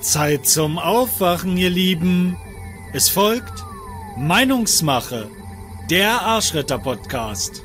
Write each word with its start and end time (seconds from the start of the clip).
Zeit 0.00 0.46
zum 0.46 0.78
Aufwachen, 0.78 1.56
ihr 1.56 1.70
Lieben. 1.70 2.36
Es 2.92 3.08
folgt 3.08 3.64
Meinungsmache, 4.16 5.28
der 5.90 6.22
Arschretter-Podcast. 6.22 7.62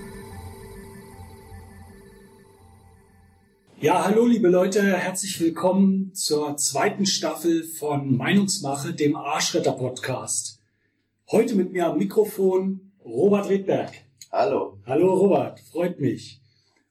Ja, 3.79 4.05
hallo 4.05 4.25
liebe 4.25 4.47
Leute, 4.47 4.81
herzlich 4.81 5.39
willkommen 5.39 6.13
zur 6.15 6.57
zweiten 6.57 7.05
Staffel 7.05 7.63
von 7.63 8.17
Meinungsmache, 8.17 8.93
dem 8.93 9.15
Arschretter-Podcast. 9.15 10.59
Heute 11.29 11.55
mit 11.55 11.71
mir 11.71 11.87
am 11.87 11.97
Mikrofon 11.97 12.93
Robert 13.05 13.49
Redberg. 13.49 13.91
Hallo. 14.31 14.79
Hallo 14.87 15.13
Robert, 15.13 15.59
freut 15.59 15.99
mich. 15.99 16.42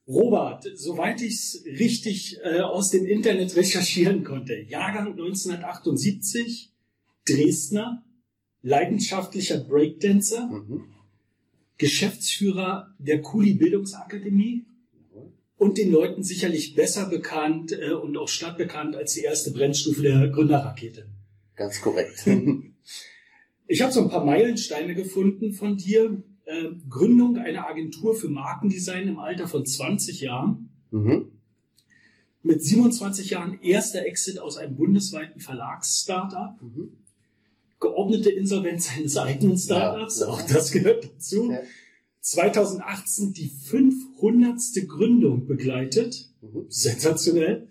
Robert, 0.06 0.66
soweit 0.74 1.22
ich 1.22 1.34
es 1.34 1.64
richtig 1.64 2.38
äh, 2.42 2.60
aus 2.60 2.90
dem 2.90 3.06
Internet 3.06 3.54
recherchieren 3.56 4.24
konnte, 4.24 4.54
Jahrgang 4.54 5.12
1978, 5.12 6.72
Dresdner, 7.24 8.04
leidenschaftlicher 8.62 9.58
Breakdancer, 9.58 10.46
Mhm. 10.48 10.84
Geschäftsführer 11.78 12.94
der 12.98 13.22
Kuli 13.22 13.54
Bildungsakademie 13.54 14.66
und 15.56 15.78
den 15.78 15.90
Leuten 15.90 16.22
sicherlich 16.22 16.74
besser 16.74 17.08
bekannt 17.08 17.72
äh, 17.72 17.92
und 17.92 18.16
auch 18.16 18.28
stadtbekannt 18.28 18.94
als 18.94 19.14
die 19.14 19.22
erste 19.22 19.50
Brennstufe 19.52 20.02
der 20.02 20.28
Gründerrakete. 20.28 21.08
Ganz 21.56 21.80
korrekt. 21.80 22.26
Ich 23.68 23.80
habe 23.80 23.92
so 23.92 24.02
ein 24.02 24.10
paar 24.10 24.24
Meilensteine 24.24 24.94
gefunden 24.94 25.54
von 25.54 25.78
dir. 25.78 26.22
Äh, 26.44 26.70
Gründung 26.88 27.36
einer 27.38 27.66
Agentur 27.68 28.14
für 28.14 28.28
Markendesign 28.28 29.06
im 29.08 29.18
Alter 29.18 29.46
von 29.48 29.64
20 29.64 30.20
Jahren. 30.20 30.70
mhm. 30.90 31.28
Mit 32.44 32.60
27 32.64 33.30
Jahren 33.30 33.60
erster 33.62 34.04
Exit 34.04 34.40
aus 34.40 34.56
einem 34.56 34.74
bundesweiten 34.74 35.40
Verlagsstartup. 35.40 36.60
Mhm. 36.60 36.88
Geordnete 37.78 38.30
Insolvenz 38.30 38.88
seines 38.88 39.16
eigenen 39.16 39.56
Startups, 39.56 40.20
Ja. 40.20 40.26
auch 40.26 40.42
das 40.42 40.72
gehört 40.72 41.04
dazu. 41.04 41.52
Ja. 41.52 41.60
2018 42.20 43.32
die 43.32 43.48
500. 43.48 44.58
Gründung 44.88 45.46
begleitet. 45.46 46.30
Mhm. 46.40 46.66
Sensationell. 46.68 47.68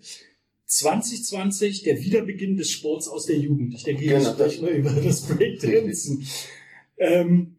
2020 0.66 1.82
der 1.82 2.00
Wiederbeginn 2.00 2.56
des 2.56 2.70
Sports 2.70 3.08
aus 3.08 3.26
der 3.26 3.36
Jugend. 3.38 3.74
Ich 3.74 3.82
denke, 3.84 4.04
Genau. 4.04 4.18
ich 4.20 4.26
spreche 4.28 4.62
mal 4.62 4.70
über 4.72 4.90
das 4.92 5.20
Breakdancen. 5.26 6.24
ähm, 6.96 7.51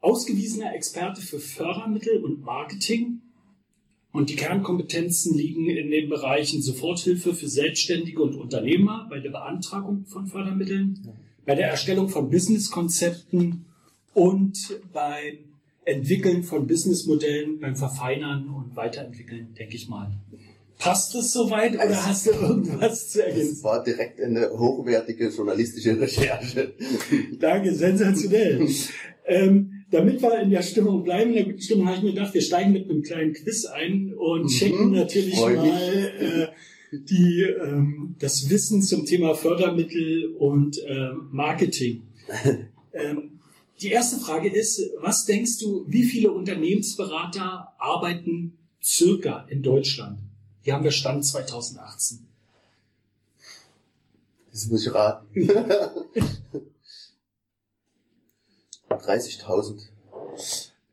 ausgewiesener 0.00 0.74
Experte 0.74 1.20
für 1.20 1.38
Fördermittel 1.38 2.22
und 2.24 2.42
Marketing. 2.44 3.20
Und 4.12 4.28
die 4.30 4.36
Kernkompetenzen 4.36 5.36
liegen 5.36 5.66
in 5.68 5.90
den 5.90 6.08
Bereichen 6.08 6.62
Soforthilfe 6.62 7.32
für 7.34 7.48
Selbstständige 7.48 8.20
und 8.22 8.34
Unternehmer 8.34 9.06
bei 9.08 9.20
der 9.20 9.30
Beantragung 9.30 10.04
von 10.06 10.26
Fördermitteln, 10.26 11.00
Ja. 11.06 11.12
bei 11.46 11.54
der 11.54 11.68
Erstellung 11.70 12.08
von 12.08 12.28
Businesskonzepten 12.28 13.66
und 14.12 14.58
beim 14.92 15.38
Entwickeln 15.84 16.42
von 16.42 16.66
Businessmodellen, 16.66 17.60
beim 17.60 17.76
Verfeinern 17.76 18.48
und 18.48 18.74
Weiterentwickeln, 18.74 19.54
denke 19.56 19.76
ich 19.76 19.88
mal. 19.88 20.10
Passt 20.78 21.14
das 21.14 21.32
soweit 21.32 21.74
oder 21.74 21.82
Also- 21.82 22.06
hast 22.06 22.26
du 22.26 22.30
irgendwas 22.32 23.10
zu 23.10 23.18
Das 23.18 23.26
ergänzen? 23.28 23.62
war 23.64 23.84
direkt 23.84 24.20
eine 24.20 24.50
hochwertige 24.50 25.28
journalistische 25.28 26.00
Recherche. 26.00 26.74
Danke, 27.38 27.74
sensationell. 27.74 28.66
ähm, 29.26 29.79
damit 29.90 30.22
wir 30.22 30.40
in 30.40 30.50
der 30.50 30.62
Stimmung 30.62 31.02
bleiben, 31.02 31.30
in 31.30 31.36
der 31.36 31.44
guten 31.44 31.60
Stimmung, 31.60 31.86
habe 31.86 31.96
ich 31.96 32.02
mir 32.02 32.12
gedacht, 32.12 32.34
wir 32.34 32.42
steigen 32.42 32.72
mit 32.72 32.88
einem 32.88 33.02
kleinen 33.02 33.32
Quiz 33.32 33.64
ein 33.66 34.14
und 34.14 34.42
Mhm, 34.42 34.48
checken 34.48 34.90
natürlich 34.92 35.34
freu 35.34 35.56
mal 35.56 35.72
äh, 35.72 36.96
die, 36.96 37.42
ähm, 37.42 38.14
das 38.18 38.48
Wissen 38.50 38.82
zum 38.82 39.04
Thema 39.04 39.34
Fördermittel 39.34 40.34
und 40.38 40.80
ähm, 40.86 41.28
Marketing. 41.30 42.02
ähm, 42.92 43.40
die 43.80 43.88
erste 43.90 44.18
Frage 44.18 44.48
ist, 44.48 44.80
was 45.00 45.24
denkst 45.24 45.58
du, 45.58 45.84
wie 45.88 46.04
viele 46.04 46.32
Unternehmensberater 46.32 47.72
arbeiten 47.78 48.58
circa 48.82 49.46
in 49.48 49.62
Deutschland? 49.62 50.18
Hier 50.62 50.74
haben 50.74 50.84
wir 50.84 50.90
Stand 50.90 51.24
2018. 51.24 52.18
Das 54.52 54.66
muss 54.66 54.86
ich 54.86 54.92
raten. 54.92 55.26
30.000. 59.00 59.88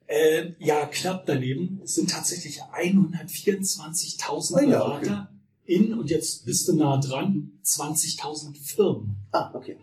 Äh, 0.07 0.53
ja, 0.59 0.85
knapp 0.85 1.25
daneben. 1.25 1.81
Es 1.83 1.95
sind 1.95 2.09
tatsächlich 2.09 2.61
124.000 2.61 4.55
Ah, 4.55 4.61
ja, 4.61 4.67
Berater 4.79 5.29
in, 5.67 5.93
und 5.93 6.09
jetzt 6.09 6.45
bist 6.45 6.67
du 6.67 6.75
nah 6.75 6.97
dran, 6.97 7.51
20.000 7.63 8.55
Firmen. 8.55 9.17
Ah, 9.31 9.51
okay. 9.53 9.77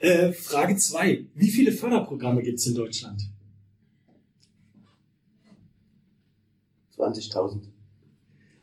Äh, 0.00 0.32
Frage 0.32 0.76
zwei: 0.76 1.26
Wie 1.34 1.50
viele 1.50 1.72
Förderprogramme 1.72 2.42
gibt 2.42 2.58
es 2.58 2.66
in 2.66 2.74
Deutschland? 2.74 3.22
20.000. 6.96 7.60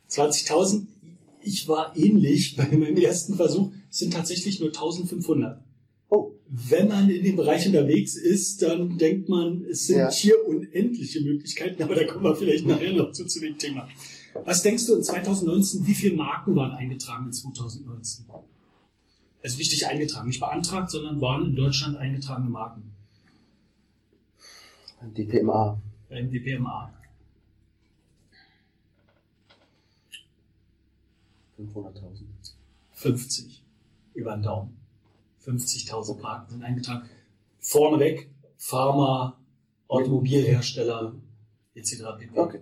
20.000. 0.09 0.87
Ich 1.41 1.67
war 1.67 1.95
ähnlich 1.95 2.55
bei 2.55 2.65
meinem 2.65 2.97
ersten 2.97 3.35
Versuch. 3.35 3.71
Es 3.91 3.99
sind 3.99 4.13
tatsächlich 4.13 4.59
nur 4.59 4.69
1.500. 4.69 5.59
Wenn 6.55 6.87
man 6.87 7.09
in 7.09 7.23
dem 7.23 7.35
Bereich 7.35 7.65
unterwegs 7.65 8.15
ist, 8.15 8.61
dann 8.61 8.95
denkt 8.99 9.27
man, 9.27 9.65
es 9.65 9.87
sind 9.87 9.97
Ja. 9.97 10.11
hier 10.11 10.35
unendliche 10.47 11.21
Möglichkeiten, 11.21 11.81
aber 11.81 11.95
da 11.95 12.03
kommen 12.05 12.23
wir 12.23 12.35
vielleicht 12.35 12.67
nachher 12.67 12.93
noch 12.93 13.11
zu, 13.11 13.25
zu 13.25 13.39
dem 13.39 13.57
Thema. 13.57 13.89
Was 14.45 14.61
denkst 14.61 14.85
du 14.85 14.95
in 14.95 15.03
2019, 15.03 15.87
wie 15.87 15.95
viele 15.95 16.15
Marken 16.15 16.55
waren 16.55 16.71
eingetragen 16.73 17.25
in 17.25 17.33
2019? 17.33 18.25
Also 19.41 19.57
wichtig 19.57 19.87
eingetragen, 19.87 20.27
nicht 20.27 20.39
beantragt, 20.39 20.91
sondern 20.91 21.19
waren 21.19 21.47
in 21.47 21.55
Deutschland 21.55 21.97
eingetragene 21.97 22.49
Marken 22.49 22.83
die 25.17 25.25
PMA. 25.25 25.81
beim 26.09 26.31
DPMA. 26.31 26.93
500.000. 31.59 32.23
50 32.91 33.63
über 34.13 34.33
den 34.35 34.43
Daumen. 34.43 34.82
50.000 35.45 36.21
Marken 36.21 36.51
sind 36.51 36.63
eingetragen. 36.63 37.09
Vorneweg 37.59 38.29
Pharma, 38.57 39.39
Automobilhersteller 39.87 41.15
etc. 41.75 42.03
pp. 42.19 42.39
Okay. 42.39 42.59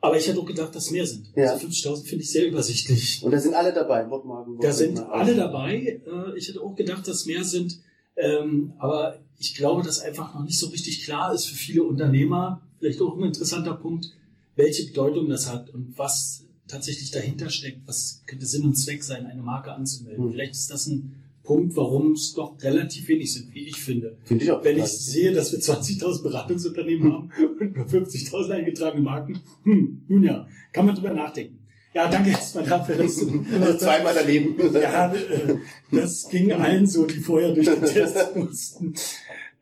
Aber 0.00 0.16
ich 0.16 0.28
hätte 0.28 0.38
auch 0.40 0.46
gedacht, 0.46 0.74
dass 0.74 0.90
mehr 0.90 1.06
sind. 1.06 1.32
Ja. 1.34 1.52
Also 1.52 1.66
50.000 1.66 2.06
finde 2.06 2.22
ich 2.24 2.30
sehr 2.30 2.46
übersichtlich. 2.46 3.22
Und 3.22 3.32
da 3.32 3.38
sind 3.40 3.54
alle 3.54 3.72
dabei. 3.72 4.08
Wortmarken, 4.08 4.58
Da 4.60 4.72
sind 4.72 4.98
alle 5.00 5.34
dabei. 5.34 6.00
Äh, 6.06 6.36
Ich 6.38 6.48
hätte 6.48 6.62
auch 6.62 6.76
gedacht, 6.76 7.06
dass 7.08 7.26
mehr 7.26 7.42
sind. 7.44 7.80
Ähm, 8.16 8.72
Aber 8.78 9.18
ich 9.38 9.54
glaube, 9.54 9.82
dass 9.82 10.00
einfach 10.00 10.34
noch 10.34 10.44
nicht 10.44 10.58
so 10.58 10.68
richtig 10.68 11.04
klar 11.04 11.32
ist 11.34 11.46
für 11.46 11.54
viele 11.54 11.82
Unternehmer, 11.84 12.62
vielleicht 12.78 13.00
auch 13.00 13.16
ein 13.16 13.24
interessanter 13.24 13.74
Punkt, 13.74 14.12
welche 14.56 14.86
Bedeutung 14.86 15.28
das 15.28 15.50
hat 15.50 15.70
und 15.70 15.96
was 15.96 16.44
tatsächlich 16.66 17.10
dahinter 17.10 17.50
steckt. 17.50 17.86
Was 17.86 18.22
könnte 18.26 18.46
Sinn 18.46 18.64
und 18.64 18.74
Zweck 18.74 19.02
sein, 19.02 19.26
eine 19.26 19.42
Marke 19.42 19.72
anzumelden? 19.72 20.24
Hm. 20.24 20.32
Vielleicht 20.32 20.52
ist 20.52 20.70
das 20.70 20.86
ein 20.86 21.14
Punkt, 21.48 21.74
warum 21.76 22.12
es 22.12 22.34
doch 22.34 22.62
relativ 22.62 23.08
wenig 23.08 23.32
sind, 23.32 23.54
wie 23.54 23.66
ich 23.68 23.76
finde. 23.76 24.18
Finde 24.24 24.44
ich 24.44 24.52
auch. 24.52 24.62
Wenn 24.62 24.76
ich 24.76 24.84
sehe, 24.84 25.32
dass 25.32 25.50
wir 25.50 25.58
20.000 25.58 26.22
Beratungsunternehmen 26.22 27.10
haben 27.10 27.30
und 27.60 27.74
nur 27.74 27.86
50.000 27.86 28.50
eingetragene 28.50 29.02
Marken, 29.02 29.40
hm, 29.64 30.02
nun 30.08 30.22
ja, 30.24 30.46
kann 30.74 30.84
man 30.84 30.94
drüber 30.94 31.14
nachdenken. 31.14 31.58
Ja, 31.94 32.06
danke 32.10 32.30
erstmal 32.30 32.66
dafür, 32.66 32.96
dass 32.96 33.16
du 33.16 33.46
Also 33.62 33.78
zweimal 33.78 34.14
daneben. 34.14 34.56
ja, 34.74 35.10
äh, 35.14 35.56
das 35.90 36.28
ging 36.28 36.52
allen 36.52 36.86
so, 36.86 37.06
die 37.06 37.18
vorher 37.18 37.54
durch 37.54 37.66
den 37.66 37.82
Test 37.82 38.18
mussten. 38.36 38.92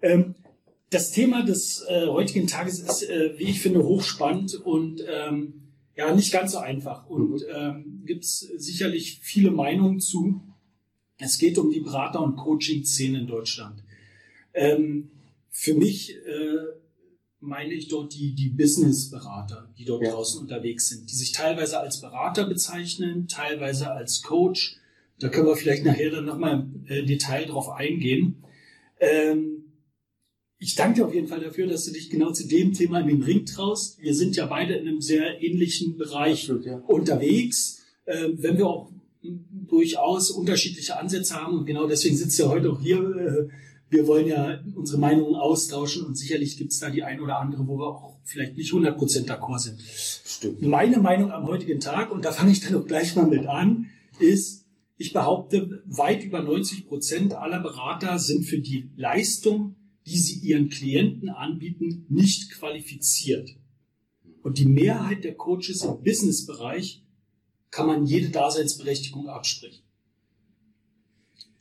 Ähm, 0.03 0.35
das 0.91 1.13
Thema 1.13 1.45
des 1.45 1.85
äh, 1.89 2.09
heutigen 2.09 2.49
Tages 2.49 2.81
ist, 2.81 3.09
äh, 3.09 3.39
wie 3.39 3.45
ich 3.45 3.61
finde, 3.61 3.85
hochspannend 3.85 4.57
und 4.57 5.05
ähm, 5.09 5.71
ja 5.95 6.13
nicht 6.13 6.33
ganz 6.33 6.51
so 6.51 6.59
einfach. 6.59 7.09
Und 7.09 7.47
ähm, 7.55 8.03
gibt 8.05 8.25
es 8.25 8.41
sicherlich 8.57 9.21
viele 9.23 9.53
Meinungen 9.53 10.01
zu. 10.01 10.41
Es 11.19 11.39
geht 11.39 11.59
um 11.59 11.71
die 11.71 11.81
Berater- 11.81 12.23
und 12.23 12.37
Coaching-Szene 12.37 13.21
in 13.21 13.27
Deutschland. 13.27 13.83
Ähm, 14.53 15.11
für 15.51 15.75
mich 15.75 16.15
äh, 16.15 16.57
meine 17.41 17.75
ich 17.75 17.89
dort 17.89 18.15
die, 18.15 18.35
die 18.35 18.51
Business-Berater, 18.51 19.73
die 19.79 19.85
dort 19.85 20.03
Ja. 20.03 20.13
draußen 20.13 20.41
unterwegs 20.41 20.89
sind, 20.89 21.11
die 21.11 21.15
sich 21.15 21.33
teilweise 21.33 21.79
als 21.81 22.01
Berater 22.01 22.47
bezeichnen, 22.47 23.29
teilweise 23.29 23.91
als 23.91 24.23
Coach. 24.23 24.77
Da 25.19 25.29
können 25.29 25.47
wir 25.47 25.57
vielleicht 25.57 25.85
nachher 25.85 26.11
dann 26.11 26.27
nochmal 26.27 26.61
im 26.61 26.85
äh, 26.87 27.05
Detail 27.05 27.47
drauf 27.47 27.71
eingehen. 27.71 28.45
Ähm, 29.01 29.63
ich 30.59 30.75
danke 30.75 31.01
dir 31.01 31.07
auf 31.07 31.15
jeden 31.15 31.29
Fall 31.29 31.41
dafür, 31.41 31.67
dass 31.67 31.85
du 31.85 31.93
dich 31.93 32.09
genau 32.11 32.33
zu 32.33 32.47
dem 32.49 32.73
Thema 32.73 33.01
in 33.01 33.09
den 33.09 33.23
Ring 33.23 33.45
traust. 33.45 34.01
Wir 34.01 34.15
sind 34.15 34.37
ja 34.37 34.47
beide 34.47 34.75
in 34.75 34.89
einem 34.89 35.01
sehr 35.01 35.43
ähnlichen 35.43 35.97
Bereich 35.97 36.43
Absolut, 36.51 36.65
ja. 36.67 36.77
unterwegs, 36.79 37.83
ähm, 38.07 38.35
wenn 38.39 38.57
wir 38.57 38.67
auch 38.67 38.91
durchaus 39.51 40.31
unterschiedliche 40.31 40.99
Ansätze 40.99 41.35
haben. 41.35 41.59
Und 41.59 41.67
genau 41.67 41.87
deswegen 41.87 42.17
sitzt 42.17 42.39
er 42.41 42.49
heute 42.49 42.71
auch 42.71 42.81
hier. 42.81 42.99
Äh, 42.99 43.49
wir 43.89 44.07
wollen 44.07 44.27
ja 44.27 44.61
unsere 44.75 44.99
Meinungen 44.99 45.37
austauschen 45.37 46.05
und 46.05 46.17
sicherlich 46.17 46.57
gibt 46.57 46.73
es 46.73 46.81
da 46.81 46.91
die 46.91 47.05
ein 47.05 47.21
oder 47.21 47.39
andere, 47.39 47.67
wo 47.69 47.79
wir 47.79 47.87
auch 47.87 48.19
vielleicht 48.25 48.57
nicht 48.57 48.73
100% 48.73 49.27
d'accord 49.27 49.61
sind. 49.61 49.81
Stimmt. 49.81 50.63
Meine 50.63 50.99
Meinung 50.99 51.31
am 51.31 51.47
heutigen 51.47 51.79
Tag, 51.79 52.11
und 52.11 52.25
da 52.25 52.33
fange 52.33 52.51
ich 52.51 52.61
dann 52.61 52.75
auch 52.75 52.87
gleich 52.87 53.15
mal 53.15 53.27
mit 53.27 53.47
an, 53.47 53.87
ist, 54.19 54.67
ich 54.97 55.13
behaupte, 55.13 55.83
weit 55.87 56.25
über 56.25 56.43
90 56.43 56.89
Prozent 56.89 57.35
aller 57.35 57.61
Berater 57.61 58.19
sind 58.19 58.45
für 58.45 58.59
die 58.59 58.91
Leistung, 58.97 59.77
die 60.07 60.19
sie 60.19 60.41
ihren 60.41 60.69
Klienten 60.69 61.29
anbieten, 61.29 62.07
nicht 62.09 62.51
qualifiziert. 62.53 63.51
Und 64.43 64.59
die 64.59 64.67
Mehrheit 64.67 65.25
der 65.25 65.35
Coaches 65.35 65.83
im 65.83 66.03
Businessbereich 66.03 67.06
kann 67.77 67.87
man 67.87 68.07
jede 68.07 68.31
Daseinsberechtigung 68.31 69.29
absprechen. 69.29 69.83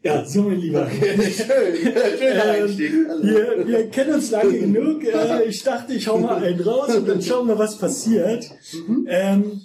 Ja, 0.01 0.23
so 0.23 0.44
mein 0.44 0.62
Lieber. 0.62 0.89
Schön, 0.89 1.75
schöner 2.17 2.44
Einstieg. 2.51 2.94
Ähm, 2.94 3.21
wir, 3.21 3.67
wir 3.67 3.89
kennen 3.89 4.13
uns 4.13 4.31
lange 4.31 4.57
genug. 4.59 5.03
Äh, 5.03 5.44
ich 5.44 5.62
dachte, 5.63 5.94
ich 5.94 6.07
hau 6.07 6.17
mal 6.17 6.41
einen 6.41 6.62
raus 6.62 6.95
und 6.95 7.06
dann 7.06 7.21
schauen 7.21 7.50
wir, 7.50 7.59
was 7.59 7.77
passiert. 7.77 8.50
Mhm. 8.88 9.07
Ähm, 9.09 9.62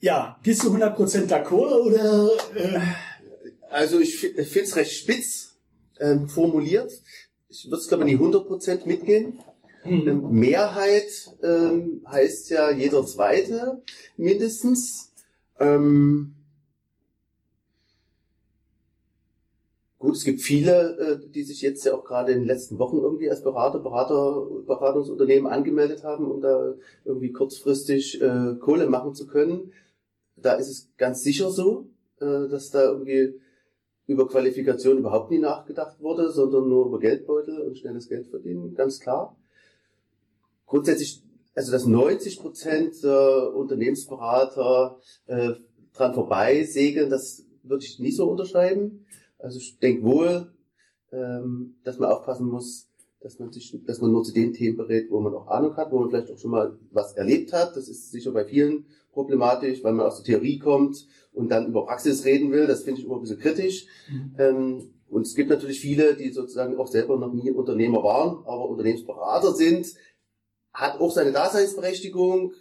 ja, 0.00 0.38
bist 0.42 0.64
du 0.64 0.74
100% 0.74 1.28
d'accord 1.28 1.72
oder? 1.86 2.30
Äh? 2.54 2.80
Also 3.70 4.00
ich 4.00 4.18
finde 4.18 4.42
es 4.42 4.76
recht 4.76 4.92
spitz 4.92 5.54
ähm, 5.98 6.28
formuliert. 6.28 6.92
Ich 7.48 7.64
würde 7.64 7.76
es 7.76 7.88
glaube 7.88 8.04
ich 8.04 8.18
nicht 8.18 8.20
100% 8.20 8.86
mitgehen. 8.86 9.40
Hm. 9.82 10.08
Ähm, 10.08 10.30
Mehrheit 10.30 11.08
ähm, 11.42 12.04
heißt 12.06 12.50
ja 12.50 12.70
jeder 12.70 13.06
Zweite 13.06 13.82
mindestens. 14.18 15.07
Ähm, 15.58 16.34
gut, 19.98 20.16
es 20.16 20.24
gibt 20.24 20.40
viele, 20.40 20.96
äh, 20.98 21.30
die 21.30 21.42
sich 21.42 21.62
jetzt 21.62 21.84
ja 21.84 21.94
auch 21.94 22.04
gerade 22.04 22.32
in 22.32 22.40
den 22.40 22.46
letzten 22.46 22.78
Wochen 22.78 22.98
irgendwie 22.98 23.30
als 23.30 23.42
Berater, 23.42 23.80
Berater, 23.80 24.46
Beratungsunternehmen 24.66 25.50
angemeldet 25.50 26.04
haben, 26.04 26.30
um 26.30 26.40
da 26.40 26.74
irgendwie 27.04 27.32
kurzfristig 27.32 28.20
äh, 28.22 28.54
Kohle 28.60 28.88
machen 28.88 29.14
zu 29.14 29.26
können. 29.26 29.72
Da 30.36 30.54
ist 30.54 30.68
es 30.68 30.90
ganz 30.96 31.22
sicher 31.22 31.50
so, 31.50 31.88
äh, 32.20 32.48
dass 32.48 32.70
da 32.70 32.84
irgendwie 32.84 33.40
über 34.06 34.26
Qualifikation 34.26 34.98
überhaupt 34.98 35.30
nie 35.30 35.38
nachgedacht 35.38 36.00
wurde, 36.00 36.30
sondern 36.30 36.68
nur 36.68 36.86
über 36.86 36.98
Geldbeutel 36.98 37.60
und 37.60 37.76
schnelles 37.76 38.08
Geld 38.08 38.26
verdienen, 38.26 38.74
ganz 38.74 39.00
klar. 39.00 39.36
Grundsätzlich, 40.66 41.22
also 41.58 41.72
dass 41.72 41.86
90 41.86 42.38
Prozent 42.38 43.02
der 43.02 43.52
Unternehmensberater 43.52 45.00
äh, 45.26 45.54
dran 45.92 46.14
vorbei 46.14 46.62
segeln, 46.62 47.10
das 47.10 47.46
würde 47.64 47.84
ich 47.84 47.98
nicht 47.98 48.16
so 48.16 48.30
unterschreiben. 48.30 49.04
Also 49.40 49.58
ich 49.58 49.80
denke 49.80 50.04
wohl, 50.04 50.52
ähm, 51.10 51.74
dass 51.82 51.98
man 51.98 52.12
aufpassen 52.12 52.46
muss, 52.46 52.88
dass 53.20 53.40
man 53.40 53.50
sich, 53.50 53.76
dass 53.84 54.00
man 54.00 54.12
nur 54.12 54.22
zu 54.22 54.32
den 54.32 54.52
Themen 54.52 54.76
berät, 54.76 55.10
wo 55.10 55.18
man 55.18 55.34
auch 55.34 55.48
Ahnung 55.48 55.76
hat, 55.76 55.90
wo 55.90 55.98
man 55.98 56.10
vielleicht 56.10 56.30
auch 56.30 56.38
schon 56.38 56.52
mal 56.52 56.78
was 56.92 57.14
erlebt 57.14 57.52
hat. 57.52 57.76
Das 57.76 57.88
ist 57.88 58.12
sicher 58.12 58.30
bei 58.30 58.44
vielen 58.44 58.86
problematisch, 59.10 59.82
weil 59.82 59.94
man 59.94 60.06
aus 60.06 60.22
der 60.22 60.26
Theorie 60.26 60.60
kommt 60.60 61.08
und 61.32 61.50
dann 61.50 61.66
über 61.66 61.86
Praxis 61.86 62.24
reden 62.24 62.52
will. 62.52 62.68
Das 62.68 62.84
finde 62.84 63.00
ich 63.00 63.06
immer 63.06 63.16
ein 63.16 63.22
bisschen 63.22 63.40
kritisch. 63.40 63.86
Mhm. 64.08 64.34
Ähm, 64.38 64.90
und 65.10 65.22
es 65.22 65.34
gibt 65.34 65.50
natürlich 65.50 65.80
viele, 65.80 66.14
die 66.14 66.30
sozusagen 66.30 66.76
auch 66.76 66.86
selber 66.86 67.18
noch 67.18 67.32
nie 67.32 67.50
Unternehmer 67.50 68.04
waren, 68.04 68.44
aber 68.46 68.68
Unternehmensberater 68.68 69.54
sind. 69.54 69.96
Hat 70.78 71.00
auch 71.00 71.10
seine 71.12 71.32
daseinsberechtigung, 71.32 72.52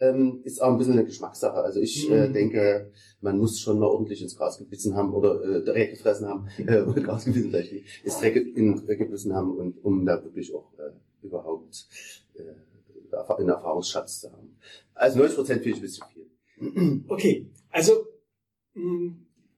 ähm, 0.00 0.40
ist 0.44 0.62
auch 0.62 0.70
ein 0.72 0.78
bisschen 0.78 0.94
eine 0.94 1.04
Geschmackssache. 1.04 1.56
Also 1.56 1.80
ich 1.80 2.08
äh, 2.10 2.28
Mhm. 2.28 2.32
denke, 2.32 2.92
man 3.20 3.38
muss 3.38 3.58
schon 3.58 3.78
mal 3.80 3.86
ordentlich 3.86 4.22
ins 4.22 4.36
Gras 4.36 4.58
gebissen 4.58 4.94
haben 4.94 5.12
oder 5.12 5.42
äh, 5.42 5.64
Dreck 5.64 5.90
gefressen 5.90 6.28
haben, 6.28 6.46
äh, 6.58 6.82
oder 6.82 7.00
Gras 7.00 7.24
gebissen 7.24 7.50
vielleicht 7.50 7.72
nicht, 7.72 7.86
ins 8.04 8.18
Dreck 8.20 8.36
in 8.36 8.86
Dreck 8.86 8.98
gebissen 8.98 9.34
haben 9.34 9.56
und 9.56 9.84
um 9.84 10.04
da 10.06 10.22
wirklich 10.22 10.54
auch 10.54 10.72
äh, 10.78 10.92
überhaupt 11.26 11.88
äh, 12.36 12.42
einen 13.38 13.48
Erfahrungsschatz 13.48 14.20
zu 14.20 14.32
haben. 14.32 14.56
Also 14.94 15.18
90 15.18 15.36
Prozent 15.36 15.62
finde 15.62 15.78
ich 15.78 15.82
ein 15.82 15.82
bisschen 15.82 16.04
viel. 16.12 17.04
Okay, 17.08 17.50
also 17.70 17.92
mh, 18.74 19.16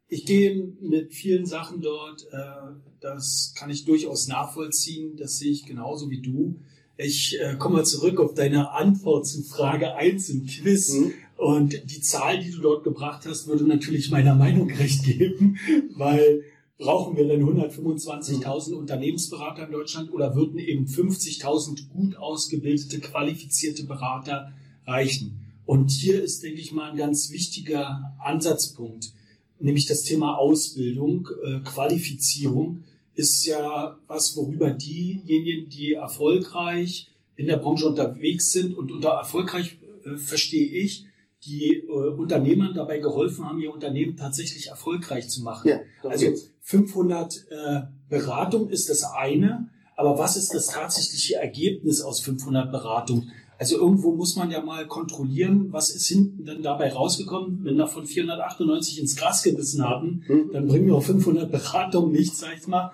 ich 0.09 0.25
gehe 0.25 0.73
mit 0.81 1.13
vielen 1.13 1.45
Sachen 1.45 1.81
dort, 1.83 2.27
äh, 2.33 2.73
das 3.01 3.55
kann 3.59 3.69
ich 3.71 3.85
durchaus 3.85 4.27
nachvollziehen, 4.29 5.17
das 5.17 5.39
sehe 5.39 5.53
ich 5.53 5.67
genauso 5.67 6.09
wie 6.11 6.23
du. 6.23 6.61
Ich 6.99 7.39
äh, 7.41 7.57
komme 7.57 7.77
mal 7.77 7.85
zurück 7.85 8.21
auf 8.21 8.35
deine 8.35 8.73
Antwort 8.73 9.27
zu 9.27 9.43
Frage 9.43 9.95
1 9.95 10.31
im 10.31 10.47
Quiz. 10.47 10.95
Mhm. 10.95 11.13
Und 11.37 11.91
die 11.91 12.01
Zahl, 12.01 12.43
die 12.43 12.51
du 12.51 12.61
dort 12.63 12.85
gebracht 12.85 13.27
hast, 13.27 13.47
würde 13.47 13.65
natürlich 13.65 14.11
meiner 14.11 14.35
Meinung 14.35 14.71
recht 14.71 15.05
geben, 15.05 15.59
weil 15.95 16.43
brauchen 16.79 17.17
wir 17.17 17.27
denn 17.27 17.43
125.000 17.43 18.75
Unternehmensberater 18.75 19.67
in 19.67 19.73
Deutschland 19.73 20.13
oder 20.13 20.35
würden 20.35 20.59
eben 20.59 20.87
50.000 20.87 21.89
gut 21.89 22.17
ausgebildete, 22.17 23.01
qualifizierte 23.01 23.85
Berater 23.85 24.53
reichen? 24.87 25.41
Und 25.67 25.91
hier 25.91 26.23
ist, 26.23 26.43
denke 26.43 26.61
ich 26.61 26.73
mal, 26.73 26.91
ein 26.91 26.97
ganz 26.97 27.31
wichtiger 27.31 28.15
Ansatzpunkt, 28.23 29.13
nämlich 29.59 29.87
das 29.87 30.03
Thema 30.03 30.39
Ausbildung, 30.39 31.29
äh, 31.45 31.61
Qualifizierung 31.61 32.85
ist 33.17 33.45
ja 33.47 33.99
was, 34.07 34.37
worüber 34.37 34.71
diejenigen, 34.71 35.69
die 35.69 35.95
erfolgreich 35.95 37.09
in 37.37 37.47
der 37.47 37.57
Branche 37.59 37.87
unterwegs 37.89 38.53
sind 38.53 38.77
und 38.77 38.93
unter 38.93 39.11
erfolgreich 39.11 39.79
äh, 40.05 40.17
verstehe 40.17 40.67
ich, 40.69 41.07
die 41.45 41.75
äh, 41.77 41.91
Unternehmern 41.91 42.75
dabei 42.75 42.99
geholfen 42.99 43.45
haben, 43.47 43.61
ihr 43.61 43.73
Unternehmen 43.73 44.17
tatsächlich 44.17 44.69
erfolgreich 44.69 45.29
zu 45.29 45.43
machen. 45.43 45.69
Ja, 45.69 45.81
Also 46.09 46.27
geht's. 46.27 46.51
500 46.63 47.47
äh, 47.51 47.81
Beratung 48.09 48.69
ist 48.71 48.89
das 48.91 49.05
eine, 49.05 49.69
aber 49.97 50.19
was 50.19 50.37
ist 50.37 50.55
das 50.55 50.69
tatsächliche 50.69 51.37
Ergebnis 51.37 52.01
aus 52.03 52.21
500 52.21 52.71
Beratungen? 52.71 53.31
Also 53.59 53.79
irgendwo 53.79 54.13
muss 54.15 54.37
man 54.37 54.51
ja 54.51 54.63
mal 54.63 54.87
kontrollieren, 54.87 55.73
was 55.73 55.89
ist 55.95 56.07
hinten 56.09 56.45
denn 56.45 56.63
dabei 56.63 56.93
rausgekommen. 56.93 57.65
Wenn 57.65 57.77
wir 57.77 57.87
von 57.87 58.05
498 58.05 59.01
ins 59.01 59.17
Gras 59.17 59.43
gebissen 59.43 59.83
haben, 59.83 60.25
Mhm. 60.29 60.51
dann 60.53 60.67
bringen 60.69 60.87
wir 60.89 60.95
auf 60.97 61.07
500 61.07 61.51
Beratungen 61.51 62.13
nichts, 62.13 62.39
sag 62.41 62.55
ich 62.59 62.67
mal. 62.67 62.93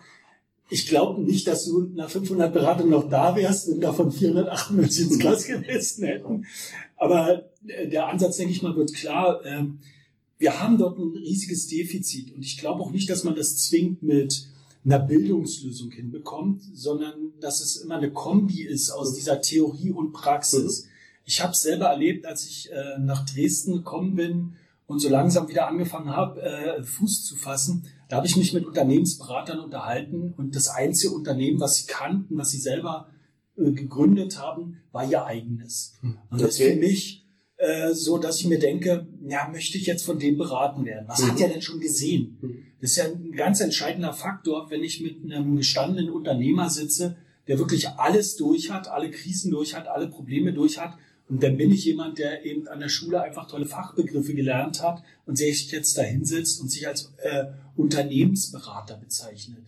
Ich 0.73 0.87
glaube 0.87 1.21
nicht, 1.21 1.47
dass 1.47 1.67
du 1.67 1.91
nach 1.95 2.09
500 2.09 2.51
Beratungen 2.51 2.93
noch 2.93 3.07
da 3.11 3.37
wärst, 3.37 3.69
wenn 3.69 3.83
wir 3.83 3.93
von 3.93 4.11
498 4.11 5.05
ins 5.05 5.19
Gras 5.19 5.47
gebissen 5.47 6.05
hätten. 6.05 6.47
Aber 6.97 7.45
äh, 7.67 7.89
der 7.89 8.09
Ansatz, 8.09 8.39
denke 8.39 8.55
ich 8.55 8.63
mal, 8.63 8.75
wird 8.75 8.95
klar. 8.95 9.45
Ähm, 9.45 9.81
wir 10.39 10.61
haben 10.61 10.79
dort 10.79 10.99
ein 10.99 11.15
riesiges 11.15 11.67
Defizit 11.67 12.35
und 12.35 12.43
ich 12.43 12.57
glaube 12.57 12.81
auch 12.81 12.91
nicht, 12.91 13.11
dass 13.11 13.23
man 13.23 13.37
das 13.37 13.59
zwingend 13.59 14.03
mit 14.03 14.49
einer 14.83 14.99
Bildungslösung 14.99 15.91
hinbekommt, 15.91 16.63
sondern 16.73 17.35
dass 17.39 17.61
es 17.61 17.77
immer 17.77 17.97
eine 17.97 18.11
Kombi 18.11 18.63
ist 18.63 18.91
aus 18.91 19.15
dieser 19.15 19.43
Theorie 19.43 19.91
und 19.91 20.13
Praxis. 20.13 20.89
Ich 21.27 21.43
habe 21.43 21.53
es 21.53 21.61
selber 21.61 21.89
erlebt, 21.89 22.25
als 22.25 22.47
ich 22.47 22.73
äh, 22.73 22.99
nach 22.99 23.27
Dresden 23.27 23.75
gekommen 23.75 24.15
bin 24.15 24.55
und 24.87 25.01
so 25.01 25.11
langsam 25.11 25.49
wieder 25.49 25.69
angefangen 25.69 26.11
habe, 26.17 26.41
äh, 26.41 26.83
Fuß 26.83 27.27
zu 27.27 27.37
fassen. 27.37 27.85
Da 28.13 28.19
habe 28.19 28.27
ich 28.27 28.37
mich 28.37 28.53
mit 28.53 28.67
Unternehmensberatern 28.67 29.59
unterhalten 29.59 30.35
und 30.37 30.55
das 30.55 30.69
einzige 30.69 31.15
Unternehmen, 31.15 31.59
was 31.61 31.77
sie 31.77 31.87
kannten, 31.87 32.37
was 32.37 32.51
sie 32.51 32.59
selber 32.59 33.09
äh, 33.57 33.71
gegründet 33.73 34.39
haben, 34.39 34.83
war 34.93 35.11
ihr 35.11 35.25
eigenes. 35.25 35.95
Und 36.03 36.19
das 36.31 36.51
ist 36.51 36.61
Okay. 36.61 36.75
für 36.75 36.79
mich 36.79 37.25
äh, 37.57 37.95
so, 37.95 38.19
dass 38.19 38.39
ich 38.41 38.47
mir 38.49 38.59
denke, 38.59 39.07
ja, 39.27 39.49
möchte 39.51 39.79
ich 39.79 39.87
jetzt 39.87 40.05
von 40.05 40.19
dem 40.19 40.37
beraten 40.37 40.85
werden? 40.85 41.09
Was 41.09 41.23
hat 41.27 41.37
Mhm. 41.37 41.41
er 41.43 41.49
denn 41.49 41.63
schon 41.63 41.81
gesehen? 41.81 42.37
Mhm. 42.43 42.57
Das 42.83 42.91
ist 42.91 42.97
ja 42.99 43.05
ein 43.05 43.33
ganz 43.33 43.61
entscheidender 43.63 44.13
Faktor, 44.13 44.71
wenn 44.71 44.85
ich 44.85 45.01
mit 45.01 45.25
einem 45.33 45.57
gestandenen 45.57 46.11
Unternehmer 46.11 46.69
sitze, 46.69 47.17
der 47.49 47.59
wirklich 47.59 47.89
alles 47.89 48.37
durch 48.37 48.71
hat, 48.71 48.89
alle 48.89 49.11
Krisen 49.11 49.51
durch 49.51 49.75
hat, 49.75 49.89
alle 49.89 50.09
Probleme 50.09 50.53
durch 50.53 50.79
hat. 50.79 50.99
Und 51.32 51.43
dann 51.43 51.56
bin 51.56 51.70
ich 51.70 51.86
jemand, 51.86 52.19
der 52.19 52.44
eben 52.44 52.69
an 52.69 52.79
der 52.81 52.91
Schule 52.91 53.22
einfach 53.22 53.48
tolle 53.48 53.65
Fachbegriffe 53.65 54.34
gelernt 54.34 54.82
hat 54.82 55.03
und 55.24 55.36
sich 55.39 55.70
jetzt 55.72 55.96
da 55.96 56.03
hinsetzt 56.03 56.60
und 56.60 56.70
sich 56.70 56.86
als 56.86 57.10
äh, 57.22 57.44
Unternehmensberater 57.74 58.96
bezeichnet. 58.96 59.58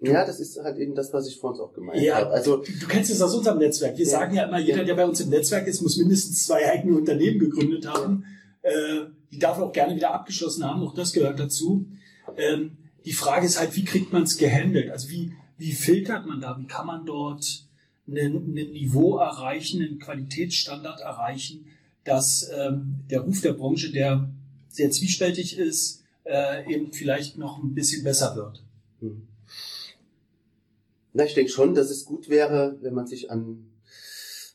Ja, 0.00 0.24
das 0.24 0.40
ist 0.40 0.58
halt 0.62 0.78
eben 0.78 0.94
das, 0.94 1.12
was 1.12 1.26
ich 1.28 1.36
vorhin 1.36 1.60
auch 1.60 1.74
gemeint 1.74 2.00
Ja. 2.00 2.16
habe. 2.16 2.30
Also 2.30 2.58
Du, 2.58 2.72
du 2.72 2.86
kennst 2.86 3.10
es 3.10 3.20
aus 3.20 3.34
unserem 3.34 3.58
Netzwerk. 3.58 3.98
Wir 3.98 4.06
Ja. 4.06 4.10
sagen 4.12 4.34
ja 4.34 4.44
immer, 4.44 4.58
jeder, 4.60 4.82
der 4.84 4.94
bei 4.94 5.04
uns 5.04 5.20
im 5.20 5.28
Netzwerk 5.28 5.66
ist, 5.66 5.82
muss 5.82 5.98
mindestens 5.98 6.46
zwei 6.46 6.70
eigene 6.70 6.96
Unternehmen 6.96 7.38
gegründet 7.38 7.86
haben. 7.86 8.24
Äh, 8.62 8.70
die 9.30 9.38
darf 9.38 9.58
auch 9.58 9.72
gerne 9.72 9.94
wieder 9.94 10.14
abgeschlossen 10.14 10.64
haben. 10.64 10.82
Auch 10.82 10.94
das 10.94 11.12
gehört 11.12 11.38
dazu. 11.38 11.86
Ähm, 12.38 12.78
die 13.04 13.12
Frage 13.12 13.44
ist 13.44 13.60
halt, 13.60 13.76
wie 13.76 13.84
kriegt 13.84 14.12
man 14.12 14.22
es 14.22 14.38
gehandelt? 14.38 14.90
Also 14.90 15.10
wie, 15.10 15.32
wie 15.58 15.72
filtert 15.72 16.24
man 16.26 16.40
da? 16.40 16.56
Wie 16.58 16.66
kann 16.66 16.86
man 16.86 17.04
dort 17.04 17.66
ein 18.08 18.52
Niveau 18.54 19.18
erreichen, 19.18 19.82
einen 19.82 19.98
Qualitätsstandard 19.98 21.00
erreichen, 21.00 21.66
dass 22.04 22.48
ähm, 22.52 23.00
der 23.10 23.20
Ruf 23.20 23.40
der 23.42 23.52
Branche, 23.52 23.92
der 23.92 24.30
sehr 24.68 24.90
zwiespältig 24.90 25.58
ist, 25.58 26.04
äh, 26.24 26.72
eben 26.72 26.92
vielleicht 26.92 27.36
noch 27.38 27.62
ein 27.62 27.74
bisschen 27.74 28.04
besser 28.04 28.34
wird? 28.36 28.62
Hm. 29.00 29.26
Na, 31.12 31.24
ich 31.24 31.34
denke 31.34 31.50
schon, 31.50 31.74
dass 31.74 31.90
es 31.90 32.04
gut 32.04 32.28
wäre, 32.28 32.78
wenn 32.80 32.94
man 32.94 33.06
sich 33.06 33.30
an, 33.30 33.70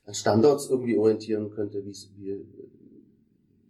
an 0.05 0.13
Standards 0.13 0.67
irgendwie 0.69 0.97
orientieren 0.97 1.51
könnte, 1.51 1.83
wie, 1.85 1.93
wie, 2.17 2.39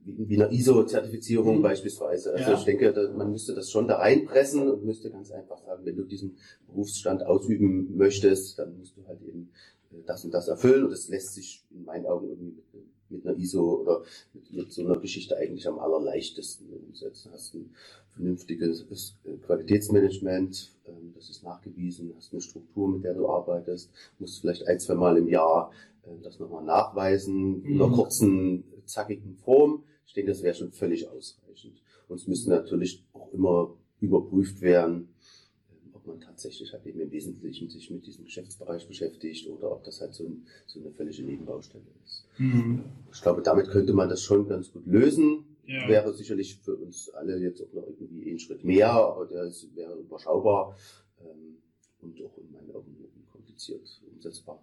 wie, 0.06 0.30
wie 0.30 0.42
eine 0.42 0.54
ISO-Zertifizierung 0.54 1.58
Mhm. 1.58 1.62
beispielsweise. 1.62 2.34
Also 2.34 2.52
Ja. 2.52 2.58
ich 2.58 2.66
denke, 2.66 3.14
man 3.16 3.32
müsste 3.32 3.54
das 3.56 3.70
schon 3.70 3.88
da 3.88 3.98
reinpressen 3.98 4.70
und 4.70 4.84
müsste 4.86 5.10
ganz 5.10 5.32
einfach 5.32 5.58
sagen, 5.66 5.86
wenn 5.86 5.96
du 5.96 6.04
diesen 6.04 6.38
Berufsstand 6.68 7.24
ausüben 7.26 7.96
möchtest, 7.98 8.60
dann 8.60 8.78
musst 8.78 8.98
du 8.98 9.06
halt 9.08 9.22
eben 9.22 9.50
äh, 9.92 9.98
das 10.06 10.26
und 10.26 10.34
das 10.34 10.48
erfüllen 10.48 10.84
und 10.86 10.92
das 10.92 11.08
lässt 11.10 11.34
sich 11.34 11.64
in 11.72 11.86
meinen 11.86 12.06
Augen 12.06 12.28
irgendwie 12.30 12.56
mit, 12.74 12.84
mit 13.10 13.26
einer 13.28 13.38
ISO 13.38 13.82
oder 13.82 14.04
mit, 14.34 14.52
mit 14.52 14.72
so 14.72 14.82
einer 14.84 14.98
Geschichte 15.00 15.38
eigentlich 15.38 15.68
am 15.68 15.80
allerleichtesten 15.80 16.68
umsetzen. 16.74 17.32
Hast 17.32 17.54
einen 17.56 17.74
vernünftiges 18.14 18.86
Qualitätsmanagement, 19.46 20.72
ähm, 20.88 21.14
das 21.16 21.30
ist 21.30 21.44
nachgewiesen, 21.44 22.14
hast 22.18 22.32
eine 22.34 22.42
Struktur, 22.42 22.88
mit 22.90 23.04
der 23.04 23.14
du 23.14 23.28
arbeitest, 23.28 23.90
musst 24.20 24.42
vielleicht 24.42 24.68
ein, 24.68 24.80
zwei 24.80 24.96
Mal 24.96 25.18
im 25.18 25.28
Jahr 25.28 25.72
äh, 26.04 26.10
das 26.24 26.40
nochmal 26.40 26.64
nachweisen, 26.64 27.64
in 27.64 27.76
einer 27.76 27.88
mhm. 27.88 27.94
kurzen, 27.94 28.64
zackigen 28.86 29.38
Form. 29.38 29.84
Ich 30.06 30.14
denke, 30.14 30.32
das 30.32 30.44
wäre 30.44 30.56
schon 30.56 30.72
völlig 30.72 31.08
ausreichend. 31.08 31.82
Und 32.08 32.18
es 32.18 32.28
müsste 32.28 32.50
natürlich 32.50 33.04
auch 33.14 33.32
immer 33.34 33.76
überprüft 34.00 34.62
werden, 34.62 35.10
ähm, 35.72 35.94
ob 35.94 36.06
man 36.06 36.20
tatsächlich 36.20 36.72
halt 36.74 36.86
eben 36.86 37.00
im 37.00 37.12
Wesentlichen 37.12 37.70
sich 37.70 37.90
mit 37.90 38.06
diesem 38.06 38.26
Geschäftsbereich 38.26 38.88
beschäftigt 38.88 39.48
oder 39.50 39.72
ob 39.72 39.84
das 39.84 40.02
halt 40.02 40.14
so, 40.14 40.26
ein, 40.26 40.46
so 40.68 40.80
eine 40.80 40.92
völlige 40.92 41.24
Nebenbaustelle 41.24 41.86
ist. 42.04 42.26
Mhm. 42.38 42.84
Ich 43.12 43.22
glaube, 43.22 43.42
damit 43.42 43.70
könnte 43.70 43.94
man 43.94 44.10
das 44.10 44.22
schon 44.22 44.48
ganz 44.48 44.72
gut 44.72 44.86
lösen. 44.86 45.46
Ja. 45.66 45.88
Wäre 45.88 46.14
sicherlich 46.14 46.58
für 46.58 46.76
uns 46.76 47.10
alle 47.12 47.38
jetzt 47.38 47.62
auch 47.62 47.72
noch 47.74 47.88
irgendwie 47.88 48.30
einen 48.30 48.40
Schritt 48.40 48.66
mehr, 48.66 48.92
aber 48.92 49.26
der 49.26 49.44
ist, 49.46 49.74
wäre 49.76 49.98
überschaubar 49.98 50.78
ähm, 51.22 51.58
und 52.02 52.22
auch 52.22 52.38
in 52.38 52.52
meinen 52.52 52.76
Augen 52.76 52.98
kompliziert 53.32 54.02
umsetzbar. 54.12 54.62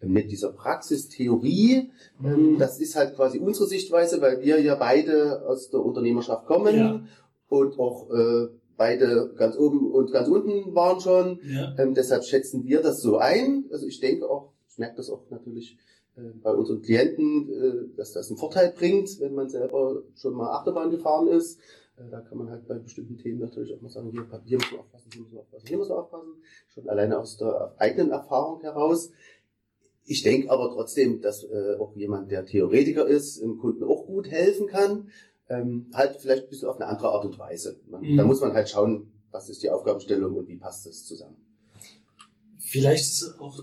Mit 0.00 0.30
dieser 0.30 0.52
Praxistheorie, 0.52 1.90
ähm, 2.22 2.52
mhm. 2.52 2.58
das 2.58 2.78
ist 2.78 2.94
halt 2.94 3.16
quasi 3.16 3.40
unsere 3.40 3.66
Sichtweise, 3.66 4.20
weil 4.20 4.40
wir 4.42 4.60
ja 4.60 4.76
beide 4.76 5.44
aus 5.46 5.70
der 5.70 5.80
Unternehmerschaft 5.80 6.46
kommen 6.46 6.76
ja. 6.76 7.04
und 7.48 7.78
auch 7.80 8.08
äh, 8.10 8.48
beide 8.78 9.34
ganz 9.36 9.58
oben 9.58 9.92
und 9.92 10.12
ganz 10.12 10.28
unten 10.28 10.74
waren 10.74 11.00
schon. 11.00 11.40
Ja. 11.42 11.74
Ähm, 11.78 11.94
deshalb 11.94 12.24
schätzen 12.24 12.64
wir 12.64 12.80
das 12.80 13.02
so 13.02 13.18
ein. 13.18 13.64
Also 13.70 13.86
ich 13.86 14.00
denke 14.00 14.30
auch, 14.30 14.52
ich 14.70 14.78
merke 14.78 14.96
das 14.96 15.10
auch 15.10 15.28
natürlich 15.28 15.76
äh, 16.16 16.30
bei 16.42 16.52
unseren 16.52 16.80
Klienten, 16.80 17.50
äh, 17.50 17.96
dass 17.96 18.12
das 18.12 18.30
einen 18.30 18.38
Vorteil 18.38 18.72
bringt, 18.72 19.20
wenn 19.20 19.34
man 19.34 19.50
selber 19.50 20.02
schon 20.14 20.34
mal 20.34 20.50
Achterbahn 20.52 20.90
gefahren 20.90 21.28
ist. 21.28 21.58
Äh, 21.96 22.10
da 22.10 22.20
kann 22.20 22.38
man 22.38 22.50
halt 22.50 22.66
bei 22.66 22.74
bestimmten 22.78 23.18
Themen 23.18 23.40
natürlich 23.40 23.74
auch 23.74 23.80
mal 23.82 23.90
sagen, 23.90 24.10
hier, 24.10 24.26
hier 24.44 24.58
muss 24.58 24.70
man 24.70 24.80
aufpassen, 24.80 25.10
hier 25.12 25.22
muss 25.22 25.32
man 25.32 25.40
aufpassen, 25.40 25.66
hier 25.66 25.78
muss 25.78 25.88
man 25.88 25.98
aufpassen. 25.98 26.32
Schon 26.68 26.88
alleine 26.88 27.18
aus 27.18 27.36
der 27.36 27.74
eigenen 27.78 28.10
Erfahrung 28.10 28.60
heraus. 28.60 29.10
Ich 30.08 30.22
denke 30.22 30.50
aber 30.50 30.70
trotzdem, 30.70 31.20
dass 31.20 31.46
auch 31.78 31.94
jemand, 31.94 32.30
der 32.30 32.46
Theoretiker 32.46 33.06
ist, 33.06 33.42
dem 33.42 33.58
Kunden 33.58 33.84
auch 33.84 34.06
gut 34.06 34.30
helfen 34.30 34.66
kann. 34.66 35.10
Ähm, 35.50 35.86
halt 35.94 36.16
vielleicht 36.20 36.44
ein 36.44 36.48
bisschen 36.50 36.68
auf 36.68 36.76
eine 36.76 36.86
andere 36.86 37.10
Art 37.10 37.24
und 37.24 37.38
Weise. 37.38 37.80
mhm. 37.88 38.16
Da 38.16 38.24
muss 38.24 38.40
man 38.40 38.52
halt 38.52 38.68
schauen, 38.68 39.12
was 39.30 39.48
ist 39.48 39.62
die 39.62 39.70
Aufgabenstellung 39.70 40.34
und 40.34 40.48
wie 40.48 40.56
passt 40.56 40.86
das 40.86 41.04
zusammen. 41.04 41.36
Vielleicht 42.58 43.04
ist 43.04 43.34
auch 43.38 43.62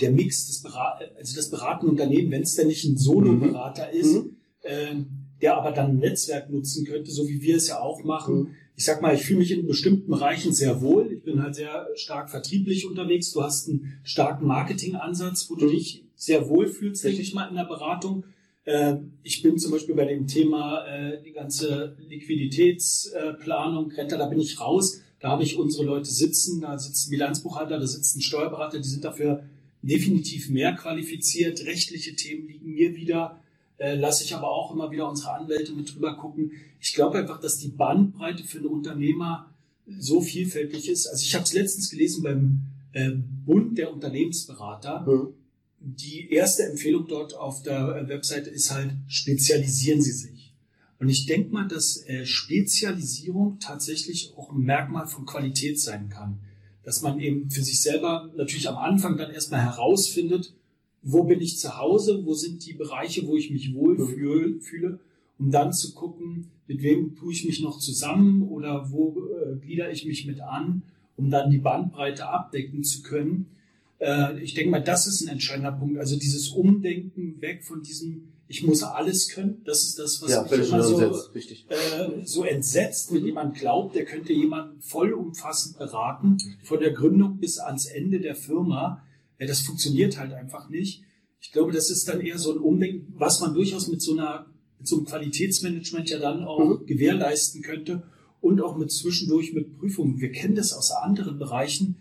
der 0.00 0.12
Mix 0.12 0.46
des 0.46 0.62
Berat 0.62 1.02
also 1.16 1.36
das 1.36 1.50
beratende 1.50 1.92
Unternehmen, 1.92 2.30
wenn 2.30 2.42
es 2.42 2.54
denn 2.54 2.68
nicht 2.68 2.84
ein 2.84 2.96
Solo-Berater 2.96 3.88
mhm. 3.92 3.98
ist, 3.98 4.14
mhm. 4.14 4.36
äh, 4.62 4.94
der 5.42 5.56
aber 5.56 5.72
dann 5.72 5.90
ein 5.90 5.98
Netzwerk 5.98 6.50
nutzen 6.50 6.86
könnte, 6.86 7.10
so 7.10 7.28
wie 7.28 7.40
wir 7.42 7.56
es 7.56 7.68
ja 7.68 7.80
auch 7.80 8.02
machen. 8.02 8.56
Mhm. 8.76 8.78
Ich 8.78 8.84
sag 8.84 9.02
mal, 9.02 9.14
ich 9.14 9.22
fühle 9.22 9.40
mich 9.40 9.50
in 9.50 9.66
bestimmten 9.66 10.10
Bereichen 10.10 10.52
sehr 10.52 10.80
wohl. 10.80 11.12
Ich 11.12 11.22
bin 11.22 11.42
halt 11.42 11.54
sehr 11.54 11.88
stark 11.94 12.30
vertrieblich 12.30 12.86
unterwegs. 12.86 13.32
Du 13.32 13.42
hast 13.42 13.68
einen 13.68 13.98
starken 14.04 14.46
Marketingansatz, 14.46 15.50
wo 15.50 15.54
du 15.56 15.66
mhm. 15.66 15.70
dich 15.70 16.04
sehr 16.14 16.48
wohl 16.48 16.66
fühlst, 16.66 17.04
denke 17.04 17.22
ich 17.22 17.34
mal, 17.34 17.48
in 17.48 17.56
der 17.56 17.64
Beratung. 17.64 18.24
Äh, 18.64 18.96
ich 19.22 19.42
bin 19.42 19.58
zum 19.58 19.72
Beispiel 19.72 19.94
bei 19.94 20.04
dem 20.04 20.26
Thema 20.26 20.86
äh, 20.86 21.22
die 21.22 21.32
ganze 21.32 21.96
Liquiditätsplanung, 22.08 23.90
Rente, 23.92 24.18
da 24.18 24.26
bin 24.26 24.40
ich 24.40 24.60
raus. 24.60 25.00
Da 25.20 25.30
habe 25.30 25.44
ich 25.44 25.56
unsere 25.56 25.84
Leute 25.84 26.10
sitzen, 26.10 26.60
da 26.60 26.78
sitzt 26.78 27.08
ein 27.08 27.10
Bilanzbuchhalter, 27.10 27.78
da 27.78 27.86
sitzt 27.86 28.16
ein 28.16 28.20
Steuerberater, 28.20 28.78
die 28.78 28.88
sind 28.88 29.04
dafür 29.04 29.44
definitiv 29.82 30.50
mehr 30.50 30.74
qualifiziert. 30.74 31.64
Rechtliche 31.64 32.14
Themen 32.14 32.48
liegen 32.48 32.74
mir 32.74 32.94
wieder. 32.94 33.40
Äh, 33.78 33.94
lasse 33.96 34.24
ich 34.24 34.34
aber 34.34 34.50
auch 34.50 34.72
immer 34.72 34.90
wieder 34.90 35.08
unsere 35.08 35.32
Anwälte 35.32 35.72
mit 35.72 35.94
drüber 35.94 36.16
gucken. 36.16 36.52
Ich 36.80 36.94
glaube 36.94 37.18
einfach, 37.18 37.40
dass 37.40 37.58
die 37.58 37.68
Bandbreite 37.68 38.44
für 38.44 38.58
einen 38.58 38.68
Unternehmer 38.68 39.50
so 39.98 40.20
vielfältig 40.20 40.88
ist. 40.88 41.06
Also 41.06 41.22
ich 41.22 41.34
habe 41.34 41.44
es 41.44 41.52
letztens 41.52 41.90
gelesen 41.90 42.22
beim 42.22 42.60
äh, 42.92 43.10
Bund 43.44 43.76
der 43.78 43.92
Unternehmensberater. 43.92 45.00
Mhm. 45.06 45.34
Die 45.78 46.30
erste 46.30 46.64
Empfehlung 46.64 47.06
dort 47.06 47.34
auf 47.34 47.62
der 47.62 47.96
äh, 47.96 48.08
Webseite 48.08 48.50
ist 48.50 48.70
halt, 48.70 48.92
spezialisieren 49.08 50.00
Sie 50.00 50.12
sich. 50.12 50.54
Und 50.98 51.10
ich 51.10 51.26
denke 51.26 51.52
mal, 51.52 51.68
dass 51.68 52.02
äh, 52.06 52.24
Spezialisierung 52.24 53.58
tatsächlich 53.60 54.32
auch 54.36 54.50
ein 54.52 54.60
Merkmal 54.60 55.06
von 55.06 55.26
Qualität 55.26 55.78
sein 55.78 56.08
kann 56.08 56.40
dass 56.86 57.02
man 57.02 57.18
eben 57.18 57.50
für 57.50 57.64
sich 57.64 57.82
selber 57.82 58.30
natürlich 58.36 58.68
am 58.68 58.76
Anfang 58.76 59.16
dann 59.16 59.32
erstmal 59.32 59.60
herausfindet, 59.60 60.54
wo 61.08 61.22
bin 61.22 61.40
ich 61.40 61.58
zu 61.58 61.78
Hause, 61.78 62.22
wo 62.24 62.34
sind 62.34 62.66
die 62.66 62.74
Bereiche, 62.74 63.26
wo 63.26 63.36
ich 63.36 63.50
mich 63.50 63.72
wohlfühle, 63.72 64.60
fühle, 64.60 64.98
um 65.38 65.50
dann 65.50 65.72
zu 65.72 65.94
gucken, 65.94 66.50
mit 66.66 66.82
wem 66.82 67.14
tue 67.14 67.32
ich 67.32 67.44
mich 67.44 67.60
noch 67.60 67.78
zusammen 67.78 68.42
oder 68.42 68.90
wo 68.90 69.16
äh, 69.28 69.56
glieder 69.56 69.90
ich 69.90 70.04
mich 70.04 70.26
mit 70.26 70.40
an, 70.40 70.82
um 71.16 71.30
dann 71.30 71.50
die 71.50 71.58
Bandbreite 71.58 72.28
abdecken 72.28 72.82
zu 72.82 73.02
können. 73.02 73.46
Äh, 74.00 74.42
ich 74.42 74.54
denke 74.54 74.70
mal, 74.70 74.82
das 74.82 75.06
ist 75.06 75.22
ein 75.22 75.28
entscheidender 75.28 75.72
Punkt. 75.72 75.98
Also 75.98 76.18
dieses 76.18 76.48
Umdenken 76.48 77.40
weg 77.40 77.62
von 77.62 77.82
diesem 77.82 78.32
ich 78.48 78.62
muss 78.62 78.82
alles 78.82 79.28
können. 79.28 79.62
Das 79.64 79.82
ist 79.82 79.98
das, 79.98 80.22
was 80.22 80.30
ja, 80.30 80.42
mich 80.42 80.68
immer 80.68 80.82
so, 80.82 81.00
äh, 81.00 82.24
so 82.24 82.44
entsetzt, 82.44 83.12
wenn 83.12 83.24
jemand 83.24 83.56
glaubt, 83.56 83.96
der 83.96 84.04
könnte 84.04 84.32
jemanden 84.32 84.80
vollumfassend 84.80 85.78
beraten, 85.78 86.38
von 86.62 86.78
der 86.78 86.92
Gründung 86.92 87.38
bis 87.38 87.58
ans 87.58 87.86
Ende 87.86 88.20
der 88.20 88.36
Firma. 88.36 89.02
Ja, 89.38 89.46
das 89.46 89.60
funktioniert 89.60 90.18
halt 90.18 90.32
einfach 90.32 90.68
nicht. 90.68 91.02
Ich 91.40 91.52
glaube, 91.52 91.72
das 91.72 91.90
ist 91.90 92.08
dann 92.08 92.20
eher 92.20 92.38
so 92.38 92.52
ein 92.52 92.58
Umdenken, 92.58 93.14
was 93.16 93.40
man 93.40 93.54
durchaus 93.54 93.88
mit 93.88 94.02
so 94.02 94.12
einer, 94.12 94.46
mit 94.78 94.88
so 94.88 94.96
einem 94.96 95.06
Qualitätsmanagement 95.06 96.10
ja 96.10 96.18
dann 96.18 96.44
auch 96.44 96.80
mhm. 96.80 96.86
gewährleisten 96.86 97.62
könnte 97.62 98.02
und 98.40 98.60
auch 98.60 98.76
mit 98.76 98.90
zwischendurch 98.90 99.52
mit 99.52 99.78
Prüfungen. 99.78 100.20
Wir 100.20 100.32
kennen 100.32 100.54
das 100.54 100.72
aus 100.72 100.90
anderen 100.90 101.38
Bereichen. 101.38 101.96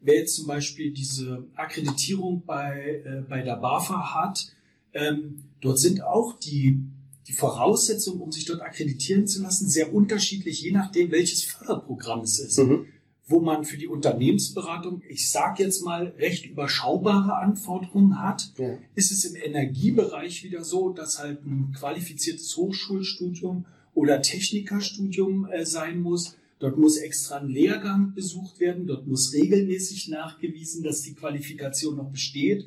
Wer 0.00 0.16
jetzt 0.16 0.36
zum 0.36 0.46
Beispiel 0.46 0.92
diese 0.92 1.46
Akkreditierung 1.54 2.44
bei, 2.44 3.02
äh, 3.04 3.22
bei 3.28 3.42
der 3.42 3.56
BAFA 3.56 4.14
hat, 4.14 4.52
ähm, 4.92 5.44
dort 5.60 5.78
sind 5.78 6.02
auch 6.02 6.38
die, 6.38 6.80
die 7.28 7.32
Voraussetzungen, 7.32 8.20
um 8.20 8.32
sich 8.32 8.46
dort 8.46 8.62
akkreditieren 8.62 9.26
zu 9.26 9.42
lassen, 9.42 9.68
sehr 9.68 9.94
unterschiedlich, 9.94 10.62
je 10.62 10.72
nachdem, 10.72 11.10
welches 11.10 11.44
Förderprogramm 11.44 12.20
es 12.20 12.38
ist. 12.38 12.58
Mhm. 12.58 12.86
Wo 13.30 13.38
man 13.38 13.64
für 13.64 13.78
die 13.78 13.86
Unternehmensberatung, 13.86 15.02
ich 15.08 15.30
sage 15.30 15.62
jetzt 15.62 15.84
mal, 15.84 16.08
recht 16.18 16.46
überschaubare 16.46 17.36
Anforderungen 17.36 18.20
hat, 18.20 18.52
ja. 18.58 18.76
ist 18.96 19.12
es 19.12 19.24
im 19.24 19.36
Energiebereich 19.36 20.42
wieder 20.42 20.64
so, 20.64 20.90
dass 20.90 21.20
halt 21.20 21.44
ein 21.46 21.72
qualifiziertes 21.72 22.56
Hochschulstudium 22.56 23.66
oder 23.94 24.20
Technikerstudium 24.20 25.48
äh, 25.48 25.64
sein 25.64 26.00
muss. 26.00 26.36
Dort 26.58 26.76
muss 26.76 26.96
extra 26.96 27.38
ein 27.38 27.48
Lehrgang 27.48 28.14
besucht 28.14 28.58
werden. 28.58 28.88
Dort 28.88 29.06
muss 29.06 29.32
regelmäßig 29.32 30.08
nachgewiesen, 30.08 30.82
dass 30.82 31.02
die 31.02 31.14
Qualifikation 31.14 31.96
noch 31.96 32.10
besteht. 32.10 32.66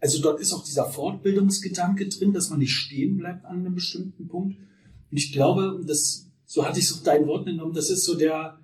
Also 0.00 0.20
dort 0.20 0.40
ist 0.40 0.52
auch 0.52 0.64
dieser 0.64 0.86
Fortbildungsgedanke 0.86 2.08
drin, 2.08 2.32
dass 2.32 2.50
man 2.50 2.58
nicht 2.58 2.72
stehen 2.72 3.16
bleibt 3.16 3.44
an 3.44 3.60
einem 3.60 3.74
bestimmten 3.74 4.26
Punkt. 4.26 4.56
Und 5.10 5.16
ich 5.16 5.32
glaube, 5.32 5.80
das, 5.86 6.26
so 6.46 6.66
hatte 6.66 6.80
ich 6.80 6.86
es 6.86 6.92
auch 6.98 7.02
dein 7.02 7.26
Wort 7.26 7.46
genommen, 7.46 7.74
das 7.74 7.90
ist 7.90 8.04
so 8.04 8.16
der 8.16 8.58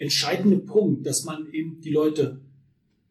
entscheidende 0.00 0.58
Punkt, 0.58 1.06
dass 1.06 1.22
man 1.24 1.52
eben 1.52 1.80
die 1.80 1.90
Leute 1.90 2.40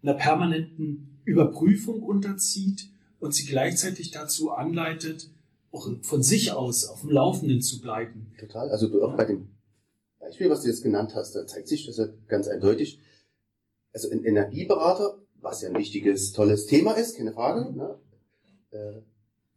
einer 0.03 0.15
permanenten 0.15 1.21
Überprüfung 1.23 2.03
unterzieht 2.03 2.89
und 3.19 3.33
sie 3.33 3.45
gleichzeitig 3.45 4.11
dazu 4.11 4.51
anleitet, 4.51 5.29
auch 5.71 5.87
von 6.01 6.23
sich 6.23 6.51
aus 6.51 6.85
auf 6.85 7.01
dem 7.01 7.11
Laufenden 7.11 7.61
zu 7.61 7.79
bleiben. 7.79 8.33
Total. 8.37 8.69
Also 8.69 8.87
auch 9.03 9.15
bei 9.15 9.25
dem 9.25 9.49
Beispiel, 10.19 10.49
was 10.49 10.63
du 10.63 10.67
jetzt 10.67 10.83
genannt 10.83 11.15
hast, 11.15 11.33
da 11.35 11.47
zeigt 11.47 11.69
sich 11.69 11.85
das 11.85 12.01
ganz 12.27 12.47
eindeutig. 12.47 12.99
Also 13.93 14.09
ein 14.09 14.25
Energieberater 14.25 15.17
was 15.41 15.61
ja 15.61 15.69
ein 15.69 15.77
wichtiges, 15.77 16.33
tolles 16.33 16.65
Thema 16.65 16.93
ist, 16.93 17.17
keine 17.17 17.33
Frage, 17.33 17.71
ne? 17.73 17.99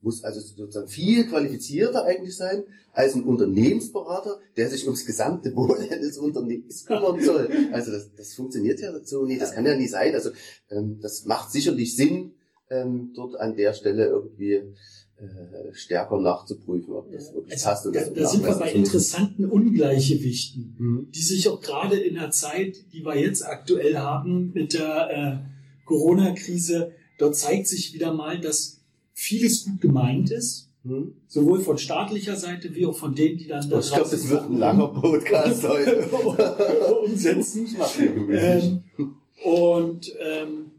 Muss 0.02 0.25
also 0.25 0.40
sozusagen 0.40 0.88
viel 0.88 1.26
qualifizierter 1.26 2.04
eigentlich 2.04 2.37
sein 2.37 2.64
als 2.92 3.14
ein 3.14 3.25
Unternehmensberater, 3.25 4.38
der 4.56 4.68
sich 4.68 4.85
ums 4.85 5.06
gesamte 5.06 5.54
Wohl 5.56 5.78
eines 5.90 6.18
Unternehmens 6.18 6.85
kümmern 6.85 7.21
soll. 7.21 7.49
Also 7.73 7.92
das, 7.92 8.14
das 8.14 8.35
funktioniert 8.35 8.80
ja 8.80 8.92
so 9.04 9.25
nicht, 9.25 9.40
das 9.40 9.52
kann 9.52 9.64
ja 9.64 9.76
nicht 9.76 9.90
sein. 9.90 10.14
Also 10.14 10.30
ähm, 10.71 10.99
das 11.00 11.25
macht 11.25 11.50
sicherlich 11.50 11.97
Sinn, 11.97 12.35
ähm, 12.71 13.12
dort 13.14 13.37
an 13.37 13.56
der 13.56 13.73
Stelle 13.73 14.06
irgendwie 14.06 14.54
äh, 15.23 15.73
stärker 15.73 16.18
nachzuprüfen, 16.21 16.92
ob 16.94 17.12
das 17.12 17.32
wirklich 17.32 17.52
also, 17.52 17.64
passt. 17.66 17.87
Und 17.87 17.97
da, 17.97 18.04
da 18.04 18.26
sind 18.26 18.44
wir 18.44 18.54
bei 18.56 18.73
interessanten 18.73 19.44
Ungleichgewichten, 19.44 20.76
mhm. 20.78 21.11
die 21.12 21.23
sich 21.23 21.49
auch 21.49 21.61
gerade 21.61 21.97
in 21.97 22.14
der 22.16 22.30
Zeit, 22.30 22.76
die 22.92 23.04
wir 23.04 23.16
jetzt 23.16 23.47
aktuell 23.47 23.97
haben, 23.97 24.52
mit 24.52 24.75
der 24.75 25.11
äh, 25.11 25.87
Corona-Krise, 25.87 26.92
dort 27.18 27.37
zeigt 27.37 27.68
sich 27.68 27.94
wieder 27.94 28.12
mal, 28.12 28.40
dass 28.40 28.81
vieles 29.22 29.64
gut 29.64 29.80
gemeint 29.80 30.30
ist. 30.30 30.68
Hm. 30.84 31.14
Sowohl 31.28 31.60
von 31.60 31.78
staatlicher 31.78 32.34
Seite 32.34 32.74
wie 32.74 32.86
auch 32.86 32.96
von 32.96 33.14
denen, 33.14 33.38
die 33.38 33.46
dann 33.46 33.70
das. 33.70 33.86
Ich 33.86 33.94
glaube, 33.94 34.10
das 34.10 34.28
wird 34.28 34.50
ein 34.50 34.58
langer 34.58 34.88
Podcast 34.88 35.62
heute. 35.62 36.08
umsetzen. 37.04 37.68
ähm, 38.30 38.82
und 39.44 40.12
ähm, 40.20 40.72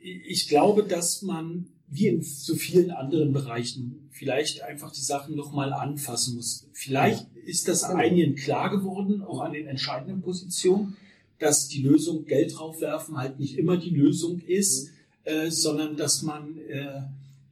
ich 0.00 0.48
glaube, 0.48 0.82
dass 0.84 1.20
man 1.20 1.66
wie 1.90 2.06
in 2.06 2.22
so 2.22 2.54
vielen 2.54 2.90
anderen 2.90 3.32
Bereichen 3.32 4.08
vielleicht 4.12 4.62
einfach 4.62 4.92
die 4.92 5.02
Sachen 5.02 5.36
nochmal 5.36 5.72
anfassen 5.74 6.36
muss. 6.36 6.66
Vielleicht 6.72 7.26
ist 7.44 7.68
das 7.68 7.82
Genau. 7.82 7.96
einigen 7.96 8.34
klar 8.34 8.70
geworden, 8.70 9.22
auch 9.22 9.40
an 9.40 9.52
den 9.52 9.66
entscheidenden 9.66 10.22
Positionen, 10.22 10.96
dass 11.38 11.68
die 11.68 11.82
Lösung 11.82 12.24
Geld 12.24 12.58
draufwerfen 12.58 13.16
halt 13.18 13.38
nicht 13.38 13.58
immer 13.58 13.76
die 13.76 13.90
Lösung 13.90 14.40
ist, 14.40 14.90
äh, 15.24 15.50
sondern 15.50 15.96
dass 15.96 16.22
man 16.22 16.58
äh, 16.68 17.02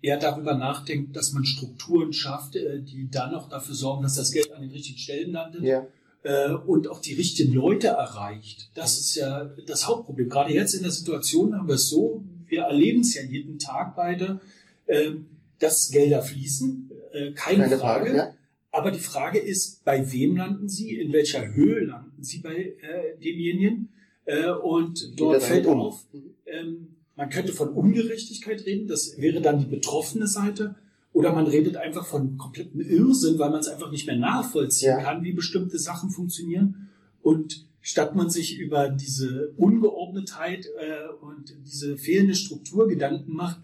eher 0.02 0.18
darüber 0.18 0.54
nachdenkt, 0.54 1.16
dass 1.16 1.32
man 1.32 1.44
Strukturen 1.44 2.12
schafft, 2.12 2.56
äh, 2.56 2.80
die 2.82 3.08
dann 3.10 3.34
auch 3.34 3.48
dafür 3.48 3.74
sorgen, 3.74 4.02
dass 4.02 4.14
das 4.14 4.30
Geld 4.32 4.52
an 4.52 4.62
den 4.62 4.70
richtigen 4.70 4.98
Stellen 4.98 5.32
landet 5.32 5.62
Ja. 5.62 5.86
äh, 6.22 6.52
und 6.52 6.88
auch 6.88 7.00
die 7.00 7.14
richtigen 7.14 7.52
Leute 7.54 7.88
erreicht. 7.88 8.70
Das 8.74 8.98
ist 8.98 9.14
ja 9.16 9.44
das 9.66 9.86
Hauptproblem. 9.88 10.28
Gerade 10.28 10.52
jetzt 10.52 10.74
in 10.74 10.82
der 10.82 10.92
Situation 10.92 11.56
haben 11.56 11.68
wir 11.68 11.74
es 11.76 11.88
so, 11.88 12.24
wir 12.46 12.62
erleben 12.62 13.00
es 13.00 13.14
ja 13.14 13.22
jeden 13.22 13.58
Tag 13.58 13.96
beide, 13.96 14.40
ähm, 14.86 15.26
dass 15.58 15.90
Gelder 15.90 16.22
fließen, 16.22 16.90
äh, 17.12 17.32
keine, 17.32 17.64
Keine 17.64 17.78
Frage. 17.78 18.04
Frage. 18.06 18.16
Ja. 18.16 18.32
Aber 18.70 18.90
die 18.90 18.98
Frage 19.00 19.38
ist, 19.38 19.84
bei 19.84 20.12
wem 20.12 20.36
landen 20.36 20.68
sie? 20.68 20.96
In 21.00 21.12
welcher 21.12 21.54
Höhe 21.54 21.84
landen 21.84 22.22
sie 22.22 22.38
bei 22.40 22.54
äh, 22.54 23.18
demjenigen? 23.24 23.88
Äh, 24.26 24.50
und 24.50 25.18
dort 25.18 25.42
fällt 25.42 25.64
um? 25.66 25.80
auf, 25.80 26.04
ähm, 26.44 26.95
man 27.16 27.30
könnte 27.30 27.52
von 27.52 27.70
Ungerechtigkeit 27.70 28.64
reden, 28.66 28.86
das 28.86 29.18
wäre 29.18 29.40
dann 29.40 29.58
die 29.58 29.66
betroffene 29.66 30.26
Seite. 30.26 30.76
Oder 31.12 31.32
man 31.32 31.46
redet 31.46 31.76
einfach 31.78 32.06
von 32.06 32.36
kompletten 32.36 32.80
Irrsinn, 32.80 33.38
weil 33.38 33.48
man 33.50 33.60
es 33.60 33.68
einfach 33.68 33.90
nicht 33.90 34.06
mehr 34.06 34.18
nachvollziehen 34.18 34.90
Ja. 34.90 35.02
kann, 35.02 35.24
wie 35.24 35.32
bestimmte 35.32 35.78
Sachen 35.78 36.10
funktionieren. 36.10 36.90
Und 37.22 37.66
statt 37.80 38.14
man 38.14 38.28
sich 38.28 38.58
über 38.58 38.90
diese 38.90 39.54
Ungeordnetheit 39.56 40.66
äh, 40.66 41.24
und 41.24 41.56
diese 41.64 41.96
fehlende 41.96 42.34
Struktur 42.34 42.86
Gedanken 42.86 43.32
macht, 43.32 43.60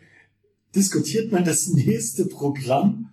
diskutiert 0.75 1.31
man 1.31 1.45
das 1.45 1.69
nächste 1.75 2.25
Programm, 2.25 3.13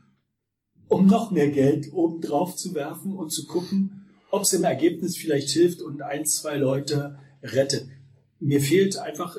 um 0.88 1.06
noch 1.06 1.32
mehr 1.32 1.50
Geld 1.50 1.92
oben 1.92 2.22
drauf 2.22 2.56
zu 2.56 2.74
werfen 2.74 3.14
und 3.14 3.32
zu 3.32 3.46
gucken, 3.46 4.06
ob 4.32 4.44
es 4.44 4.54
im 4.54 4.64
Ergebnis 4.64 5.18
vielleicht 5.18 5.50
hilft 5.50 5.82
und 5.82 6.02
ein, 6.02 6.26
zwei 6.26 6.56
Leute 6.58 7.20
rettet. 7.44 7.88
Mir 8.40 8.62
fehlt 8.62 8.98
einfach 8.98 9.36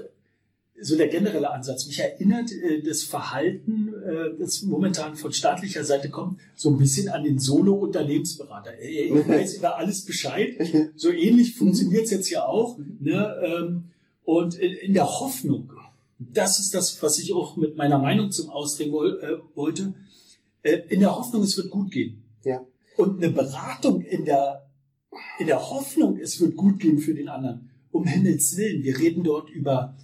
so 0.82 0.96
der 0.96 1.08
generelle 1.08 1.50
Ansatz. 1.50 1.86
Mich 1.86 1.98
erinnert 2.00 2.50
äh, 2.52 2.82
das 2.82 3.02
Verhalten, 3.02 3.92
äh, 3.94 4.38
das 4.38 4.62
momentan 4.62 5.16
von 5.16 5.32
staatlicher 5.32 5.84
Seite 5.84 6.10
kommt, 6.10 6.40
so 6.54 6.70
ein 6.70 6.78
bisschen 6.78 7.08
an 7.08 7.24
den 7.24 7.38
Solo-Unternehmensberater. 7.38 8.72
Ey, 8.78 9.12
Ich 9.18 9.28
weiß 9.28 9.54
über 9.54 9.76
alles 9.76 10.04
Bescheid. 10.04 10.56
So 10.96 11.10
ähnlich 11.10 11.54
funktioniert 11.54 12.04
es 12.04 12.10
jetzt 12.10 12.28
hier 12.28 12.48
auch. 12.48 12.78
Ne? 13.00 13.34
Ähm, 13.42 13.84
und 14.24 14.54
in, 14.54 14.72
in 14.72 14.94
der 14.94 15.06
Hoffnung, 15.06 15.70
das 16.18 16.60
ist 16.60 16.74
das, 16.74 17.02
was 17.02 17.18
ich 17.18 17.32
auch 17.32 17.56
mit 17.56 17.76
meiner 17.76 17.98
Meinung 17.98 18.30
zum 18.30 18.50
Ausdrücken 18.50 18.94
äh, 19.22 19.36
wollte, 19.54 19.94
äh, 20.62 20.80
in 20.88 21.00
der 21.00 21.16
Hoffnung, 21.16 21.42
es 21.42 21.56
wird 21.56 21.70
gut 21.70 21.90
gehen. 21.90 22.22
Ja. 22.44 22.64
Und 22.96 23.22
eine 23.22 23.32
Beratung 23.32 24.02
in 24.02 24.24
der, 24.24 24.68
in 25.38 25.46
der 25.46 25.70
Hoffnung, 25.70 26.18
es 26.18 26.40
wird 26.40 26.56
gut 26.56 26.78
gehen 26.78 26.98
für 26.98 27.14
den 27.14 27.28
anderen. 27.28 27.70
Um 27.90 28.06
Himmels 28.06 28.56
Willen, 28.56 28.84
wir 28.84 28.98
reden 28.98 29.24
dort 29.24 29.50
über 29.50 29.96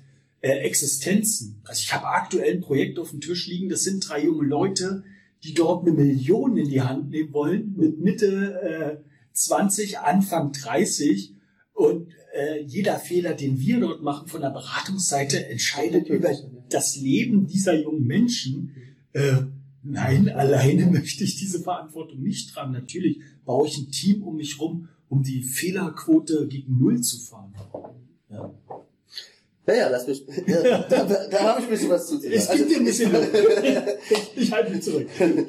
äh, 0.47 0.61
Existenzen. 0.61 1.61
Also 1.65 1.81
ich 1.83 1.93
habe 1.93 2.07
aktuell 2.07 2.55
ein 2.55 2.61
Projekt 2.61 3.01
auf 3.01 3.11
dem 3.11 3.21
Tisch 3.21 3.49
liegen, 3.49 3.69
das 3.69 3.83
sind 3.83 4.09
drei 4.09 4.23
junge 4.23 4.47
Leute, 4.47 5.03
die 5.43 5.55
dort 5.55 5.85
eine 5.85 5.97
Million 5.97 6.57
in 6.57 6.69
die 6.69 6.83
Hand 6.83 7.11
nehmen 7.11 7.33
wollen, 7.33 7.75
mit 7.77 7.99
Mitte 7.99 8.61
äh, 8.63 9.05
20, 9.33 9.99
Anfang 9.99 10.53
30. 10.53 11.35
Und 11.73 12.09
äh, 12.33 12.63
jeder 12.65 12.99
Fehler, 13.01 13.35
den 13.35 13.59
wir 13.59 13.81
dort 13.81 14.03
machen 14.03 14.29
von 14.29 14.41
der 14.41 14.51
Beratungsseite, 14.51 15.49
entscheidet 15.49 16.09
über 16.09 16.31
das 16.71 16.97
Leben 16.97 17.49
dieser 17.49 17.75
jungen 17.75 18.07
Menschen. 18.07 18.71
Äh, 19.15 19.43
nein, 19.83 20.29
alleine 20.29 20.87
möchte 20.93 21.25
ich 21.25 21.35
diese 21.35 21.61
Verantwortung 21.61 22.23
nicht 22.23 22.55
tragen. 22.55 22.73
Natürlich 22.73 23.21
baue 23.45 23.67
ich 23.67 23.77
ein 23.79 23.91
Team 23.91 24.23
um 24.23 24.37
mich 24.37 24.61
rum, 24.61 24.89
um 25.09 25.25
die 25.25 25.43
Fehlerquote 25.43 26.47
gegen 26.47 26.79
Null 26.79 27.01
zu 27.01 27.19
fahren. 27.19 27.53
Ja. 28.31 28.55
Naja, 29.67 29.89
lass 29.89 30.07
mich. 30.07 30.25
Ja, 30.47 30.79
da 30.89 31.05
da 31.05 31.39
habe 31.41 31.61
ich 31.61 31.67
ein 31.67 31.71
bisschen 31.71 31.91
was 31.91 32.07
zu 32.07 32.19
sagen. 32.19 32.33
Es 32.33 32.51
gibt 32.51 32.71
dir 32.71 32.77
ein 32.79 32.85
bisschen. 32.85 33.15
Ich, 33.15 34.37
ich 34.43 34.53
halte 34.53 34.73
mich 34.73 34.83
zurück. 34.83 35.09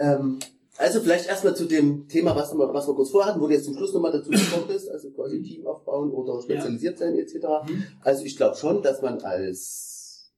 Ähm, 0.00 0.38
also 0.76 1.00
vielleicht 1.00 1.26
erstmal 1.26 1.56
zu 1.56 1.64
dem 1.64 2.06
Thema, 2.06 2.36
was 2.36 2.54
wir, 2.54 2.72
was 2.72 2.86
wir 2.86 2.94
kurz 2.94 3.10
vorhatten, 3.10 3.40
wo 3.40 3.48
du 3.48 3.52
jetzt 3.52 3.64
zum 3.64 3.74
Schluss 3.74 3.92
nochmal 3.92 4.12
dazu 4.12 4.30
gekommen 4.30 4.68
bist, 4.68 4.88
also 4.88 5.10
quasi 5.10 5.42
Team 5.42 5.66
aufbauen 5.66 6.12
oder 6.12 6.40
spezialisiert 6.40 6.98
sein 6.98 7.18
etc. 7.18 7.34
Hm? 7.66 7.82
Also 8.02 8.24
ich 8.24 8.36
glaube 8.36 8.54
schon, 8.54 8.80
dass 8.80 9.02
man 9.02 9.18
als 9.22 10.30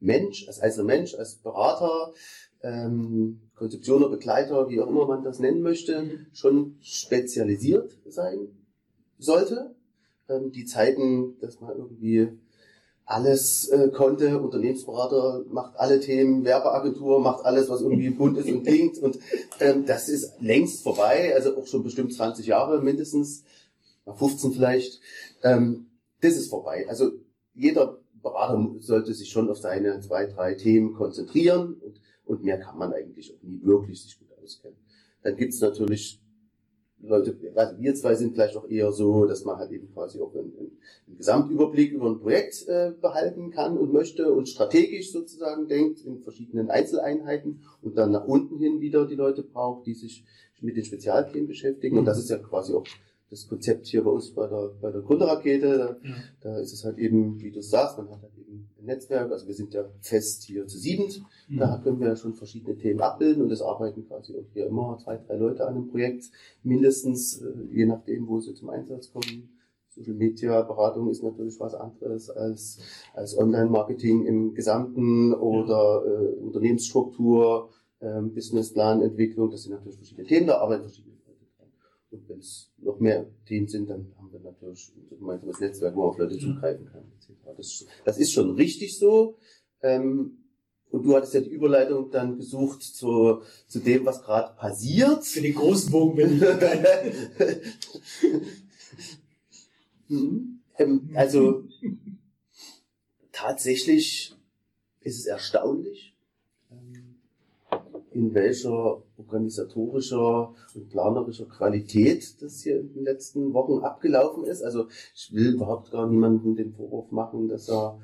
Mensch, 0.00 0.48
als 0.48 0.60
einzelner 0.60 0.86
Mensch, 0.86 1.14
als 1.14 1.34
Berater, 1.36 2.14
ähm, 2.62 3.42
Konzeptioner, 3.54 4.08
Begleiter, 4.08 4.70
wie 4.70 4.80
auch 4.80 4.88
immer 4.88 5.06
man 5.06 5.22
das 5.22 5.40
nennen 5.40 5.60
möchte, 5.60 6.26
schon 6.32 6.78
spezialisiert 6.80 7.98
sein 8.06 8.48
sollte. 9.18 9.74
Ähm, 10.30 10.52
die 10.52 10.64
Zeiten, 10.64 11.38
dass 11.40 11.60
man 11.60 11.76
irgendwie 11.76 12.30
alles 13.06 13.68
äh, 13.68 13.88
konnte, 13.90 14.40
Unternehmensberater 14.40 15.44
macht 15.48 15.78
alle 15.78 16.00
Themen, 16.00 16.44
Werbeagentur 16.44 17.20
macht 17.20 17.44
alles, 17.44 17.68
was 17.68 17.80
irgendwie 17.80 18.10
bunt 18.10 18.36
ist 18.36 18.48
und 18.48 18.64
klingt 18.66 18.98
und 18.98 19.18
ähm, 19.60 19.86
das 19.86 20.08
ist 20.08 20.32
längst 20.40 20.82
vorbei, 20.82 21.32
also 21.34 21.56
auch 21.56 21.66
schon 21.68 21.84
bestimmt 21.84 22.12
20 22.12 22.46
Jahre 22.46 22.82
mindestens, 22.82 23.44
na, 24.04 24.12
15 24.12 24.52
vielleicht. 24.52 25.00
Ähm, 25.44 25.86
das 26.20 26.36
ist 26.36 26.50
vorbei. 26.50 26.86
Also 26.88 27.12
jeder 27.54 27.98
Berater 28.22 28.68
sollte 28.80 29.14
sich 29.14 29.30
schon 29.30 29.48
auf 29.50 29.58
seine 29.58 30.00
zwei, 30.00 30.26
drei 30.26 30.54
Themen 30.54 30.94
konzentrieren 30.94 31.74
und, 31.74 32.00
und 32.24 32.42
mehr 32.42 32.58
kann 32.58 32.76
man 32.76 32.92
eigentlich 32.92 33.32
auch 33.32 33.42
nie 33.42 33.60
wirklich 33.62 34.02
sich 34.02 34.18
gut 34.18 34.28
auskennen. 34.42 34.78
Dann 35.22 35.36
gibt's 35.36 35.60
natürlich 35.60 36.20
Leute, 37.02 37.36
also 37.54 37.78
wir 37.78 37.94
zwei 37.94 38.14
sind 38.14 38.34
vielleicht 38.34 38.56
auch 38.56 38.68
eher 38.68 38.90
so, 38.90 39.26
dass 39.26 39.44
man 39.44 39.58
halt 39.58 39.70
eben 39.70 39.92
quasi 39.92 40.20
auch 40.20 40.34
einen, 40.34 40.52
einen 41.06 41.16
Gesamtüberblick 41.16 41.92
über 41.92 42.06
ein 42.06 42.18
Projekt 42.18 42.66
äh, 42.68 42.92
behalten 43.00 43.50
kann 43.50 43.76
und 43.76 43.92
möchte 43.92 44.32
und 44.32 44.48
strategisch 44.48 45.12
sozusagen 45.12 45.68
denkt 45.68 46.04
in 46.04 46.20
verschiedenen 46.20 46.70
Einzeleinheiten 46.70 47.62
und 47.82 47.96
dann 47.96 48.12
nach 48.12 48.26
unten 48.26 48.58
hin 48.58 48.80
wieder 48.80 49.06
die 49.06 49.14
Leute 49.14 49.42
braucht, 49.42 49.86
die 49.86 49.94
sich 49.94 50.24
mit 50.60 50.76
den 50.76 50.84
Spezialthemen 50.84 51.46
beschäftigen. 51.46 51.98
Und 51.98 52.06
das 52.06 52.18
ist 52.18 52.30
ja 52.30 52.38
quasi 52.38 52.72
auch 52.72 52.86
das 53.30 53.48
Konzept 53.48 53.86
hier 53.86 54.04
bei 54.04 54.10
uns 54.10 54.32
bei 54.32 54.46
der, 54.46 54.70
bei 54.80 54.90
der 54.92 55.00
Gründerrakete. 55.02 55.98
Da, 56.02 56.08
Ja. 56.08 56.14
da 56.40 56.58
ist 56.58 56.72
es 56.72 56.84
halt 56.84 56.98
eben, 56.98 57.40
wie 57.40 57.50
du 57.50 57.60
sagst, 57.60 57.98
man 57.98 58.08
hat 58.10 58.22
halt 58.22 58.36
eben 58.38 58.68
ein 58.78 58.84
Netzwerk, 58.84 59.30
also 59.32 59.46
wir 59.46 59.54
sind 59.54 59.74
ja 59.74 59.84
fest 60.00 60.44
hier 60.44 60.66
zu 60.66 60.78
siebend. 60.78 61.22
Hm. 61.48 61.58
Da 61.58 61.80
können 61.82 62.00
wir 62.00 62.14
schon 62.16 62.34
verschiedene 62.34 62.76
Themen 62.76 63.00
abbilden 63.00 63.42
und 63.42 63.50
es 63.50 63.62
arbeiten 63.62 64.06
quasi 64.06 64.34
auch 64.36 64.44
hier 64.52 64.66
immer 64.66 64.98
zwei, 65.02 65.16
drei 65.16 65.36
Leute 65.36 65.66
an 65.66 65.74
einem 65.74 65.88
Projekt, 65.88 66.30
mindestens, 66.62 67.42
äh, 67.42 67.52
je 67.72 67.86
nachdem, 67.86 68.28
wo 68.28 68.38
sie 68.40 68.54
zum 68.54 68.70
Einsatz 68.70 69.12
kommen. 69.12 69.50
Social 69.88 70.14
Media 70.14 70.60
Beratung 70.60 71.08
ist 71.08 71.22
natürlich 71.22 71.58
was 71.58 71.74
anderes 71.74 72.28
als, 72.28 72.80
als 73.14 73.36
Online-Marketing 73.36 74.26
im 74.26 74.54
Gesamten 74.54 75.32
oder 75.32 76.02
äh, 76.04 76.38
Unternehmensstruktur, 76.42 77.70
ähm, 78.02 78.34
Businessplanentwicklung. 78.34 79.50
Das 79.50 79.62
sind 79.62 79.72
natürlich 79.72 79.96
verschiedene 79.96 80.26
Themen, 80.26 80.48
da 80.48 80.58
arbeiten 80.58 80.82
verschiedene. 80.82 81.05
Und 82.10 82.28
wenn 82.28 82.38
es 82.38 82.70
noch 82.78 83.00
mehr 83.00 83.26
Themen 83.46 83.66
sind, 83.66 83.90
dann 83.90 84.12
haben 84.16 84.32
wir 84.32 84.40
natürlich 84.40 84.92
unser 84.96 85.16
gemeinsames 85.16 85.60
Netzwerk, 85.60 85.94
wo 85.94 86.00
man 86.00 86.08
auf 86.10 86.18
Leute 86.18 86.38
zugreifen 86.38 86.86
kann. 86.86 87.04
Das, 87.56 87.84
das 88.04 88.18
ist 88.18 88.32
schon 88.32 88.54
richtig 88.54 88.98
so. 88.98 89.38
Ähm, 89.82 90.38
und 90.90 91.02
du 91.02 91.16
hattest 91.16 91.34
ja 91.34 91.40
die 91.40 91.50
Überleitung 91.50 92.10
dann 92.10 92.36
gesucht 92.36 92.82
zu, 92.82 93.42
zu 93.66 93.80
dem, 93.80 94.06
was 94.06 94.22
gerade 94.22 94.56
passiert. 94.56 95.24
Für 95.24 95.40
den 95.40 95.54
großen 95.54 95.90
Bogen 95.90 96.16
bin. 96.16 96.42
Mhm. 100.08 100.60
ähm, 100.78 101.10
also 101.14 101.64
tatsächlich 103.32 104.36
ist 105.00 105.18
es 105.18 105.26
erstaunlich, 105.26 106.15
in 108.16 108.34
welcher 108.34 109.02
organisatorischer 109.18 110.54
und 110.74 110.88
planerischer 110.88 111.46
Qualität 111.46 112.40
das 112.40 112.62
hier 112.62 112.80
in 112.80 112.94
den 112.94 113.04
letzten 113.04 113.52
Wochen 113.52 113.84
abgelaufen 113.84 114.44
ist. 114.44 114.62
Also 114.62 114.86
ich 115.14 115.32
will 115.32 115.54
überhaupt 115.54 115.90
gar 115.90 116.08
niemandem 116.08 116.56
den 116.56 116.72
Vorwurf 116.72 117.12
machen, 117.12 117.48
dass 117.48 117.68
er 117.68 117.98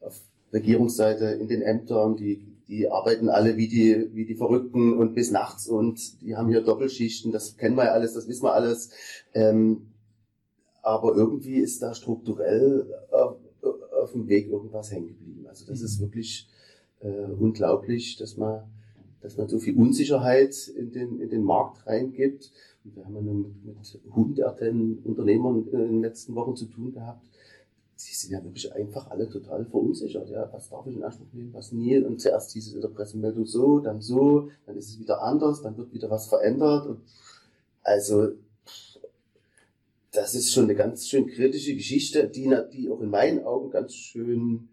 auf 0.00 0.20
Regierungsseite 0.52 1.26
in 1.26 1.48
den 1.48 1.62
Ämtern, 1.62 2.16
die, 2.16 2.46
die 2.68 2.88
arbeiten 2.88 3.28
alle 3.28 3.56
wie 3.56 3.68
die, 3.68 4.10
wie 4.14 4.24
die 4.24 4.34
Verrückten 4.34 4.94
und 4.96 5.14
bis 5.14 5.30
nachts 5.30 5.68
und 5.68 6.22
die 6.22 6.36
haben 6.36 6.48
hier 6.48 6.62
Doppelschichten, 6.62 7.30
das 7.30 7.56
kennen 7.56 7.76
wir 7.76 7.84
ja 7.84 7.92
alles, 7.92 8.14
das 8.14 8.28
wissen 8.28 8.44
wir 8.44 8.54
alles. 8.54 8.90
Ähm, 9.34 9.90
aber 10.82 11.14
irgendwie 11.14 11.56
ist 11.56 11.82
da 11.82 11.94
strukturell 11.94 12.86
auf, 13.10 13.36
auf 14.00 14.12
dem 14.12 14.28
Weg 14.28 14.48
irgendwas 14.48 14.90
hängen 14.90 15.08
geblieben. 15.08 15.46
Also 15.46 15.66
das 15.66 15.82
ist 15.82 16.00
wirklich 16.00 16.48
äh, 17.00 17.08
unglaublich, 17.38 18.16
dass 18.16 18.36
man, 18.36 18.62
dass 19.20 19.36
man 19.36 19.48
so 19.48 19.58
viel 19.58 19.76
Unsicherheit 19.76 20.68
in 20.68 20.92
den, 20.92 21.20
in 21.20 21.28
den 21.28 21.42
Markt 21.42 21.86
reingibt. 21.86 22.50
Und 22.84 22.96
wir 22.96 23.04
haben 23.04 23.14
ja 23.14 23.20
nun 23.20 23.42
mit, 23.64 23.76
mit 23.76 24.14
hunderten 24.14 24.98
Unternehmern 25.04 25.68
in 25.70 25.78
den 25.78 26.00
letzten 26.02 26.34
Wochen 26.34 26.56
zu 26.56 26.66
tun 26.66 26.92
gehabt. 26.92 27.22
die 27.98 28.14
sind 28.14 28.32
ja 28.32 28.42
wirklich 28.42 28.72
einfach 28.72 29.10
alle 29.10 29.28
total 29.28 29.66
verunsichert. 29.66 30.30
Ja, 30.30 30.48
was 30.52 30.70
darf 30.70 30.86
ich 30.86 30.96
in 30.96 31.04
Anspruch 31.04 31.26
nehmen, 31.32 31.52
was 31.52 31.72
nie? 31.72 31.98
Und 31.98 32.20
zuerst 32.20 32.52
hieß 32.52 32.68
es 32.68 32.74
in 32.74 32.80
der 32.80 32.88
Pressemeldung 32.88 33.44
so, 33.44 33.80
dann 33.80 34.00
so, 34.00 34.50
dann 34.66 34.76
ist 34.76 34.88
es 34.88 34.98
wieder 34.98 35.22
anders, 35.22 35.60
dann 35.60 35.76
wird 35.76 35.92
wieder 35.92 36.08
was 36.08 36.28
verändert. 36.28 36.86
Und 36.86 37.00
also 37.82 38.30
das 40.12 40.34
ist 40.34 40.52
schon 40.52 40.64
eine 40.64 40.74
ganz 40.74 41.06
schön 41.06 41.26
kritische 41.26 41.74
Geschichte, 41.74 42.26
die, 42.26 42.52
die 42.72 42.90
auch 42.90 43.00
in 43.00 43.10
meinen 43.10 43.44
Augen 43.44 43.70
ganz 43.70 43.94
schön 43.94 44.68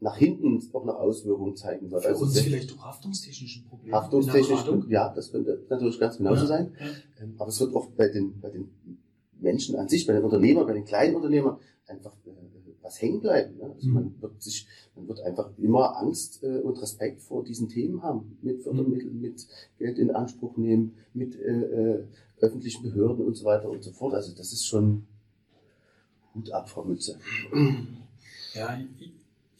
nach 0.00 0.16
hinten 0.16 0.62
auch 0.72 0.84
noch 0.84 0.94
Auswirkungen 0.94 1.56
zeigen 1.56 1.90
wird. 1.90 2.02
Für 2.02 2.08
also 2.08 2.24
uns 2.24 2.40
vielleicht 2.40 2.72
auch 2.72 2.84
haftungstechnischen 2.86 3.66
Probleme. 3.66 3.96
Haftungstechnisch, 3.96 4.64
ja, 4.88 5.12
das 5.14 5.30
könnte 5.30 5.62
natürlich 5.68 6.00
ganz 6.00 6.16
genauso 6.16 6.42
ja, 6.42 6.46
sein. 6.46 6.72
Ja. 6.78 6.86
Ähm, 7.22 7.34
aber 7.38 7.48
es 7.48 7.60
wird 7.60 7.74
auch 7.74 7.86
bei 7.90 8.08
den, 8.08 8.40
bei 8.40 8.48
den 8.48 8.70
Menschen 9.38 9.76
an 9.76 9.88
sich, 9.88 10.06
bei 10.06 10.14
den 10.14 10.24
Unternehmern, 10.24 10.66
bei 10.66 10.72
den 10.72 10.84
kleinen 10.84 11.16
Unternehmern 11.16 11.58
einfach 11.86 12.14
äh, 12.26 12.30
was 12.82 13.00
hängen 13.02 13.20
bleiben. 13.20 13.56
Ne? 13.58 13.72
Also 13.74 13.88
mhm. 13.88 13.94
man 13.94 14.22
wird 14.22 14.42
sich, 14.42 14.66
man 14.96 15.06
wird 15.06 15.20
einfach 15.20 15.50
immer 15.58 15.96
Angst 15.98 16.42
äh, 16.42 16.60
und 16.60 16.80
Respekt 16.80 17.20
vor 17.22 17.44
diesen 17.44 17.68
Themen 17.68 18.02
haben, 18.02 18.38
mit 18.42 18.62
Fördermitteln, 18.62 19.16
mhm. 19.16 19.20
mit 19.20 19.46
Geld 19.78 19.98
in 19.98 20.10
Anspruch 20.10 20.56
nehmen, 20.56 20.94
mit 21.12 21.36
äh, 21.36 21.50
äh, 21.50 22.04
öffentlichen 22.40 22.82
Behörden 22.82 23.24
und 23.24 23.36
so 23.36 23.44
weiter 23.44 23.68
und 23.68 23.84
so 23.84 23.92
fort. 23.92 24.14
Also 24.14 24.34
das 24.34 24.52
ist 24.52 24.66
schon 24.66 25.06
Hut 26.34 26.50
ab, 26.52 26.68
Frau 26.70 26.84
Mütze. 26.84 27.18
Ja, 28.54 28.78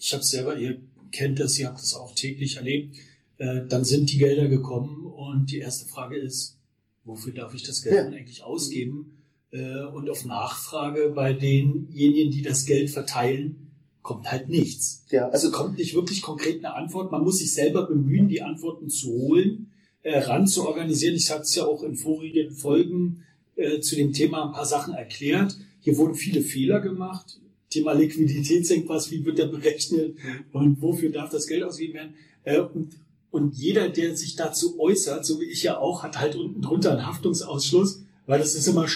ich 0.00 0.12
habe 0.14 0.24
selber, 0.24 0.56
ihr 0.56 0.80
kennt 1.12 1.38
das, 1.38 1.58
ihr 1.58 1.68
habt 1.68 1.78
das 1.78 1.94
auch 1.94 2.14
täglich 2.14 2.56
erlebt. 2.56 2.96
Äh, 3.36 3.66
dann 3.68 3.84
sind 3.84 4.10
die 4.10 4.18
Gelder 4.18 4.48
gekommen 4.48 5.06
und 5.06 5.50
die 5.50 5.58
erste 5.58 5.86
Frage 5.86 6.16
ist, 6.16 6.58
wofür 7.04 7.32
darf 7.32 7.54
ich 7.54 7.62
das 7.62 7.82
Geld 7.82 7.94
ja. 7.94 8.04
eigentlich 8.04 8.42
ausgeben? 8.42 9.18
Äh, 9.50 9.84
und 9.84 10.08
auf 10.08 10.24
Nachfrage 10.24 11.12
bei 11.14 11.34
denjenigen, 11.34 12.32
die 12.32 12.42
das 12.42 12.64
Geld 12.64 12.90
verteilen, 12.90 13.72
kommt 14.02 14.30
halt 14.30 14.48
nichts. 14.48 15.04
Ja, 15.10 15.28
also 15.28 15.50
kommt 15.50 15.76
nicht 15.76 15.94
wirklich 15.94 16.22
konkret 16.22 16.64
eine 16.64 16.74
Antwort. 16.74 17.12
Man 17.12 17.22
muss 17.22 17.38
sich 17.38 17.52
selber 17.52 17.86
bemühen, 17.86 18.28
die 18.28 18.42
Antworten 18.42 18.88
zu 18.88 19.08
holen, 19.08 19.70
äh, 20.02 20.18
ran 20.20 20.46
zu 20.46 20.66
organisieren. 20.66 21.14
Ich 21.14 21.30
hatte 21.30 21.42
es 21.42 21.54
ja 21.54 21.66
auch 21.66 21.82
in 21.82 21.96
vorigen 21.96 22.54
Folgen 22.54 23.24
äh, 23.56 23.80
zu 23.80 23.96
dem 23.96 24.14
Thema 24.14 24.46
ein 24.46 24.52
paar 24.52 24.64
Sachen 24.64 24.94
erklärt. 24.94 25.58
Hier 25.80 25.98
wurden 25.98 26.14
viele 26.14 26.40
Fehler 26.40 26.80
gemacht. 26.80 27.40
Thema 27.70 27.92
Liquiditätsengpass, 27.92 29.10
wie 29.10 29.24
wird 29.24 29.38
der 29.38 29.46
berechnet 29.46 30.16
und 30.52 30.82
wofür 30.82 31.10
darf 31.10 31.30
das 31.30 31.46
Geld 31.46 31.62
ausgegeben 31.62 31.94
werden? 31.94 32.14
Äh, 32.44 32.60
und, 32.60 32.96
und 33.30 33.54
jeder, 33.54 33.88
der 33.88 34.16
sich 34.16 34.36
dazu 34.36 34.78
äußert, 34.78 35.24
so 35.24 35.40
wie 35.40 35.44
ich 35.44 35.62
ja 35.62 35.78
auch, 35.78 36.02
hat 36.02 36.18
halt 36.18 36.34
unten 36.34 36.60
drunter 36.60 36.92
einen 36.92 37.06
Haftungsausschluss, 37.06 38.02
weil 38.26 38.40
das 38.40 38.54
ist 38.54 38.66
immer 38.66 38.86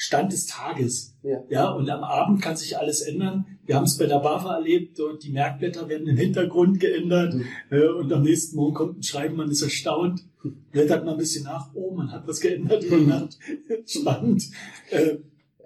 Stand 0.00 0.32
des 0.32 0.46
Tages. 0.46 1.16
Ja. 1.24 1.42
ja, 1.48 1.70
und 1.70 1.90
am 1.90 2.04
Abend 2.04 2.40
kann 2.40 2.56
sich 2.56 2.78
alles 2.78 3.00
ändern. 3.00 3.46
Wir 3.66 3.74
haben 3.74 3.84
es 3.84 3.98
bei 3.98 4.06
der 4.06 4.20
BAFA 4.20 4.54
erlebt, 4.54 4.98
dort 4.98 5.24
die 5.24 5.30
Merkblätter 5.30 5.88
werden 5.88 6.06
im 6.06 6.16
Hintergrund 6.16 6.78
geändert 6.78 7.34
mhm. 7.34 7.44
äh, 7.70 7.88
und 7.88 8.12
am 8.12 8.22
nächsten 8.22 8.56
Morgen 8.56 8.74
kommt 8.74 8.98
ein 8.98 9.02
Schreiben, 9.02 9.36
man 9.36 9.50
ist 9.50 9.62
erstaunt, 9.62 10.22
blättert 10.70 11.04
man 11.04 11.14
ein 11.14 11.18
bisschen 11.18 11.44
nach, 11.44 11.74
oh, 11.74 11.92
man 11.94 12.12
hat 12.12 12.28
was 12.28 12.40
geändert 12.40 12.84
über 12.84 12.98
Nacht. 12.98 13.38
Spannend. 13.86 14.44
Äh, 14.90 15.16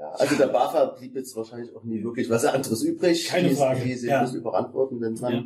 ja, 0.03 0.11
also 0.11 0.35
der 0.35 0.49
BAFA 0.49 0.85
blieb 0.87 1.15
jetzt 1.15 1.37
wahrscheinlich 1.37 1.75
auch 1.75 1.85
nie 1.85 2.03
wirklich 2.03 2.29
was 2.29 2.45
anderes 2.45 2.83
übrig. 2.83 3.29
Keine 3.29 3.51
Frage. 3.55 3.85
Die, 3.85 3.95
die 3.99 4.07
ja. 4.07 4.23
müssen 4.23 4.37
überrannt 4.37 4.75
worden, 4.75 5.01
wenn 5.01 5.15
man 5.15 5.33
ja 5.33 5.45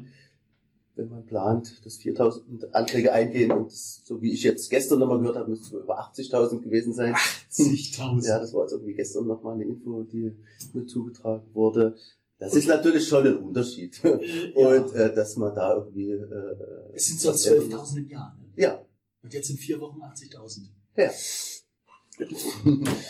wenn 0.97 1.11
man 1.11 1.27
plant, 1.27 1.85
dass 1.85 1.99
4000 1.99 2.75
Anträge 2.75 3.13
eingehen 3.13 3.53
und 3.53 3.71
das, 3.71 4.01
so 4.05 4.23
wie 4.23 4.33
ich 4.33 4.43
jetzt 4.43 4.71
gestern 4.71 4.99
nochmal 4.99 5.19
gehört 5.19 5.37
habe, 5.37 5.51
müsste 5.51 5.77
es 5.77 5.83
über 5.83 6.01
80.000 6.01 6.63
gewesen 6.63 6.95
sein. 6.95 7.15
80.000? 7.15 8.27
Ja, 8.27 8.39
das 8.39 8.55
war 8.55 8.63
jetzt 8.63 8.73
irgendwie 8.73 8.95
gestern 8.95 9.27
nochmal 9.27 9.55
eine 9.55 9.65
Info, 9.65 10.03
die 10.05 10.35
mir 10.73 10.87
zugetragen 10.87 11.47
wurde. 11.53 11.97
Das 12.39 12.55
ist 12.55 12.67
natürlich 12.67 13.07
schon 13.07 13.27
ein 13.27 13.37
Unterschied. 13.37 14.01
Äh, 14.05 14.53
und 14.55 14.95
äh, 14.95 15.15
dass 15.15 15.37
man 15.37 15.55
da 15.55 15.75
irgendwie... 15.75 16.13
Äh, 16.13 16.95
es 16.95 17.07
sind 17.09 17.21
so 17.21 17.31
12.000 17.31 17.99
im 17.99 18.09
Jahr. 18.09 18.37
Ne? 18.39 18.63
Ja. 18.63 18.83
Und 19.23 19.35
jetzt 19.35 19.51
in 19.51 19.57
vier 19.57 19.79
Wochen 19.81 20.01
80.000. 20.01 20.69
Ja. 20.97 21.11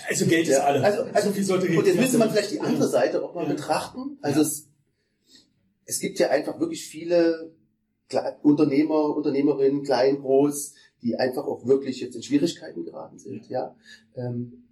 Also 0.09 0.27
Geld 0.27 0.49
ist 0.49 0.55
ja, 0.55 0.65
alles. 0.65 0.83
Also, 0.83 1.03
also 1.13 1.29
so 1.29 1.35
viel 1.35 1.45
sollte 1.45 1.79
Und 1.79 1.87
jetzt 1.87 2.01
müsste 2.01 2.19
man 2.19 2.31
vielleicht 2.31 2.53
die 2.53 2.61
andere 2.61 2.89
Seite 2.89 3.23
auch 3.23 3.35
mal 3.35 3.45
ja. 3.45 3.51
betrachten. 3.51 4.19
Also 4.21 4.41
ja. 4.41 4.47
es, 4.47 4.69
es 5.85 6.01
gibt 6.01 6.19
ja 6.19 6.31
einfach 6.31 6.59
wirklich 6.59 6.87
viele 6.87 7.53
Unternehmer, 8.43 9.17
Unternehmerinnen, 9.17 9.83
klein, 9.83 10.21
groß, 10.21 10.75
die 11.03 11.17
einfach 11.17 11.45
auch 11.45 11.67
wirklich 11.67 12.01
jetzt 12.01 12.15
in 12.17 12.23
Schwierigkeiten 12.23 12.85
geraten 12.85 13.19
sind, 13.19 13.49
ja, 13.49 13.75
ähm, 14.15 14.65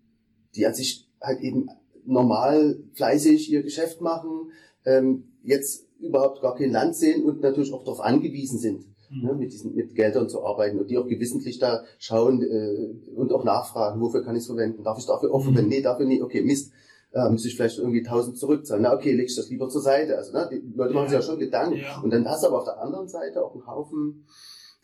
die 0.54 0.66
an 0.66 0.74
sich 0.74 1.08
halt 1.20 1.40
eben 1.40 1.68
normal 2.04 2.82
fleißig 2.94 3.50
ihr 3.50 3.62
Geschäft 3.62 4.00
machen, 4.00 4.52
ähm, 4.84 5.32
jetzt 5.42 5.86
überhaupt 5.98 6.42
gar 6.42 6.54
kein 6.54 6.70
Land 6.70 6.96
sehen 6.96 7.24
und 7.24 7.40
natürlich 7.40 7.72
auch 7.72 7.84
darauf 7.84 8.00
angewiesen 8.00 8.58
sind, 8.58 8.84
mhm. 9.10 9.26
ne, 9.26 9.34
mit 9.34 9.52
diesen 9.52 9.74
mit 9.74 9.94
Geldern 9.94 10.28
zu 10.28 10.44
arbeiten 10.44 10.78
und 10.78 10.90
die 10.90 10.98
auch 10.98 11.06
gewissentlich 11.06 11.58
da 11.58 11.84
schauen 11.98 12.42
äh, 12.42 13.14
und 13.14 13.32
auch 13.32 13.44
nachfragen, 13.44 14.00
wofür 14.00 14.24
kann 14.24 14.36
ich 14.36 14.42
es 14.42 14.46
verwenden, 14.46 14.82
darf 14.82 14.98
ich 14.98 15.06
dafür 15.06 15.32
offen, 15.32 15.52
mhm. 15.52 15.56
wenn 15.58 15.68
nee, 15.68 15.82
dafür 15.82 16.06
nie, 16.06 16.22
okay, 16.22 16.42
Mist, 16.42 16.72
äh, 17.12 17.28
muss 17.28 17.44
ich 17.44 17.56
vielleicht 17.56 17.78
irgendwie 17.78 18.00
1000 18.00 18.36
zurückzahlen. 18.36 18.82
Na 18.82 18.94
okay, 18.94 19.12
leg 19.12 19.26
ich 19.28 19.36
das 19.36 19.48
lieber 19.48 19.68
zur 19.68 19.82
Seite. 19.82 20.16
Also 20.16 20.32
ne, 20.32 20.48
die 20.50 20.76
Leute 20.76 20.94
machen 20.94 21.08
sich 21.08 21.14
ja 21.14 21.22
schon 21.22 21.38
Gedanken. 21.38 21.78
Ja. 21.78 22.00
Und 22.00 22.10
dann 22.10 22.28
hast 22.28 22.42
du 22.42 22.48
aber 22.48 22.58
auf 22.58 22.64
der 22.64 22.80
anderen 22.80 23.08
Seite 23.08 23.44
auch 23.44 23.54
einen 23.54 23.66
Haufen 23.66 24.24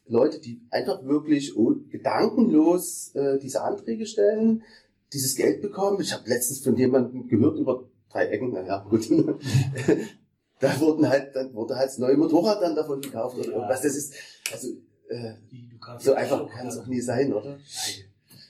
Leute, 0.06 0.40
die 0.40 0.60
einfach 0.70 1.04
wirklich 1.04 1.54
gedankenlos 1.88 3.14
äh, 3.14 3.38
diese 3.38 3.62
Anträge 3.62 4.06
stellen, 4.06 4.62
dieses 5.12 5.36
Geld 5.36 5.62
bekommen. 5.62 6.00
Ich 6.00 6.12
habe 6.12 6.28
letztens 6.28 6.60
von 6.60 6.76
jemandem 6.76 7.28
gehört 7.28 7.58
über 7.58 7.84
drei 8.10 8.26
Ecken, 8.26 8.52
naja, 8.52 8.84
gut. 8.88 9.08
da 10.60 10.78
wurden 10.80 11.08
halt, 11.08 11.34
dann 11.34 11.52
wurde 11.54 11.76
halt 11.76 11.88
das 11.88 11.98
neue 11.98 12.16
Motorrad 12.16 12.62
dann 12.62 12.76
davon 12.76 13.00
gekauft 13.00 13.36
oder 13.38 13.48
ja. 13.48 13.52
irgendwas. 13.54 13.82
Das 13.82 13.94
ist, 13.94 14.14
also 14.52 14.68
äh, 15.08 15.34
so 15.98 16.14
einfach 16.14 16.48
kann 16.48 16.66
es 16.66 16.78
auch 16.78 16.86
nie 16.86 17.00
sein, 17.00 17.32
oder? 17.32 17.58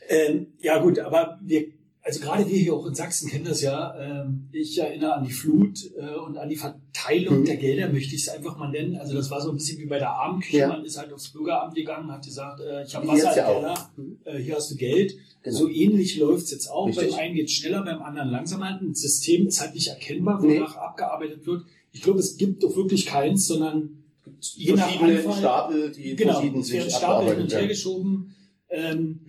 Ähm, 0.08 0.48
ja 0.58 0.78
gut, 0.78 0.98
aber 0.98 1.38
wir 1.42 1.66
also 2.02 2.20
gerade 2.20 2.48
wir 2.48 2.56
hier 2.56 2.74
auch 2.74 2.86
in 2.86 2.94
Sachsen 2.94 3.28
kennen 3.28 3.44
das 3.44 3.60
ja. 3.60 3.94
Ähm, 3.98 4.48
ich 4.52 4.78
erinnere 4.78 5.14
an 5.14 5.24
die 5.24 5.32
Flut 5.32 5.78
äh, 5.96 6.14
und 6.14 6.38
an 6.38 6.48
die 6.48 6.56
Verteilung 6.56 7.40
mhm. 7.40 7.44
der 7.44 7.56
Gelder, 7.56 7.88
möchte 7.90 8.14
ich 8.14 8.22
es 8.22 8.28
einfach 8.30 8.56
mal 8.56 8.70
nennen. 8.70 8.96
Also 8.96 9.14
das 9.14 9.30
war 9.30 9.40
so 9.40 9.50
ein 9.50 9.56
bisschen 9.56 9.78
wie 9.78 9.86
bei 9.86 9.98
der 9.98 10.10
Abendküche. 10.10 10.58
Ja. 10.58 10.68
Man 10.68 10.84
ist 10.84 10.96
halt 10.96 11.12
aufs 11.12 11.30
Bürgeramt 11.30 11.74
gegangen, 11.74 12.10
hat 12.10 12.24
gesagt, 12.24 12.60
äh, 12.60 12.84
ich 12.84 12.94
habe 12.94 13.06
Wasser 13.06 13.28
im 13.28 13.54
Keller, 13.54 13.90
mhm. 13.96 14.18
äh, 14.24 14.38
hier 14.38 14.56
hast 14.56 14.70
du 14.70 14.76
Geld. 14.76 15.14
Genau. 15.42 15.56
So 15.56 15.68
ähnlich 15.68 16.18
läuft 16.18 16.44
es 16.44 16.50
jetzt 16.50 16.68
auch. 16.68 16.86
Richtig. 16.86 17.10
Beim 17.10 17.18
einen 17.18 17.34
geht 17.34 17.50
schneller, 17.50 17.82
beim 17.82 18.02
anderen 18.02 18.30
langsamer. 18.30 18.78
Ein 18.80 18.94
System 18.94 19.46
ist 19.46 19.60
halt 19.60 19.74
nicht 19.74 19.88
erkennbar, 19.88 20.42
wonach 20.42 20.74
nee. 20.74 20.80
abgearbeitet 20.80 21.46
wird. 21.46 21.64
Ich 21.92 22.02
glaube, 22.02 22.20
es 22.20 22.36
gibt 22.36 22.62
doch 22.62 22.76
wirklich 22.76 23.06
keins, 23.06 23.46
sondern 23.46 24.04
je 24.40 24.72
nach 24.72 25.00
Anfall, 25.00 25.38
Stapel, 25.38 25.92
die 25.92 26.16
genau, 26.16 26.34
verschieden 26.34 26.62
sich 26.62 26.94
Stapel 26.94 27.34
hin 27.34 27.42
und 27.42 27.52
her 27.52 27.66
geschoben. 27.66 28.34
Ähm, 28.68 29.20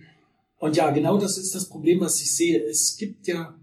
und 0.58 0.76
ja, 0.76 0.90
genau 0.90 1.18
das 1.18 1.38
ist 1.38 1.54
das 1.54 1.68
Problem, 1.68 2.00
was 2.00 2.20
ich 2.20 2.34
sehe. 2.34 2.62
Es 2.62 2.96
gibt 2.96 3.26
ja, 3.26 3.58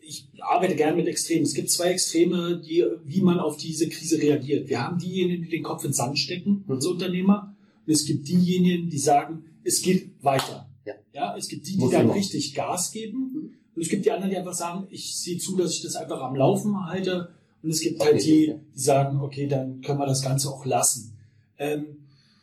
ich 0.00 0.28
arbeite 0.40 0.76
gerne 0.76 0.96
mit 0.96 1.08
Extremen. 1.08 1.42
Es 1.42 1.54
gibt 1.54 1.70
zwei 1.70 1.90
Extreme, 1.90 2.62
die, 2.64 2.84
wie 3.04 3.22
man 3.22 3.40
auf 3.40 3.56
diese 3.56 3.88
Krise 3.88 4.18
reagiert. 4.18 4.68
Wir 4.68 4.80
haben 4.80 4.98
diejenigen, 4.98 5.42
die 5.42 5.50
den 5.50 5.62
Kopf 5.62 5.82
in 5.84 5.90
den 5.90 5.94
Sand 5.94 6.18
stecken 6.18 6.64
als 6.68 6.84
mhm. 6.84 6.92
Unternehmer. 6.92 7.56
Und 7.84 7.92
es 7.92 8.06
gibt 8.06 8.28
diejenigen, 8.28 8.88
die 8.88 8.98
sagen, 8.98 9.44
es 9.64 9.82
geht 9.82 10.22
weiter. 10.22 10.70
Ja. 10.84 10.94
ja 11.12 11.36
es 11.36 11.48
gibt 11.48 11.66
die, 11.66 11.76
die 11.76 11.90
dann 11.90 12.10
richtig 12.10 12.54
Gas 12.54 12.92
geben. 12.92 13.56
Und 13.74 13.82
es 13.82 13.88
gibt 13.88 14.04
die 14.04 14.10
anderen, 14.10 14.30
die 14.30 14.36
einfach 14.36 14.54
sagen, 14.54 14.86
ich 14.90 15.16
sehe 15.16 15.38
zu, 15.38 15.56
dass 15.56 15.72
ich 15.72 15.82
das 15.82 15.96
einfach 15.96 16.20
am 16.20 16.34
Laufen 16.34 16.86
halte. 16.86 17.30
Und 17.62 17.70
es 17.70 17.80
gibt 17.80 18.00
halt 18.00 18.22
die, 18.22 18.54
die 18.74 18.80
sagen, 18.80 19.20
okay, 19.20 19.46
dann 19.46 19.80
können 19.80 19.98
wir 19.98 20.06
das 20.06 20.22
Ganze 20.22 20.50
auch 20.50 20.64
lassen. 20.66 21.16
Ähm, 21.58 21.86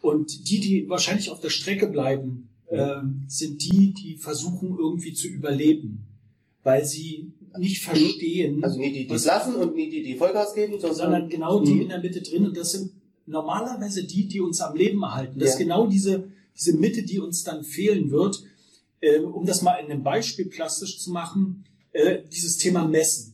und 0.01 0.49
die, 0.49 0.59
die 0.59 0.89
wahrscheinlich 0.89 1.29
auf 1.29 1.41
der 1.41 1.49
Strecke 1.49 1.87
bleiben, 1.87 2.49
ähm, 2.71 3.25
sind 3.27 3.63
die, 3.63 3.93
die 3.93 4.15
versuchen 4.15 4.77
irgendwie 4.77 5.13
zu 5.13 5.27
überleben, 5.27 6.05
weil 6.63 6.85
sie 6.85 7.31
nicht 7.57 7.81
verstehen. 7.81 8.63
Also 8.63 8.79
nie 8.79 8.93
die, 8.93 9.07
die 9.07 9.13
es 9.13 9.25
lassen 9.25 9.55
und 9.55 9.75
nie 9.75 9.89
die, 9.89 10.03
die 10.03 10.15
Vollgas 10.15 10.53
geben, 10.53 10.79
sondern, 10.79 10.97
sondern 10.97 11.29
genau 11.29 11.63
die 11.63 11.73
mhm. 11.73 11.81
in 11.81 11.89
der 11.89 11.99
Mitte 11.99 12.21
drin. 12.21 12.45
Und 12.45 12.55
das 12.55 12.71
sind 12.71 12.91
normalerweise 13.25 14.03
die, 14.03 14.27
die 14.27 14.39
uns 14.39 14.61
am 14.61 14.75
Leben 14.75 15.01
erhalten. 15.01 15.39
Das 15.39 15.49
ja. 15.49 15.53
ist 15.53 15.59
genau 15.59 15.87
diese, 15.87 16.25
diese 16.55 16.77
Mitte, 16.77 17.03
die 17.03 17.19
uns 17.19 17.43
dann 17.43 17.63
fehlen 17.63 18.11
wird. 18.11 18.43
Äh, 19.01 19.19
um 19.19 19.45
das 19.45 19.61
mal 19.61 19.75
in 19.75 19.91
einem 19.91 20.03
Beispiel 20.03 20.45
plastisch 20.45 20.99
zu 20.99 21.11
machen, 21.11 21.65
äh, 21.91 22.19
dieses 22.31 22.57
Thema 22.57 22.87
Messen. 22.87 23.33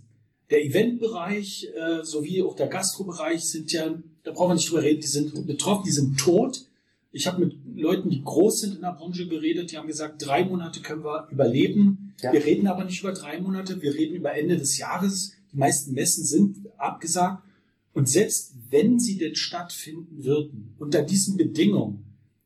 Der 0.49 0.63
Eventbereich 0.63 1.67
äh, 1.75 2.03
sowie 2.03 2.43
auch 2.43 2.55
der 2.55 2.67
Gastrobereich 2.67 3.43
sind 3.43 3.71
ja, 3.71 3.97
da 4.23 4.31
brauchen 4.31 4.51
wir 4.51 4.55
nicht 4.55 4.69
drüber 4.69 4.83
reden, 4.83 5.01
die 5.01 5.07
sind 5.07 5.47
betroffen, 5.47 5.83
die 5.85 5.91
sind 5.91 6.19
tot. 6.19 6.65
Ich 7.11 7.27
habe 7.27 7.45
mit 7.45 7.55
Leuten, 7.75 8.09
die 8.09 8.21
groß 8.21 8.61
sind 8.61 8.75
in 8.75 8.81
der 8.81 8.91
Branche 8.91 9.27
geredet, 9.27 9.71
die 9.71 9.77
haben 9.77 9.87
gesagt, 9.87 10.23
drei 10.23 10.43
Monate 10.43 10.81
können 10.81 11.03
wir 11.03 11.27
überleben. 11.31 12.13
Ja. 12.21 12.31
Wir 12.33 12.45
reden 12.45 12.67
aber 12.67 12.83
nicht 12.83 12.99
über 12.99 13.13
drei 13.13 13.39
Monate, 13.39 13.81
wir 13.81 13.93
reden 13.95 14.15
über 14.15 14.33
Ende 14.33 14.57
des 14.57 14.77
Jahres. 14.77 15.33
Die 15.51 15.57
meisten 15.57 15.93
Messen 15.93 16.25
sind 16.25 16.57
abgesagt. 16.77 17.41
Und 17.93 18.09
selbst 18.09 18.53
wenn 18.69 18.99
sie 18.99 19.17
denn 19.17 19.35
stattfinden 19.35 20.25
würden, 20.25 20.75
unter 20.77 21.01
diesen 21.01 21.37
Bedingungen, 21.37 22.03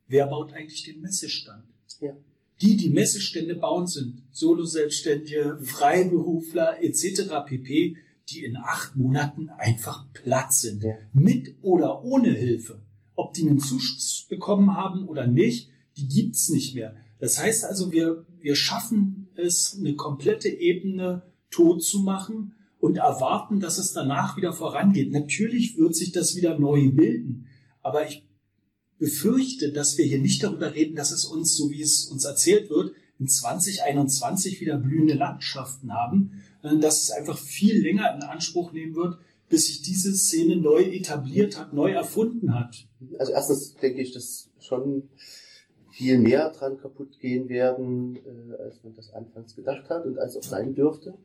wer 0.08 0.27
baut 0.27 0.53
eigentlich 0.53 0.84
den 0.84 1.01
Messestand? 1.01 1.63
Ja. 1.99 2.15
Die, 2.62 2.76
die 2.76 2.89
Messestände 2.89 3.56
bauen, 3.56 3.88
sind 3.88 4.24
Solo-Selbstständige, 4.32 5.60
Freiberufler 5.63 6.84
etc. 6.84 7.32
pp. 7.45 7.95
die 8.30 8.43
in 8.43 8.58
acht 8.58 8.95
Monaten 8.95 9.50
einfach 9.50 10.06
platt 10.13 10.54
sind. 10.54 10.84
Ja. 10.84 10.95
Mit 11.13 11.56
oder 11.62 12.04
ohne 12.04 12.32
Hilfe. 12.32 12.82
Ob 13.15 13.34
die 13.34 13.50
einen 13.50 13.60
Zuschuss 13.60 14.26
bekommen 14.30 14.76
haben 14.76 15.08
oder 15.08 15.26
nicht, 15.26 15.69
die 15.98 16.08
gibt's 16.08 16.50
nicht 16.50 16.76
mehr. 16.76 16.95
Das 17.19 17.41
heißt 17.41 17.65
also, 17.65 17.91
wir, 17.91 18.26
wir 18.39 18.56
schaffen 18.56 19.30
es, 19.36 19.78
eine 19.78 19.95
komplette 19.95 20.50
Ebene 20.50 21.24
tot 21.50 21.84
zu 21.84 22.00
machen 22.00 22.54
und 22.80 22.98
erwarten, 22.98 23.60
dass 23.60 23.78
es 23.78 23.93
danach 23.93 24.38
wieder 24.38 24.54
vorangeht. 24.54 25.12
Natürlich 25.12 25.78
wird 25.78 25.95
sich 25.95 26.12
das 26.12 26.36
wieder 26.36 26.58
neu 26.58 26.91
bilden, 26.91 27.48
aber 27.82 28.08
ich 28.08 28.28
befürchte, 28.99 29.71
dass 29.71 29.97
wir 29.97 30.05
hier 30.05 30.19
nicht 30.19 30.43
darüber 30.43 30.75
reden, 30.75 30.95
dass 30.95 31.12
es 31.12 31.25
uns, 31.25 31.55
so 31.55 31.71
wie 31.71 31.81
es 31.81 32.05
uns 32.05 32.25
erzählt 32.25 32.69
wird, 32.69 32.93
in 33.17 33.27
2021 33.27 34.62
wieder 34.62 34.77
blühende 34.77 35.13
Landschaften 35.13 35.93
haben, 35.93 36.43
sondern 36.62 36.81
dass 36.81 37.03
es 37.03 37.12
einfach 37.12 37.38
viel 37.38 37.81
länger 37.81 38.13
in 38.15 38.21
Anspruch 38.21 38.71
nehmen 38.71 38.95
wird, 38.95 39.17
bis 39.49 39.67
sich 39.67 39.81
diese 39.81 40.13
Szene 40.13 40.57
neu 40.57 40.83
etabliert 40.83 41.57
hat, 41.57 41.73
neu 41.73 41.91
erfunden 41.91 42.53
hat. 42.53 42.88
Also 43.17 43.31
erstens 43.31 43.75
denke 43.75 44.01
ich, 44.01 44.13
dass 44.13 44.49
schon 44.59 45.09
viel 45.91 46.19
mehr 46.19 46.51
dran 46.51 46.77
kaputt 46.77 47.19
gehen 47.19 47.49
werden, 47.49 48.17
äh, 48.17 48.62
als 48.63 48.83
man 48.83 48.95
das 48.95 49.12
anfangs 49.12 49.55
gedacht 49.55 49.89
hat 49.89 50.05
und 50.05 50.19
als 50.19 50.38
auch 50.38 50.43
sein 50.43 50.75
dürfte. 50.75 51.15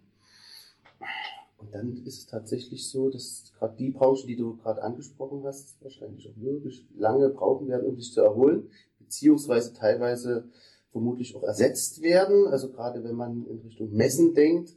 Und 1.65 1.75
dann 1.75 1.97
ist 2.05 2.07
es 2.07 2.27
tatsächlich 2.27 2.89
so, 2.89 3.09
dass 3.09 3.53
gerade 3.59 3.75
die 3.77 3.91
Branchen, 3.91 4.27
die 4.27 4.37
du 4.37 4.57
gerade 4.57 4.83
angesprochen 4.83 5.43
hast, 5.45 5.83
wahrscheinlich 5.83 6.29
auch 6.29 6.37
wirklich 6.37 6.87
lange 6.95 7.31
brauchen 7.31 7.69
werden, 7.69 7.87
um 7.87 7.97
sich 7.97 8.13
zu 8.13 8.21
erholen, 8.21 8.69
beziehungsweise 8.99 9.73
teilweise 9.73 10.49
vermutlich 10.93 11.35
auch 11.35 11.43
ersetzt 11.43 12.03
werden. 12.03 12.47
Also 12.49 12.71
gerade 12.71 13.03
wenn 13.03 13.15
man 13.15 13.47
in 13.47 13.61
Richtung 13.61 13.93
Messen 13.93 14.35
denkt, 14.35 14.77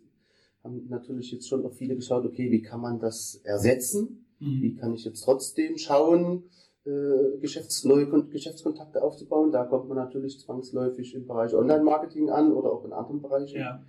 haben 0.63 0.88
natürlich 0.88 1.32
jetzt 1.32 1.47
schon 1.50 1.65
auch 1.65 1.73
viele 1.73 1.95
geschaut, 1.95 2.26
okay, 2.26 2.52
wie 2.52 2.62
kann 2.62 2.80
man 2.80 3.00
das 3.00 3.41
ersetzen? 3.43 4.26
Mhm. 4.39 4.62
Wie 4.62 4.76
kann 4.76 4.93
ich 4.93 5.04
jetzt 5.04 5.23
trotzdem 5.23 5.78
schauen, 5.78 6.43
äh, 6.86 7.38
Geschäfts 7.41 7.84
neue 7.84 8.08
Kon 8.08 8.30
Geschäftskontakte 8.30 9.02
aufzubauen? 9.02 9.52
Da 9.52 9.65
kommt 9.65 9.89
man 9.89 9.97
natürlich 9.97 10.39
zwangsläufig 10.39 11.15
im 11.15 11.28
Bereich 11.28 11.54
Online-Marketing 11.54 12.30
an 12.30 12.54
oder 12.54 12.71
auch 12.71 12.86
in 12.86 12.93
anderen 12.93 13.21
Bereichen. 13.21 13.60
Ja. 13.60 13.84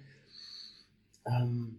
Ähm, 1.25 1.79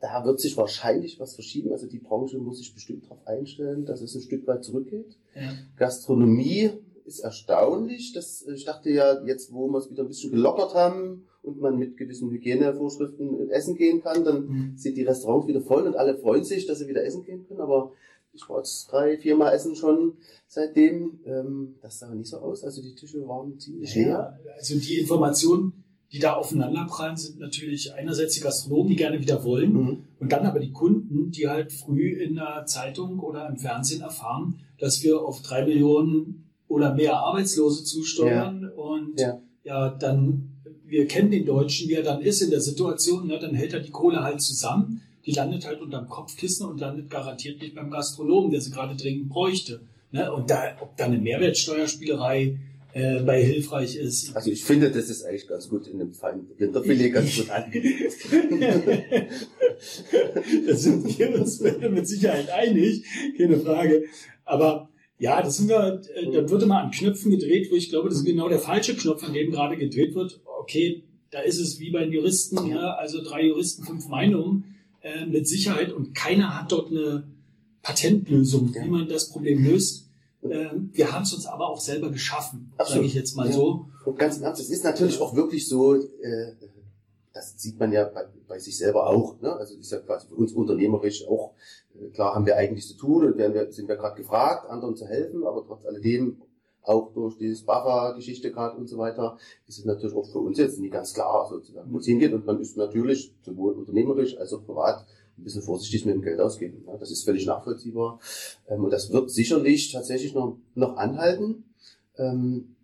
da 0.00 0.24
wird 0.24 0.40
sich 0.40 0.56
wahrscheinlich 0.56 1.20
was 1.20 1.34
verschieben. 1.34 1.72
Also 1.72 1.86
die 1.86 1.98
Branche 1.98 2.38
muss 2.38 2.58
sich 2.58 2.72
bestimmt 2.74 3.04
darauf 3.04 3.26
einstellen, 3.26 3.84
dass 3.84 4.00
es 4.00 4.14
ein 4.14 4.22
Stück 4.22 4.46
weit 4.46 4.64
zurückgeht. 4.64 5.16
Ja. 5.34 5.52
Gastronomie 5.76 6.70
ist 7.04 7.20
erstaunlich. 7.20 8.12
Das, 8.12 8.46
ich 8.46 8.64
dachte 8.64 8.90
ja, 8.90 9.22
jetzt 9.24 9.52
wo 9.52 9.68
wir 9.68 9.78
es 9.78 9.90
wieder 9.90 10.02
ein 10.02 10.08
bisschen 10.08 10.30
gelockert 10.30 10.74
haben 10.74 11.26
und 11.42 11.60
man 11.60 11.76
mit 11.78 11.96
gewissen 11.96 12.30
Hygienevorschriften 12.30 13.50
essen 13.50 13.74
gehen 13.76 14.02
kann, 14.02 14.24
dann 14.24 14.46
Mhm. 14.46 14.72
sind 14.76 14.96
die 14.96 15.02
Restaurants 15.04 15.46
wieder 15.48 15.60
voll 15.60 15.86
und 15.86 15.96
alle 15.96 16.16
freuen 16.16 16.44
sich, 16.44 16.66
dass 16.66 16.78
sie 16.78 16.88
wieder 16.88 17.04
essen 17.04 17.22
gehen 17.24 17.46
können. 17.46 17.60
Aber 17.60 17.92
ich 18.32 18.48
war 18.48 18.58
jetzt 18.58 18.86
drei, 18.92 19.18
viermal 19.18 19.52
essen 19.54 19.74
schon 19.74 20.14
seitdem. 20.46 21.20
Ähm, 21.24 21.74
das 21.82 21.98
sah 21.98 22.14
nicht 22.14 22.28
so 22.28 22.38
aus. 22.38 22.62
Also 22.64 22.80
die 22.82 22.94
Tische 22.94 23.26
waren 23.26 23.58
ziemlich 23.58 23.94
leer. 23.94 24.38
Ja, 24.44 24.52
also 24.56 24.78
die 24.78 24.98
Informationen, 24.98 25.84
die 26.12 26.18
da 26.18 26.34
aufeinanderprallen, 26.34 27.16
sind 27.16 27.38
natürlich 27.38 27.94
einerseits 27.94 28.34
die 28.34 28.40
Gastronomen, 28.40 28.88
die 28.88 28.96
gerne 28.96 29.20
wieder 29.20 29.44
wollen, 29.44 29.72
Mhm. 29.72 29.98
und 30.18 30.32
dann 30.32 30.44
aber 30.46 30.58
die 30.60 30.72
Kunden, 30.72 31.30
die 31.30 31.48
halt 31.48 31.72
früh 31.72 32.10
in 32.20 32.34
der 32.34 32.64
Zeitung 32.66 33.20
oder 33.20 33.48
im 33.48 33.56
Fernsehen 33.58 34.00
erfahren, 34.02 34.56
dass 34.78 35.02
wir 35.02 35.20
auf 35.20 35.42
drei 35.42 35.64
Millionen 35.64 36.50
oder 36.68 36.94
mehr 36.94 37.16
Arbeitslose 37.16 37.84
zusteuern 37.84 38.68
und 38.76 39.18
Ja. 39.20 39.40
ja, 39.64 39.88
dann, 39.90 40.48
wir 40.84 41.06
kennen 41.06 41.30
den 41.30 41.46
Deutschen, 41.46 41.88
wie 41.88 41.94
er 41.94 42.02
dann 42.02 42.20
ist 42.20 42.42
in 42.42 42.50
der 42.50 42.60
Situation, 42.60 43.26
ne, 43.28 43.38
dann 43.38 43.54
hält 43.54 43.72
er 43.72 43.80
die 43.80 43.90
Kohle 43.90 44.22
halt 44.22 44.40
zusammen, 44.40 45.02
die 45.26 45.32
landet 45.32 45.66
halt 45.66 45.80
unterm 45.80 46.08
Kopfkissen 46.08 46.66
und 46.66 46.80
landet 46.80 47.10
garantiert 47.10 47.60
nicht 47.60 47.74
beim 47.74 47.90
Gastronomen, 47.90 48.50
der 48.50 48.60
sie 48.60 48.70
gerade 48.70 48.96
dringend 48.96 49.28
bräuchte. 49.28 49.82
Ne? 50.12 50.32
Und 50.32 50.50
da, 50.50 50.76
ob 50.80 50.96
da 50.96 51.04
eine 51.04 51.18
Mehrwertsteuerspielerei 51.18 52.58
äh, 52.92 53.20
bei 53.22 53.42
hilfreich 53.42 53.96
ist, 53.96 54.34
Also 54.34 54.50
ich 54.50 54.64
finde, 54.64 54.90
das 54.90 55.08
ist 55.08 55.24
eigentlich 55.24 55.46
ganz 55.46 55.68
gut 55.68 55.86
in 55.86 55.98
dem 55.98 56.12
feinen 56.12 56.48
Rinderfilet 56.58 57.10
ganz 57.10 57.36
gut 57.36 57.50
angelegt. 57.50 58.22
da 60.66 60.74
sind 60.76 61.18
wir 61.18 61.40
uns 61.40 61.60
mit 61.60 62.08
Sicherheit 62.08 62.50
einig, 62.50 63.04
keine 63.36 63.58
Frage. 63.58 64.04
Aber 64.44 64.90
ja, 65.18 65.42
das 65.42 65.58
sind 65.58 65.68
wir, 65.68 66.00
äh, 66.14 66.32
da 66.32 66.48
würde 66.50 66.66
mal 66.66 66.82
an 66.82 66.90
Knöpfen 66.90 67.30
gedreht, 67.30 67.70
wo 67.70 67.76
ich 67.76 67.90
glaube, 67.90 68.08
das 68.08 68.18
ist 68.18 68.24
genau 68.24 68.48
der 68.48 68.58
falsche 68.58 68.96
Knopf, 68.96 69.22
an 69.22 69.34
dem 69.34 69.50
gerade 69.50 69.76
gedreht 69.76 70.14
wird. 70.14 70.40
Okay, 70.60 71.04
da 71.30 71.40
ist 71.40 71.60
es 71.60 71.78
wie 71.78 71.90
bei 71.90 72.04
den 72.04 72.12
Juristen, 72.12 72.66
ja, 72.68 72.94
also 72.94 73.22
drei 73.22 73.46
Juristen, 73.46 73.84
fünf 73.84 74.08
Meinungen 74.08 74.76
äh, 75.02 75.26
mit 75.26 75.46
Sicherheit 75.46 75.92
und 75.92 76.14
keiner 76.14 76.58
hat 76.58 76.72
dort 76.72 76.90
eine 76.90 77.24
Patentlösung, 77.82 78.74
wie 78.74 78.88
man 78.88 79.08
das 79.08 79.30
Problem 79.30 79.64
löst. 79.64 80.09
Ähm, 80.42 80.90
wir 80.92 81.12
haben 81.12 81.22
es 81.22 81.34
uns 81.34 81.46
aber 81.46 81.68
auch 81.68 81.80
selber 81.80 82.10
geschaffen, 82.10 82.72
sage 82.78 83.04
ich 83.04 83.14
jetzt 83.14 83.36
mal 83.36 83.46
Ja. 83.46 83.52
so. 83.52 83.86
Und 84.04 84.18
ganz 84.18 84.38
im 84.38 84.44
Ernst, 84.44 84.62
es 84.62 84.70
ist 84.70 84.84
natürlich 84.84 85.20
auch 85.20 85.34
wirklich 85.34 85.68
so, 85.68 85.94
äh, 85.96 86.54
das 87.32 87.54
sieht 87.58 87.78
man 87.78 87.92
ja 87.92 88.04
bei, 88.04 88.24
bei 88.48 88.58
sich 88.58 88.76
selber 88.76 89.06
auch. 89.06 89.40
Ne? 89.40 89.52
Also 89.52 89.76
ist 89.76 89.92
ja 89.92 89.98
quasi 89.98 90.28
für 90.28 90.34
uns 90.34 90.52
unternehmerisch 90.52 91.26
auch, 91.28 91.52
äh, 91.94 92.08
klar 92.08 92.34
haben 92.34 92.46
wir 92.46 92.56
eigentlich 92.56 92.86
zu 92.86 92.96
tun 92.96 93.26
und 93.26 93.38
werden 93.38 93.54
wir, 93.54 93.70
sind 93.70 93.88
wir 93.88 93.96
gerade 93.96 94.16
gefragt, 94.16 94.68
anderen 94.70 94.96
zu 94.96 95.06
helfen, 95.06 95.46
aber 95.46 95.64
trotz 95.66 95.84
alledem 95.84 96.40
auch 96.82 97.12
durch 97.12 97.36
diese 97.36 97.62
BAFA-Geschichte 97.66 98.50
gerade 98.50 98.76
und 98.78 98.88
so 98.88 98.96
weiter, 98.96 99.36
ist 99.68 99.78
es 99.78 99.84
natürlich 99.84 100.16
auch 100.16 100.26
für 100.26 100.38
uns 100.38 100.58
jetzt 100.58 100.78
nicht 100.78 100.92
ganz 100.92 101.12
klar, 101.12 101.46
sozusagen, 101.48 101.92
wo 101.92 101.98
es 101.98 102.06
hingeht. 102.06 102.32
Und 102.32 102.46
man 102.46 102.58
ist 102.58 102.76
natürlich 102.78 103.34
sowohl 103.42 103.74
unternehmerisch 103.74 104.38
als 104.38 104.54
auch 104.54 104.64
privat 104.64 105.04
ein 105.40 105.44
bisschen 105.44 105.62
vorsichtig 105.62 106.04
mit 106.04 106.14
dem 106.14 106.22
Geld 106.22 106.40
ausgeben. 106.40 106.84
Ne? 106.86 106.96
Das 106.98 107.10
ist 107.10 107.24
völlig 107.24 107.46
nachvollziehbar. 107.46 108.20
Ähm, 108.68 108.84
und 108.84 108.90
das 108.92 109.12
wird 109.12 109.30
sicherlich 109.30 109.90
tatsächlich 109.92 110.34
noch, 110.34 110.56
noch 110.74 110.96
anhalten. 110.96 111.64
Ähm, 112.18 112.76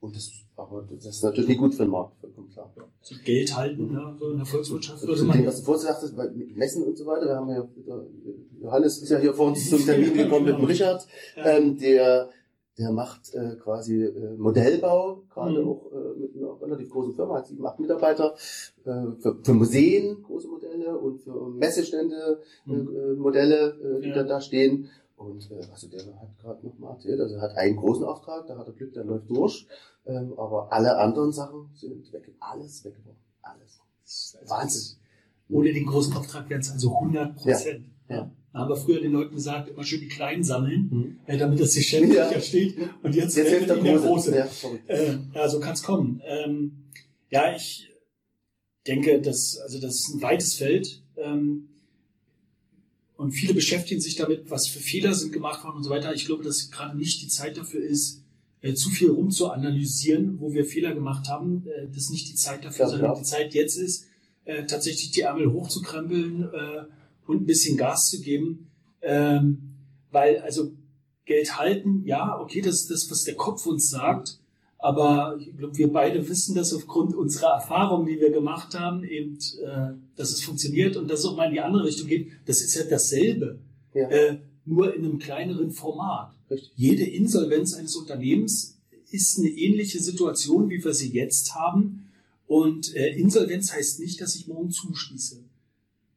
und 0.00 0.16
das, 0.16 0.32
aber 0.56 0.86
das 0.90 1.06
ist 1.06 1.22
natürlich 1.24 1.48
nicht 1.48 1.58
gut 1.60 1.74
für 1.74 1.84
den 1.84 1.90
Markt, 1.90 2.18
vollkommen 2.20 2.50
klar. 2.50 2.72
So 3.00 3.14
Geld 3.24 3.56
halten, 3.56 3.92
ne, 3.92 4.16
so 4.18 4.30
in 4.30 4.36
der 4.38 4.46
Volkswirtschaft 4.46 5.02
würde 5.02 5.16
Zu 5.20 5.26
dem, 5.26 5.46
was 5.46 5.58
du 5.58 5.64
vorhin 5.64 5.86
gesagt 5.86 6.02
hast, 6.02 6.16
weil 6.16 6.30
mit 6.30 6.56
Messen 6.56 6.84
und 6.84 6.96
so 6.96 7.06
weiter, 7.06 7.26
wir 7.26 7.36
haben 7.36 7.50
ja, 7.50 7.66
Johannes 8.62 8.98
ist 8.98 9.10
ja 9.10 9.18
hier 9.18 9.34
vor 9.34 9.48
uns 9.48 9.68
zum 9.68 9.78
Termin 9.84 10.14
gekommen 10.14 10.46
mit 10.46 10.56
dem 10.58 10.64
Richard, 10.64 11.06
Ja. 11.36 11.44
ähm, 11.46 11.78
der, 11.78 12.30
der 12.78 12.90
macht 12.90 13.32
äh, 13.34 13.56
quasi 13.56 14.02
äh, 14.02 14.36
Modellbau, 14.36 15.22
gerade 15.30 15.60
Mhm. 15.62 15.68
auch 15.68 15.92
äh, 15.92 16.18
mit 16.18 16.36
einer 16.36 16.60
relativ 16.60 16.90
großen 16.90 17.14
Firma, 17.14 17.36
hat 17.38 17.46
sieben, 17.46 17.64
acht 17.66 17.78
Mitarbeiter, 17.78 18.34
äh, 18.84 18.90
für, 19.20 19.38
für 19.42 19.54
Museen 19.54 20.22
große 20.22 20.48
Modelle 20.48 20.98
und 20.98 21.20
für 21.20 21.48
Messestände 21.50 22.40
äh, 22.66 22.72
Mhm. 22.72 22.96
äh, 22.96 23.14
Modelle, 23.14 23.70
äh, 23.98 24.00
die 24.00 24.08
Ja. 24.08 24.14
dann 24.16 24.28
da 24.28 24.40
stehen. 24.40 24.88
Und 25.16 25.48
äh, 25.52 25.60
also 25.70 25.86
der 25.88 26.00
hat 26.20 26.36
gerade 26.40 26.66
noch 26.66 26.76
mal 26.78 26.90
erzählt, 26.90 27.20
also 27.20 27.36
er 27.36 27.42
hat 27.42 27.56
einen 27.56 27.76
großen 27.76 28.04
Auftrag, 28.04 28.46
da 28.48 28.58
hat 28.58 28.66
er 28.66 28.72
Glück, 28.72 28.92
der 28.92 29.04
läuft 29.04 29.30
durch. 29.30 29.66
Ähm, 30.06 30.34
aber 30.36 30.72
alle 30.72 30.96
anderen 30.98 31.30
Sachen 31.32 31.70
sind 31.74 32.12
weg, 32.12 32.34
alles 32.40 32.84
weggebrochen. 32.84 33.18
Alles. 33.40 33.80
Wahnsinn. 34.48 34.98
Ohne 35.48 35.72
den 35.72 35.86
großen 35.86 36.14
Auftrag 36.16 36.50
wären 36.50 36.60
es 36.60 36.72
also 36.72 36.94
100 36.96 37.36
Prozent. 37.36 37.84
Ja, 37.86 37.90
ja. 38.08 38.30
Da 38.52 38.60
haben 38.60 38.68
wir 38.68 38.76
früher 38.76 39.00
den 39.00 39.10
Leuten 39.12 39.34
gesagt, 39.34 39.68
immer 39.70 39.82
schön 39.82 40.00
die 40.00 40.06
Kleinen 40.08 40.44
sammeln, 40.44 40.88
Mhm. 40.90 41.16
äh, 41.26 41.36
damit 41.36 41.58
das 41.58 41.74
Geschäft 41.74 42.12
Ja. 42.14 42.28
sicher 42.28 42.40
steht. 42.40 42.76
Und 43.02 43.14
jetzt, 43.16 43.36
Jetzt 43.36 43.48
hilft 43.48 43.68
der 43.68 43.76
ihnen 43.76 43.84
der 43.86 43.98
Große. 43.98 44.30
Große. 44.30 44.78
Ja. 44.88 44.94
Äh, 44.94 45.18
ja, 45.34 45.48
so 45.48 45.58
kann 45.58 45.72
es 45.72 45.82
kommen. 45.82 46.22
Ähm, 46.24 46.84
ja, 47.30 47.54
ich 47.56 47.90
denke, 48.86 49.20
dass, 49.20 49.58
also 49.58 49.80
das 49.80 49.96
ist 49.96 50.14
ein 50.14 50.22
weites 50.22 50.54
Feld. 50.54 51.02
Ähm, 51.16 51.68
und 53.16 53.32
viele 53.32 53.54
beschäftigen 53.54 54.00
sich 54.00 54.16
damit, 54.16 54.50
was 54.50 54.66
für 54.68 54.78
Fehler 54.80 55.14
sind 55.14 55.32
gemacht 55.32 55.64
worden 55.64 55.76
und 55.78 55.82
so 55.84 55.90
weiter. 55.90 56.14
Ich 56.14 56.26
glaube, 56.26 56.44
dass 56.44 56.70
gerade 56.70 56.96
nicht 56.96 57.22
die 57.22 57.28
Zeit 57.28 57.56
dafür 57.56 57.82
ist, 57.82 58.22
äh, 58.60 58.74
zu 58.74 58.90
viel 58.90 59.10
rumzuanalysieren, 59.10 60.40
wo 60.40 60.52
wir 60.52 60.64
Fehler 60.64 60.94
gemacht 60.94 61.28
haben. 61.28 61.66
Äh, 61.66 61.88
das 61.88 62.04
ist 62.04 62.10
nicht 62.10 62.28
die 62.28 62.34
Zeit 62.36 62.64
dafür, 62.64 62.84
Ja, 62.86 62.90
sondern 62.90 63.06
klar. 63.10 63.18
die 63.18 63.24
Zeit 63.28 63.54
jetzt 63.54 63.76
ist, 63.76 64.06
äh, 64.44 64.64
tatsächlich 64.64 65.10
die 65.12 65.22
Ärmel 65.22 65.52
hochzukrempeln 65.52 66.42
äh, 66.52 66.82
und 67.26 67.42
ein 67.42 67.46
bisschen 67.46 67.76
Gas 67.76 68.10
zu 68.10 68.20
geben. 68.20 68.70
Ähm, 69.02 69.74
weil, 70.10 70.38
also 70.38 70.72
Geld 71.24 71.58
halten, 71.58 72.02
ja, 72.04 72.38
okay, 72.40 72.60
das 72.60 72.74
ist 72.82 72.90
das, 72.90 73.10
was 73.10 73.24
der 73.24 73.34
Kopf 73.34 73.66
uns 73.66 73.90
sagt. 73.90 74.38
Aber 74.78 75.38
ich 75.40 75.56
glaube, 75.56 75.78
wir 75.78 75.90
beide 75.90 76.28
wissen 76.28 76.54
das 76.54 76.74
aufgrund 76.74 77.14
unserer 77.14 77.54
Erfahrungen, 77.54 78.06
die 78.06 78.20
wir 78.20 78.30
gemacht 78.30 78.78
haben, 78.78 79.02
eben, 79.02 79.38
äh, 79.62 79.94
dass 80.16 80.30
es 80.30 80.42
funktioniert 80.42 80.96
und 80.96 81.10
dass 81.10 81.20
es 81.20 81.26
auch 81.26 81.36
mal 81.36 81.46
in 81.46 81.54
die 81.54 81.60
andere 81.60 81.84
Richtung 81.84 82.06
geht. 82.06 82.28
Das 82.44 82.60
ist 82.60 82.74
ja 82.74 82.84
dasselbe, 82.84 83.60
Ja, 83.94 84.08
äh, 84.10 84.38
nur 84.66 84.94
in 84.94 85.04
einem 85.04 85.18
kleineren 85.18 85.70
Format. 85.70 86.34
richtig. 86.50 86.72
Jede 86.76 87.04
Insolvenz 87.04 87.74
eines 87.74 87.96
Unternehmens 87.96 88.78
ist 89.10 89.38
eine 89.38 89.48
ähnliche 89.48 90.00
Situation, 90.00 90.68
wie 90.68 90.84
wir 90.84 90.92
sie 90.92 91.10
jetzt 91.12 91.54
haben. 91.54 92.10
Und 92.46 92.94
äh, 92.94 93.16
Insolvenz 93.16 93.72
heißt 93.72 94.00
nicht, 94.00 94.20
dass 94.20 94.36
ich 94.36 94.48
morgen 94.48 94.70
zuschließe. 94.70 95.36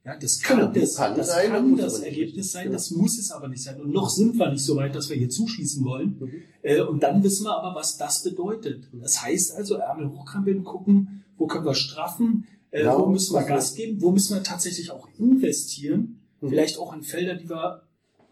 Ja, 0.07 0.15
das 0.17 0.41
kann, 0.41 0.59
Genau, 0.59 0.71
das, 0.71 0.95
kann 0.95 1.15
das, 1.17 1.27
sein, 1.27 1.51
kann 1.51 1.75
das. 1.75 1.99
Ergebnis 1.99 2.51
sein, 2.53 2.63
Genau. 2.63 2.73
das 2.75 2.91
muss 2.91 3.17
es 3.19 3.29
aber 3.31 3.49
nicht 3.49 3.61
sein. 3.61 3.81
Und 3.81 3.91
noch 3.91 4.09
sind 4.09 4.37
wir 4.39 4.49
nicht 4.49 4.63
so 4.63 4.77
weit, 4.77 4.95
dass 4.95 5.09
wir 5.09 5.17
hier 5.17 5.29
zuschließen 5.29 5.83
wollen. 5.83 6.15
Mhm. 6.19 6.31
Äh, 6.61 6.79
und 6.81 7.03
dann 7.03 7.21
wissen 7.23 7.43
wir 7.45 7.57
aber, 7.61 7.75
was 7.77 7.97
das 7.97 8.23
bedeutet. 8.23 8.87
Das 8.93 9.21
heißt 9.21 9.55
also, 9.57 9.75
Ärmel 9.75 10.09
hochkrempeln, 10.11 10.63
gucken, 10.63 11.25
wo 11.37 11.45
können 11.47 11.65
wir 11.65 11.75
straffen, 11.75 12.47
Äh, 12.71 12.83
Ja, 12.83 12.97
wo 12.99 13.05
müssen 13.05 13.33
wir 13.33 13.39
was 13.41 13.47
Gas 13.47 13.75
geben? 13.75 14.01
Wo 14.01 14.11
müssen 14.11 14.35
wir 14.35 14.43
tatsächlich 14.43 14.91
auch 14.91 15.07
investieren? 15.17 16.19
Mhm. 16.41 16.49
Vielleicht 16.49 16.77
auch 16.79 16.93
in 16.93 17.01
Felder, 17.01 17.35
die 17.35 17.49
wir 17.49 17.81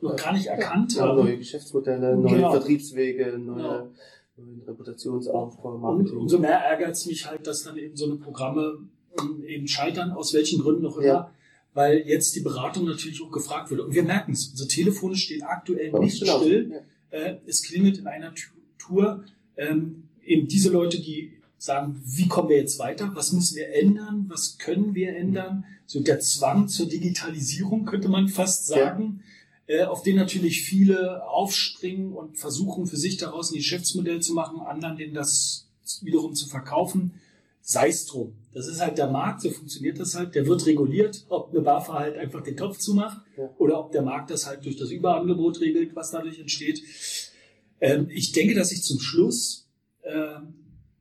noch 0.01 0.15
gar 0.17 0.33
nicht 0.33 0.47
erkannt 0.47 0.93
Ja, 0.95 1.03
haben. 1.07 1.17
neue 1.23 1.37
Geschäftsmodelle, 1.37 2.15
neue 2.17 2.35
Genau. 2.35 2.51
Vertriebswege, 2.51 3.37
neue, 3.39 3.91
Genau. 4.37 4.57
Reputationsaufbau, 4.67 5.75
Und 5.75 5.81
Marketing. 5.81 6.17
umso 6.17 6.39
mehr 6.39 6.59
ärgert 6.59 6.91
es 6.91 7.05
mich 7.05 7.25
halt, 7.29 7.47
dass 7.47 7.63
dann 7.63 7.77
eben 7.77 7.95
so 7.95 8.05
eine 8.05 8.15
Programme 8.15 8.77
ähm, 9.19 9.43
eben 9.45 9.67
scheitern, 9.67 10.11
aus 10.11 10.33
welchen 10.33 10.61
Gründen 10.61 10.85
auch 10.85 10.97
immer, 10.97 11.05
Ja. 11.05 11.31
Weil 11.75 12.07
jetzt 12.07 12.35
die 12.35 12.39
Beratung 12.39 12.85
natürlich 12.85 13.21
auch 13.21 13.31
gefragt 13.31 13.69
wird. 13.69 13.81
Und 13.81 13.93
wir 13.93 14.03
merken 14.03 14.31
es, 14.31 14.47
unsere 14.47 14.69
Telefone 14.69 15.15
stehen 15.15 15.43
aktuell 15.43 15.91
uns 15.91 16.19
nicht 16.21 16.27
still. 16.27 16.71
Ja. 17.11 17.19
Äh, 17.19 17.37
es 17.45 17.61
klingelt 17.61 17.99
in 17.99 18.07
einer 18.07 18.33
Tour. 18.79 19.23
Ähm, 19.57 20.05
eben 20.23 20.47
diese 20.47 20.69
Leute, 20.69 20.99
die 20.99 21.33
sagen, 21.57 22.01
wie 22.05 22.27
kommen 22.27 22.49
wir 22.49 22.57
jetzt 22.57 22.79
weiter? 22.79 23.11
Was 23.13 23.33
müssen 23.33 23.57
wir 23.57 23.73
ändern? 23.73 24.25
Was 24.29 24.57
können 24.57 24.95
wir 24.95 25.15
ändern? 25.15 25.65
So 25.85 25.99
der 25.99 26.21
Zwang 26.21 26.69
zur 26.69 26.87
Digitalisierung 26.87 27.85
könnte 27.85 28.07
man 28.07 28.29
fast 28.29 28.69
Ja. 28.69 28.77
sagen, 28.77 29.21
äh, 29.67 29.83
auf 29.83 30.01
den 30.01 30.15
natürlich 30.15 30.61
viele 30.61 31.27
aufspringen 31.27 32.13
und 32.13 32.37
versuchen 32.37 32.87
für 32.87 32.97
sich 32.97 33.17
daraus 33.17 33.51
ein 33.51 33.57
Geschäftsmodell 33.57 34.21
zu 34.21 34.33
machen, 34.33 34.61
anderen 34.61 34.95
denen 34.97 35.13
das 35.13 35.67
wiederum 36.01 36.35
zu 36.35 36.47
verkaufen. 36.47 37.15
Sei 37.67 37.87
es 37.89 38.05
drum. 38.05 38.35
Das 38.53 38.67
ist 38.67 38.79
halt 38.79 38.99
der 38.99 39.09
Markt, 39.09 39.41
so 39.41 39.49
funktioniert 39.49 39.99
das 39.99 40.13
halt. 40.13 40.35
Der 40.35 40.45
wird 40.45 40.63
reguliert, 40.67 41.25
ob 41.29 41.49
eine 41.49 41.61
BAFA 41.61 41.93
halt 41.95 42.15
einfach 42.15 42.41
den 42.43 42.55
Topf 42.55 42.77
zumacht 42.77 43.21
Ja. 43.37 43.49
oder 43.57 43.79
ob 43.79 43.91
der 43.91 44.03
Markt 44.03 44.29
das 44.29 44.45
halt 44.45 44.63
durch 44.65 44.75
das 44.77 44.91
Überangebot 44.91 45.59
regelt, 45.61 45.95
was 45.95 46.11
dadurch 46.11 46.39
entsteht. 46.39 46.83
Ähm, 47.81 48.07
ich 48.11 48.31
denke, 48.33 48.53
dass 48.53 48.69
sich 48.69 48.83
zum 48.83 48.99
Schluss, 48.99 49.67
ähm, 50.03 50.53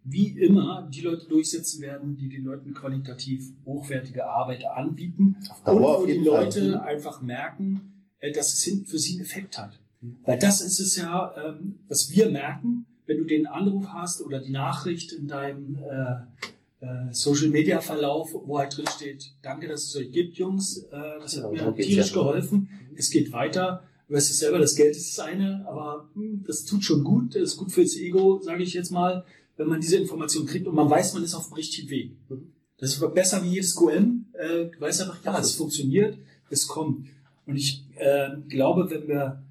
wie 0.05 0.29
immer, 0.38 0.88
die 0.92 1.03
Leute 1.03 1.27
durchsetzen 1.29 1.83
werden, 1.83 2.16
die 2.16 2.31
den 2.31 2.44
Leuten 2.44 2.72
qualitativ 2.72 3.44
hochwertige 3.66 4.27
Arbeit 4.27 4.64
anbieten 4.64 5.37
und 5.66 5.81
wo 5.83 6.07
die 6.07 6.14
Fall. 6.14 6.24
Leute 6.24 6.62
Mhm. 6.68 6.74
einfach 6.77 7.20
merken, 7.20 8.07
äh, 8.20 8.33
dass 8.33 8.55
es 8.55 8.62
hin- 8.62 8.87
für 8.87 8.98
sie 8.98 9.12
einen 9.16 9.22
Effekt 9.22 9.59
hat. 9.59 9.79
Weil 10.24 10.38
das 10.38 10.62
ist 10.62 10.81
es 10.81 10.96
ja, 10.96 11.35
ähm, 11.37 11.79
was 11.88 12.11
wir 12.11 12.31
merken, 12.31 12.87
wenn 13.07 13.19
du 13.19 13.25
den 13.25 13.47
Anruf 13.47 13.87
hast 13.88 14.23
oder 14.23 14.40
die 14.40 14.51
Nachricht 14.51 15.12
in 15.12 15.29
deinem 15.29 15.77
äh, 15.77 16.85
äh, 16.85 17.12
Social 17.12 17.49
Media 17.49 17.81
Verlauf, 17.81 18.31
wo 18.33 18.59
halt 18.59 18.77
drin 18.77 18.87
steht, 18.95 19.33
danke, 19.43 19.69
dass 19.69 19.85
es 19.85 19.97
euch 19.97 20.11
gibt, 20.11 20.37
Jungs, 20.37 20.85
äh, 20.90 21.19
das 21.21 21.37
hat 21.37 21.45
Ja, 21.45 21.51
mir 21.51 21.59
darum 21.59 21.75
geht's 21.75 21.88
tierisch 21.88 22.11
ja. 22.11 22.14
geholfen. 22.14 22.69
Es 22.97 23.11
geht 23.11 23.33
weiter. 23.33 23.83
Du 24.09 24.14
weißt 24.14 24.31
es 24.31 24.38
selber, 24.38 24.59
das 24.59 24.75
Geld 24.75 24.95
ist 24.95 25.17
das 25.17 25.27
eine, 25.27 25.67
aber 25.67 26.09
hm, 26.14 26.45
das 26.47 26.64
tut 26.64 26.85
schon 26.85 27.05
gut, 27.05 27.35
das 27.35 27.43
ist 27.43 27.57
gut 27.57 27.73
fürs 27.73 27.97
Ego, 27.97 28.38
sage 28.43 28.62
ich 28.62 28.75
jetzt 28.75 28.90
mal, 28.90 29.25
wenn 29.57 29.69
man 29.69 29.81
diese 29.81 29.97
Information 29.97 30.47
kriegt 30.47 30.67
und 30.67 30.75
man 30.75 30.90
weiß, 30.90 31.14
man 31.14 31.25
ist 31.25 31.35
auf 31.35 31.49
dem 31.49 31.55
richtigen 31.55 31.88
Weg. 31.88 32.17
Mhm. 32.29 32.53
Das 32.79 32.90
ist 32.90 33.14
besser 33.14 33.43
wie 33.43 33.49
jedes 33.49 33.75
QM. 33.75 34.27
Äh, 34.33 34.67
du 34.67 34.81
weißt 34.81 35.03
einfach, 35.03 35.25
ja, 35.25 35.38
es 35.38 35.55
funktioniert, 35.55 36.19
es 36.51 36.67
kommt. 36.67 37.07
Und 37.47 37.57
ich 37.57 37.85
äh, 37.97 38.31
glaube, 38.49 38.90
wenn 38.90 39.07
wir, 39.09 39.43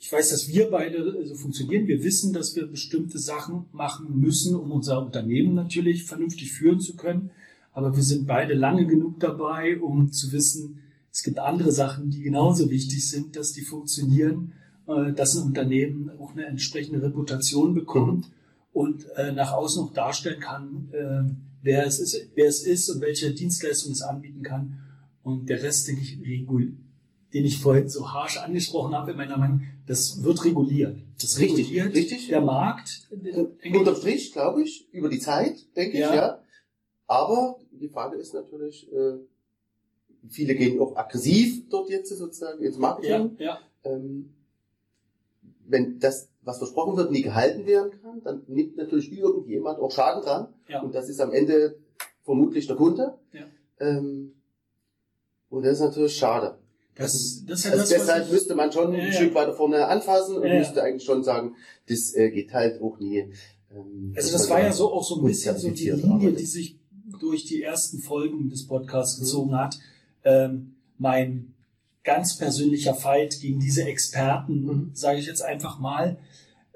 ich 0.00 0.12
weiß, 0.12 0.30
dass 0.30 0.48
wir 0.48 0.70
beide 0.70 1.26
so 1.26 1.34
funktionieren, 1.34 1.88
wir 1.88 2.04
wissen, 2.04 2.32
dass 2.32 2.54
wir 2.54 2.66
bestimmte 2.66 3.18
Sachen 3.18 3.66
machen 3.72 4.18
müssen, 4.20 4.54
um 4.54 4.70
unser 4.70 5.04
Unternehmen 5.04 5.54
natürlich 5.54 6.04
vernünftig 6.04 6.52
führen 6.52 6.80
zu 6.80 6.96
können. 6.96 7.30
Aber 7.72 7.94
wir 7.94 8.02
sind 8.02 8.26
beide 8.26 8.54
lange 8.54 8.86
genug 8.86 9.18
dabei, 9.20 9.80
um 9.80 10.12
zu 10.12 10.32
wissen, 10.32 10.80
es 11.10 11.22
gibt 11.22 11.38
andere 11.40 11.72
Sachen, 11.72 12.10
die 12.10 12.22
genauso 12.22 12.70
wichtig 12.70 13.08
sind, 13.08 13.34
dass 13.34 13.52
die 13.52 13.62
funktionieren, 13.62 14.52
äh, 14.86 15.12
dass 15.12 15.36
ein 15.36 15.46
Unternehmen 15.46 16.10
auch 16.18 16.32
eine 16.32 16.46
entsprechende 16.46 17.02
Reputation 17.02 17.74
bekommt 17.74 18.30
und 18.72 19.06
äh, 19.16 19.32
nach 19.32 19.52
außen 19.52 19.82
auch 19.82 19.92
darstellen 19.92 20.38
kann, 20.38 20.88
äh, 20.92 21.34
wer 21.62 21.86
es 21.86 21.98
ist, 21.98 22.30
wer 22.36 22.46
es 22.46 22.62
ist 22.62 22.88
und 22.88 23.00
welche 23.00 23.32
Dienstleistungen 23.32 23.94
es 23.94 24.02
anbieten 24.02 24.42
kann. 24.42 24.78
Und 25.24 25.48
der 25.48 25.62
Rest, 25.62 25.88
den 25.88 25.98
ich 25.98 26.20
regul 26.20 26.76
den 27.34 27.44
ich 27.44 27.60
vorhin 27.60 27.88
so 27.88 28.10
harsch 28.12 28.38
angesprochen 28.38 28.94
habe 28.94 29.10
in 29.12 29.16
meiner 29.16 29.36
Meinung, 29.36 29.62
das 29.86 30.22
wird 30.22 30.44
reguliert. 30.44 30.98
Das 31.20 31.38
Richtig, 31.38 31.66
reguliert 31.70 31.94
richtig. 31.94 32.28
der 32.28 32.40
Markt. 32.40 33.08
denke 33.10 33.78
Unterm 33.78 33.94
ich. 33.94 34.00
Strich, 34.00 34.32
glaube 34.32 34.62
ich, 34.62 34.88
über 34.92 35.08
die 35.08 35.18
Zeit, 35.18 35.56
denke 35.76 35.98
Ja. 35.98 36.08
ich, 36.10 36.14
ja. 36.16 36.42
Aber 37.06 37.58
die 37.70 37.88
Frage 37.88 38.16
ist 38.16 38.34
natürlich, 38.34 38.90
äh, 38.92 39.18
viele 40.28 40.54
gehen 40.54 40.80
auch 40.80 40.96
aggressiv 40.96 41.68
dort 41.70 41.88
jetzt 41.90 42.08
sozusagen 42.16 42.62
ins 42.62 42.76
Ja, 42.76 42.80
Marketing. 42.80 43.36
ja, 43.38 43.58
Ähm, 43.84 44.34
wenn 45.66 45.98
das, 45.98 46.28
was 46.42 46.58
versprochen 46.58 46.96
wird, 46.96 47.10
nie 47.10 47.22
gehalten 47.22 47.66
werden 47.66 47.92
kann, 48.02 48.22
dann 48.22 48.42
nimmt 48.46 48.76
natürlich 48.76 49.12
irgendjemand 49.12 49.78
auch 49.78 49.90
Schaden 49.90 50.22
dran. 50.22 50.48
ja. 50.68 50.80
Und 50.82 50.94
das 50.94 51.08
ist 51.08 51.20
am 51.20 51.32
Ende 51.32 51.78
vermutlich 52.24 52.66
der 52.66 52.76
Kunde. 52.76 53.14
Ja. 53.32 53.44
Ähm, 53.80 54.34
und 55.50 55.62
das 55.64 55.74
ist 55.74 55.80
natürlich 55.80 56.16
schade. 56.16 56.57
Das, 56.98 57.44
das 57.46 57.60
ist 57.60 57.64
ja 57.66 57.70
Also 57.72 57.82
das, 57.82 57.88
deshalb 57.88 58.30
müsste 58.30 58.54
man 58.54 58.72
schon 58.72 58.92
Ja, 58.94 59.04
ein. 59.04 59.12
Stück 59.12 59.34
weiter 59.34 59.54
vorne 59.54 59.86
anfassen 59.86 60.36
und 60.36 60.42
müsste 60.50 60.82
eigentlich 60.82 61.04
schon 61.04 61.22
sagen, 61.24 61.54
das 61.88 62.12
äh, 62.14 62.30
geht 62.30 62.52
halt 62.52 62.80
auch 62.82 62.98
nie. 62.98 63.18
Ähm, 63.74 64.12
Also 64.16 64.32
das 64.32 64.48
war 64.50 64.60
ja 64.60 64.72
so 64.72 64.92
auch 64.92 65.04
so 65.04 65.20
ein 65.20 65.24
bisschen 65.24 65.56
so 65.56 65.70
die 65.70 65.90
Linie, 65.90 66.10
arbeitet. 66.10 66.40
die 66.40 66.46
sich 66.46 66.76
durch 67.20 67.44
die 67.44 67.62
ersten 67.62 67.98
Folgen 68.00 68.50
des 68.50 68.66
Podcasts 68.66 69.18
Mhm. 69.18 69.22
gezogen 69.24 69.56
hat. 69.56 69.78
Ähm, 70.24 70.74
mein 70.98 71.54
ganz 72.04 72.36
persönlicher 72.36 72.94
Fight 72.94 73.38
gegen 73.40 73.60
diese 73.60 73.84
Experten, 73.84 74.64
Mhm. 74.64 74.90
sage 74.94 75.18
ich 75.20 75.26
jetzt 75.26 75.42
einfach 75.42 75.78
mal, 75.78 76.18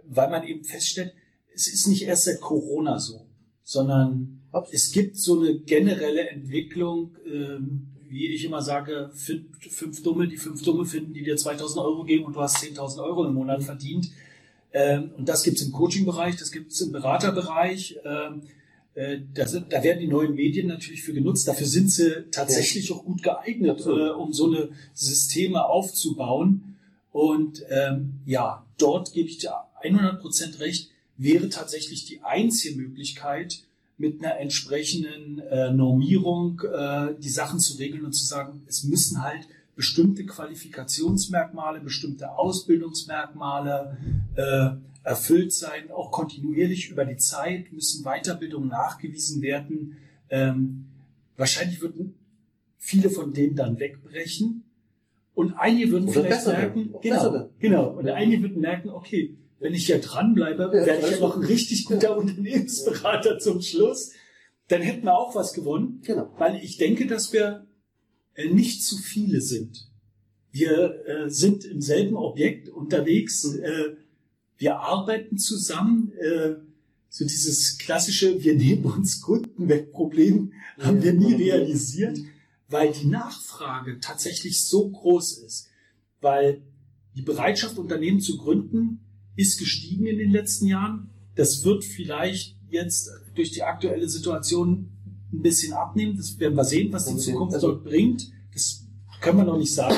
weil 0.09 0.31
man 0.31 0.47
eben 0.47 0.63
feststellt, 0.65 1.13
es 1.55 1.67
ist 1.67 1.87
nicht 1.89 2.03
erst 2.05 2.25
seit 2.25 2.41
Corona 2.41 2.99
so, 2.99 3.27
sondern 3.65 4.41
Absolut. 4.53 4.75
es 4.75 4.93
gibt 4.93 5.17
so 5.17 5.39
eine 5.41 5.59
generelle 5.61 6.29
Entwicklung, 6.29 7.17
ähm, 7.27 7.89
wie 8.13 8.29
ich 8.29 8.45
immer 8.45 8.61
sage, 8.61 9.11
fünf, 9.15 9.47
fünf 9.71 10.03
Dumme, 10.03 10.29
die 10.29 10.37
fünf 10.37 10.63
Dumme 10.63 10.85
finden, 10.85 11.15
die 11.15 11.25
dir 11.25 11.37
2000 11.37 11.83
Euro 11.83 12.05
geben 12.05 12.27
und 12.27 12.37
du 12.37 12.41
hast 12.41 12.63
10.000 12.63 13.03
Euro 13.03 13.25
im 13.25 13.33
Monat 13.33 13.65
verdient. 13.65 14.11
Ähm, 14.73 15.13
und 15.17 15.29
das 15.29 15.43
gibt's 15.43 15.63
im 15.63 15.73
Coaching-Bereich, 15.73 16.37
das 16.37 16.53
gibt's 16.53 16.81
im 16.83 16.93
Beraterbereich. 16.93 17.97
Ähm, 18.05 18.43
äh, 18.95 19.21
da, 19.33 19.49
sind, 19.49 19.73
da 19.73 19.83
werden 19.83 20.01
die 20.01 20.09
neuen 20.09 20.35
Medien 20.35 20.67
natürlich 20.67 21.03
für 21.03 21.15
genutzt. 21.15 21.49
Dafür 21.49 21.67
sind 21.67 21.91
sie 21.91 22.27
tatsächlich 22.31 22.93
auch 22.93 23.03
gut 23.03 23.23
geeignet, 23.23 23.81
äh, 23.87 24.11
um 24.11 24.33
so 24.35 24.47
eine 24.47 24.69
Systeme 24.93 25.65
aufzubauen. 25.65 26.77
Und 27.13 27.65
ähm, 27.71 28.21
ja, 28.27 28.67
dort 28.77 29.15
gebe 29.15 29.31
ich 29.31 29.39
dir 29.39 29.55
100% 29.83 30.61
recht, 30.61 30.91
wäre 31.17 31.49
tatsächlich 31.49 32.05
die 32.05 32.23
einzige 32.23 32.77
Möglichkeit, 32.77 33.63
mit 34.03 34.23
einer 34.23 34.37
entsprechenden 34.39 35.39
äh, 35.39 35.71
Normierung 35.71 36.61
äh, 36.61 37.15
die 37.21 37.29
Sachen 37.29 37.61
zu 37.61 37.79
regeln 37.79 38.05
und 38.05 38.13
zu 38.13 38.25
sagen, 38.25 38.63
es 38.67 38.83
müssen 38.83 39.23
halt 39.23 39.47
bestimmte 39.77 40.27
Qualifikationsmerkmale, 40.27 41.79
bestimmte 41.79 42.33
Ausbildungsmerkmale 42.33 43.97
äh, 44.35 44.71
erfüllt 45.09 45.53
sein, 45.53 45.93
auch 45.93 46.11
kontinuierlich 46.11 46.91
über 46.91 47.05
die 47.05 47.17
Zeit 47.17 47.73
müssen 47.73 48.03
Weiterbildungen 48.03 48.69
nachgewiesen 48.69 49.41
werden. 49.41 49.97
Ähm, 50.31 50.87
wahrscheinlich 51.37 51.81
würden 51.81 52.15
viele 52.79 53.09
von 53.09 53.33
denen 53.33 53.55
dann 53.55 53.79
wegbrechen 53.79 54.65
und 55.35 55.55
einige 55.55 55.93
würden 55.93 56.09
Oder 56.09 56.23
vielleicht 56.23 56.47
merken, 56.49 56.75
werden, 56.75 57.01
genau, 57.01 57.17
besser 57.17 57.33
werden. 57.33 57.51
genau, 57.61 57.87
und 57.91 58.09
einige 58.09 58.43
würden 58.43 58.61
merken, 58.61 58.91
okay, 58.91 59.37
wenn 59.63 59.75
ich 59.75 59.87
hier 59.87 60.01
dranbleibe, 60.01 60.65
Ja, 60.75 60.87
werde 60.87 61.07
ich 61.07 61.13
ja 61.15 61.21
noch 61.21 61.37
ein 61.37 61.45
richtig 61.45 61.85
guter 61.85 62.17
Unternehmensberater 62.17 63.39
zum 63.39 63.63
Schluss. 63.63 64.11
Dann 64.69 64.83
hätten 64.83 65.05
wir 65.05 65.17
auch 65.17 65.35
was 65.35 65.53
gewonnen, 65.55 66.01
Genau. 66.05 66.33
weil 66.39 66.63
ich 66.63 66.77
denke, 66.79 67.07
dass 67.07 67.33
wir 67.33 67.67
äh, 68.35 68.49
nicht 68.49 68.85
zu 68.85 68.97
viele 68.97 69.41
sind. 69.41 69.89
Wir 70.51 71.07
äh, 71.07 71.31
sind 71.31 71.65
im 71.65 71.81
selben 71.81 72.17
Objekt 72.17 72.69
unterwegs. 72.69 73.45
Mhm. 73.45 73.63
Äh, 73.63 73.97
wir 74.59 74.81
arbeiten 74.81 75.39
zusammen. 75.39 76.13
Äh, 76.19 76.57
so 77.09 77.27
dieses 77.27 77.77
klassische, 77.77 78.43
wir 78.43 78.55
nehmen 78.55 78.87
uns 78.87 79.21
Kunden 79.21 79.69
weg 79.69 79.93
Problem 79.93 80.55
haben 80.79 81.03
wir 81.03 81.13
nie 81.13 81.35
realisiert, 81.35 82.19
weil 82.69 82.91
die 82.91 83.07
Nachfrage 83.07 84.01
tatsächlich 84.01 84.65
so 84.65 84.89
groß 84.89 85.39
ist. 85.39 85.69
Weil 86.23 86.63
die 87.15 87.21
Bereitschaft, 87.21 87.77
Unternehmen 87.77 88.21
zu 88.21 88.39
gründen, 88.39 89.01
ist 89.37 89.59
gestiegen 89.59 90.07
in 90.07 90.19
den 90.19 90.31
letzten 90.31 90.67
Jahren. 90.67 91.11
Das 91.35 91.65
wird 91.65 91.85
vielleicht 91.85 92.57
jetzt 92.69 93.11
durch 93.35 93.51
die 93.53 93.63
aktuelle 93.63 94.09
Situation 94.09 94.89
ein 95.33 95.43
bisschen 95.43 95.73
abnehmen. 95.73 96.17
Das 96.17 96.39
werden 96.39 96.55
wir 96.57 96.65
sehen, 96.65 96.93
was 96.93 97.07
die 97.07 97.19
sehen. 97.19 97.33
Zukunft 97.35 97.55
Also- 97.55 97.73
dort 97.73 97.85
bringt. 97.85 98.31
Das 98.53 98.87
können 99.21 99.39
wir 99.39 99.45
noch 99.45 99.59
nicht 99.59 99.73
sagen. 99.75 99.97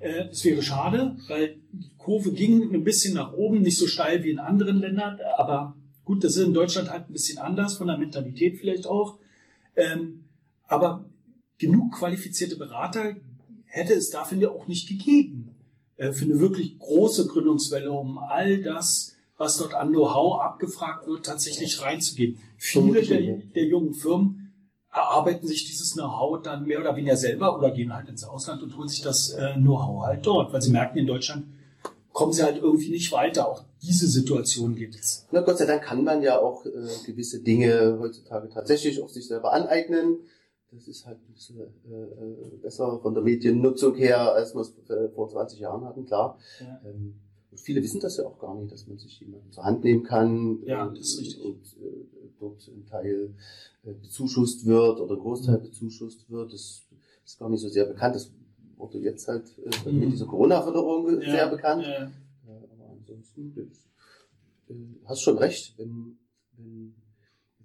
Äh, 0.00 0.28
Es 0.30 0.44
wäre 0.44 0.62
schade, 0.62 1.16
weil 1.28 1.56
die 1.72 1.90
Kurve 1.98 2.32
ging 2.32 2.72
ein 2.74 2.84
bisschen 2.84 3.14
nach 3.14 3.32
oben, 3.32 3.60
nicht 3.62 3.76
so 3.76 3.86
steil 3.86 4.22
wie 4.24 4.30
in 4.30 4.38
anderen 4.38 4.78
Ländern, 4.78 5.18
aber 5.36 5.76
gut, 6.04 6.24
das 6.24 6.36
ist 6.36 6.46
in 6.46 6.54
Deutschland 6.54 6.88
halt 6.90 7.08
ein 7.08 7.12
bisschen 7.12 7.38
anders, 7.38 7.74
von 7.76 7.88
der 7.88 7.98
Mentalität 7.98 8.56
vielleicht 8.58 8.86
auch. 8.86 9.18
Ähm, 9.76 10.24
aber 10.66 11.04
genug 11.58 11.92
qualifizierte 11.98 12.56
Berater 12.56 13.16
hätte 13.64 13.92
es 13.94 14.08
da, 14.10 14.24
finde 14.24 14.46
ich, 14.46 14.50
auch 14.52 14.68
nicht 14.68 14.88
gegeben. 14.88 15.50
Äh, 15.98 16.12
für 16.12 16.24
eine 16.24 16.40
wirklich 16.40 16.78
große 16.78 17.26
Gründungswelle, 17.26 17.90
um 17.90 18.18
all 18.18 18.62
das, 18.62 19.16
was 19.36 19.58
dort 19.58 19.74
an 19.74 19.90
Know-how 19.90 20.40
abgefragt 20.40 21.06
wird, 21.06 21.26
tatsächlich 21.26 21.82
reinzugeben. 21.82 22.38
Viele 22.56 23.02
der, 23.02 23.36
der 23.54 23.64
jungen 23.64 23.94
Firmen 23.94 24.52
erarbeiten 24.92 25.46
sich 25.46 25.66
dieses 25.66 25.94
Know-how 25.94 26.40
dann 26.42 26.66
mehr 26.66 26.80
oder 26.80 26.96
weniger 26.96 27.16
selber 27.16 27.56
oder 27.56 27.72
gehen 27.72 27.94
halt 27.94 28.08
ins 28.08 28.24
Ausland 28.24 28.62
und 28.62 28.76
holen 28.76 28.88
sich 28.88 29.02
das 29.02 29.30
äh, 29.30 29.54
Know-how 29.54 30.06
halt 30.06 30.24
dort, 30.24 30.52
weil 30.52 30.62
sie 30.62 30.70
merken, 30.70 30.98
in 30.98 31.06
Deutschland 31.06 31.46
kommen 32.12 32.32
sie 32.32 32.44
halt 32.44 32.58
irgendwie 32.58 32.90
nicht 32.90 33.10
weiter. 33.12 33.48
Auch 33.48 33.64
diese 33.82 34.08
Situation 34.08 34.76
geht 34.76 34.94
es. 34.94 35.26
Na 35.32 35.40
Gott 35.40 35.58
sei 35.58 35.66
Dank 35.66 35.82
kann 35.82 36.04
man 36.04 36.22
ja 36.22 36.38
auch 36.38 36.64
äh, 36.64 36.70
gewisse 37.06 37.40
Dinge 37.42 37.98
heutzutage 38.00 38.48
tatsächlich 38.48 39.02
auch 39.02 39.08
sich 39.08 39.26
selber 39.26 39.52
aneignen. 39.52 40.18
Das 40.70 40.86
ist 40.86 41.06
halt 41.06 41.18
ein 41.18 41.32
bisschen 41.32 41.60
äh, 41.60 41.92
äh 41.92 42.56
besser 42.60 42.98
von 43.00 43.14
der 43.14 43.22
Mediennutzung 43.22 43.94
her, 43.94 44.32
als 44.32 44.54
wir 44.54 44.60
es 44.60 44.74
vor 45.14 45.28
20 45.28 45.60
Jahren 45.60 45.84
hatten, 45.84 46.04
klar. 46.04 46.38
Ja. 46.60 46.80
Ähm, 46.84 47.14
viele 47.56 47.82
wissen 47.82 48.00
das 48.00 48.16
ja 48.16 48.24
auch 48.24 48.38
gar 48.38 48.54
nicht, 48.54 48.72
dass 48.72 48.86
man 48.86 48.98
sich 48.98 49.20
jemanden 49.20 49.50
zur 49.50 49.64
Hand 49.64 49.84
nehmen 49.84 50.02
kann 50.04 50.62
ja, 50.64 50.86
und, 50.86 50.98
das 50.98 51.14
ist 51.14 51.20
richtig. 51.20 51.44
und 51.44 51.76
äh, 51.82 52.06
dort 52.38 52.68
ein 52.68 52.86
Teil 52.86 53.34
äh, 53.84 53.92
bezuschusst 53.92 54.66
wird 54.66 55.00
oder 55.00 55.14
ein 55.14 55.20
Großteil 55.20 55.58
bezuschusst 55.58 56.30
wird. 56.30 56.52
Das 56.52 56.86
ist 57.24 57.38
gar 57.38 57.48
nicht 57.48 57.60
so 57.60 57.68
sehr 57.68 57.86
bekannt. 57.86 58.14
Das 58.14 58.32
wurde 58.76 58.98
jetzt 58.98 59.26
halt 59.28 59.44
äh, 59.58 59.90
mhm. 59.90 60.00
mit 60.00 60.12
dieser 60.12 60.26
Corona-Förderung 60.26 61.20
ja, 61.20 61.30
sehr 61.30 61.48
bekannt. 61.48 61.84
Ja. 61.84 62.10
aber 62.46 62.90
ansonsten, 62.90 63.72
äh, 64.68 64.74
hast 65.06 65.22
schon 65.22 65.38
recht, 65.38 65.76
wenn, 65.78 66.18
wenn 66.56 66.94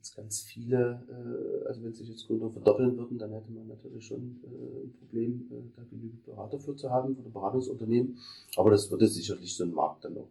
jetzt 0.04 0.16
ganz 0.18 0.42
viele, 0.42 1.02
äh, 1.08 1.68
also 1.68 1.82
wenn 1.82 1.94
sich 1.94 2.10
jetzt 2.10 2.28
Gründer 2.28 2.50
verdoppeln 2.50 2.98
würden, 2.98 3.18
dann 3.18 3.32
hätte 3.32 3.52
man 3.52 3.68
natürlich 3.68 4.06
schon 4.06 4.42
äh, 4.44 4.86
ein 4.86 4.94
Problem, 5.00 5.48
äh, 5.50 5.78
da 5.78 5.84
genügend 5.90 6.26
Berater 6.26 6.60
für 6.60 6.76
zu 6.76 6.90
haben, 6.90 7.16
oder 7.16 7.30
Beratungsunternehmen. 7.30 8.18
Aber 8.58 8.72
das 8.72 8.92
würde 8.92 9.08
sicherlich 9.08 9.56
so 9.56 9.64
ein 9.64 9.72
Markt 9.72 10.04
dann 10.04 10.18
auch 10.18 10.30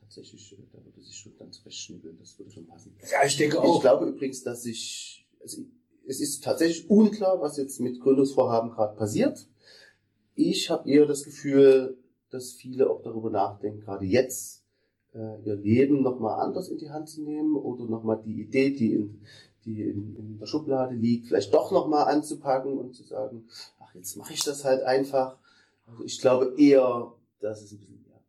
tatsächlich, 0.00 0.52
äh, 0.52 0.56
da 0.72 0.84
würde 0.84 1.00
sich 1.00 1.16
schon 1.16 1.32
ganz 1.38 1.56
festschnibbeln, 1.56 2.18
das 2.18 2.38
würde 2.38 2.50
schon 2.50 2.66
passen. 2.66 2.94
Ja, 3.10 3.24
ich 3.26 3.36
denke 3.38 3.60
auch. 3.60 3.76
Ich 3.76 3.80
glaube 3.80 4.06
übrigens, 4.06 4.42
dass 4.42 4.66
ich, 4.66 5.26
also 5.40 5.62
es 6.06 6.20
ist 6.20 6.44
tatsächlich 6.44 6.90
unklar, 6.90 7.40
was 7.40 7.56
jetzt 7.56 7.80
mit 7.80 8.00
Gründungsvorhaben 8.00 8.70
gerade 8.72 8.94
passiert. 8.94 9.48
Ich 10.34 10.68
habe 10.68 10.90
eher 10.90 11.06
das 11.06 11.24
Gefühl, 11.24 11.96
dass 12.28 12.52
viele 12.52 12.90
auch 12.90 13.00
darüber 13.00 13.30
nachdenken, 13.30 13.80
gerade 13.80 14.04
jetzt 14.04 14.63
äh, 15.14 15.40
ihr 15.44 15.56
Leben 15.56 16.02
nochmal 16.02 16.40
anders 16.40 16.68
in 16.68 16.78
die 16.78 16.90
Hand 16.90 17.08
zu 17.08 17.22
nehmen 17.22 17.56
oder 17.56 17.84
nochmal 17.84 18.20
die 18.24 18.42
Idee, 18.42 18.70
die 18.70 18.94
in, 18.94 19.20
die 19.64 19.82
in, 19.82 20.16
in 20.16 20.38
der 20.38 20.46
Schublade 20.46 20.94
liegt, 20.94 21.28
vielleicht 21.28 21.54
doch 21.54 21.70
nochmal 21.70 22.12
anzupacken 22.12 22.78
und 22.78 22.94
zu 22.94 23.04
sagen, 23.04 23.46
ach, 23.80 23.94
jetzt 23.94 24.16
mache 24.16 24.34
ich 24.34 24.42
das 24.44 24.64
halt 24.64 24.82
einfach. 24.82 25.38
Also 25.86 26.04
ich 26.04 26.20
glaube 26.20 26.54
eher, 26.58 27.12
dass 27.40 27.62
es 27.62 27.72
ein 27.72 27.78
bisschen 27.78 28.02
mehr. 28.02 28.20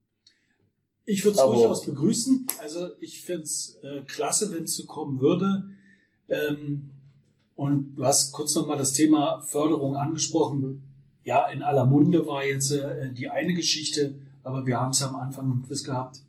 Ich 1.06 1.24
würde 1.24 1.38
es 1.38 1.44
durchaus 1.44 1.86
begrüßen. 1.86 2.48
Also 2.62 2.90
ich 3.00 3.22
finde 3.22 3.44
es 3.44 3.78
äh, 3.82 4.02
klasse, 4.02 4.54
wenn 4.54 4.64
es 4.64 4.76
so 4.76 4.86
kommen 4.86 5.20
würde. 5.20 5.66
Ähm, 6.28 6.92
und 7.56 7.96
du 7.96 8.04
hast 8.04 8.34
kurz 8.34 8.54
nochmal 8.56 8.78
das 8.78 8.94
Thema 8.94 9.42
Förderung 9.42 9.96
angesprochen. 9.96 10.84
Ja, 11.24 11.48
in 11.48 11.64
aller 11.64 11.86
Munde 11.86 12.28
war 12.28 12.44
jetzt 12.44 12.72
äh, 12.72 13.12
die 13.14 13.30
eine 13.30 13.54
Geschichte, 13.54 14.16
aber 14.44 14.66
wir 14.66 14.80
haben 14.80 14.92
es 14.92 15.00
ja 15.00 15.08
am 15.08 15.16
Anfang 15.16 15.52
im 15.52 15.64
Quiz 15.64 15.84
gehabt. 15.84 16.25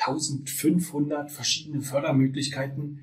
1500 0.00 1.30
verschiedene 1.30 1.82
Fördermöglichkeiten. 1.82 3.00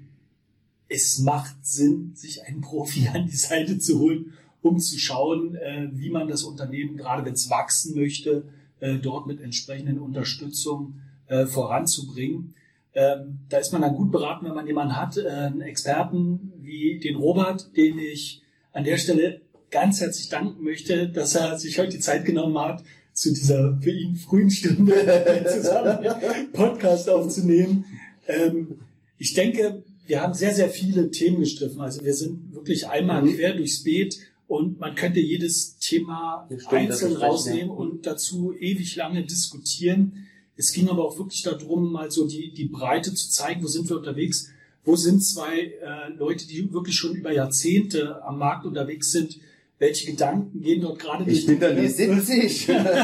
Es 0.90 1.20
macht 1.20 1.66
Sinn, 1.66 2.14
sich 2.16 2.44
einen 2.46 2.62
Profi 2.62 3.08
an 3.14 3.26
die 3.28 3.36
Seite 3.36 3.80
zu 3.80 4.00
holen, 4.00 4.34
um 4.62 4.80
zu 4.80 4.98
schauen, 4.98 5.56
äh, 5.56 5.90
wie 5.94 6.10
man 6.10 6.28
das 6.28 6.44
Unternehmen, 6.44 6.98
gerade 6.98 7.26
wenn 7.26 7.34
es 7.34 7.50
wachsen 7.50 7.96
möchte, 7.96 8.46
äh, 8.80 8.96
dort 8.96 9.28
mit 9.28 9.42
entsprechenden 9.42 10.00
Unterstützung 10.00 10.96
äh, 11.28 11.46
voranzubringen. 11.46 12.54
Ähm, 12.94 13.40
da 13.50 13.58
ist 13.58 13.72
man 13.72 13.82
dann 13.82 13.96
gut 13.96 14.12
beraten, 14.12 14.46
wenn 14.46 14.56
man 14.56 14.68
jemanden 14.68 14.96
hat, 14.96 15.18
einen 15.20 15.62
Experten 15.62 16.54
wie 16.62 17.00
den 17.00 17.16
Robert, 17.16 17.76
den 17.78 18.00
ich 18.00 18.42
an 18.72 18.84
der 18.84 18.98
Stelle 18.98 19.42
ganz 19.70 20.02
herzlich 20.02 20.30
danken 20.30 20.64
möchte, 20.64 21.10
dass 21.10 21.36
er 21.36 21.60
sich 21.60 21.78
heute 21.78 21.92
die 21.92 22.00
Zeit 22.00 22.26
genommen 22.26 22.58
hat, 22.58 22.84
zu 23.18 23.34
dieser 23.34 23.80
für 23.82 23.90
ihn 23.90 24.16
frühen 24.16 24.52
Stunde 24.52 24.94
zusammen 25.52 26.52
Podcast 26.54 27.10
aufzunehmen. 27.10 27.84
Ähm, 28.28 28.78
ich 29.18 29.34
denke, 29.34 29.84
wir 30.06 30.22
haben 30.22 30.36
sehr, 30.36 30.54
sehr 30.54 30.70
viele 30.70 31.10
Themen 31.10 31.40
gestriffen. 31.40 31.82
Also 31.82 32.06
wir 32.06 32.14
sind 32.14 32.54
wirklich 32.54 32.88
einmal 32.88 33.24
mhm. 33.24 33.34
quer 33.34 33.56
durchs 33.56 33.82
Beet 33.82 34.20
und 34.48 34.80
man 34.80 34.94
könnte 34.94 35.20
jedes 35.20 35.80
Thema 35.80 36.48
einzeln 36.68 37.16
rausnehmen 37.16 37.72
und 37.72 38.06
dazu 38.06 38.54
ewig 38.54 38.96
lange 38.96 39.26
diskutieren. 39.26 40.28
Es 40.56 40.72
ging 40.72 40.88
aber 40.88 41.04
auch 41.04 41.18
wirklich 41.18 41.42
darum, 41.42 41.92
mal 41.92 42.12
so 42.12 42.28
die, 42.28 42.54
die 42.54 42.66
Breite 42.66 43.16
zu 43.16 43.32
zeigen, 43.32 43.64
wo 43.64 43.68
sind 43.68 43.90
wir 43.90 43.98
unterwegs, 43.98 44.52
wo 44.86 44.96
sind 44.96 45.24
zwei 45.24 45.74
äh, 45.82 46.14
Leute, 46.16 46.48
die 46.48 46.72
wirklich 46.72 46.96
schon 46.96 47.16
über 47.16 47.34
Jahrzehnte 47.34 48.24
am 48.24 48.38
Markt 48.38 48.68
unterwegs 48.68 49.12
sind, 49.12 49.40
welche 49.80 50.12
Gedanken 50.12 50.62
gehen 50.62 50.82
dort 50.82 51.00
gerade 51.00 51.24
durch? 51.24 51.40
Ich 51.40 51.46
bin 51.46 51.60
da 51.60 51.72
nicht 51.72 51.96
70. 51.96 52.68
ja, 52.68 52.76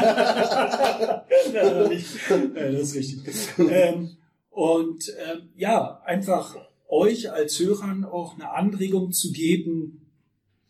das 1.52 2.12
ist 2.12 2.94
richtig. 2.94 3.34
Ähm, 3.58 4.16
und 4.50 5.12
ähm, 5.26 5.48
ja, 5.56 6.00
einfach 6.04 6.56
euch 6.88 7.32
als 7.32 7.58
Hörern 7.58 8.04
auch 8.04 8.34
eine 8.34 8.50
Anregung 8.50 9.12
zu 9.12 9.32
geben, 9.32 10.00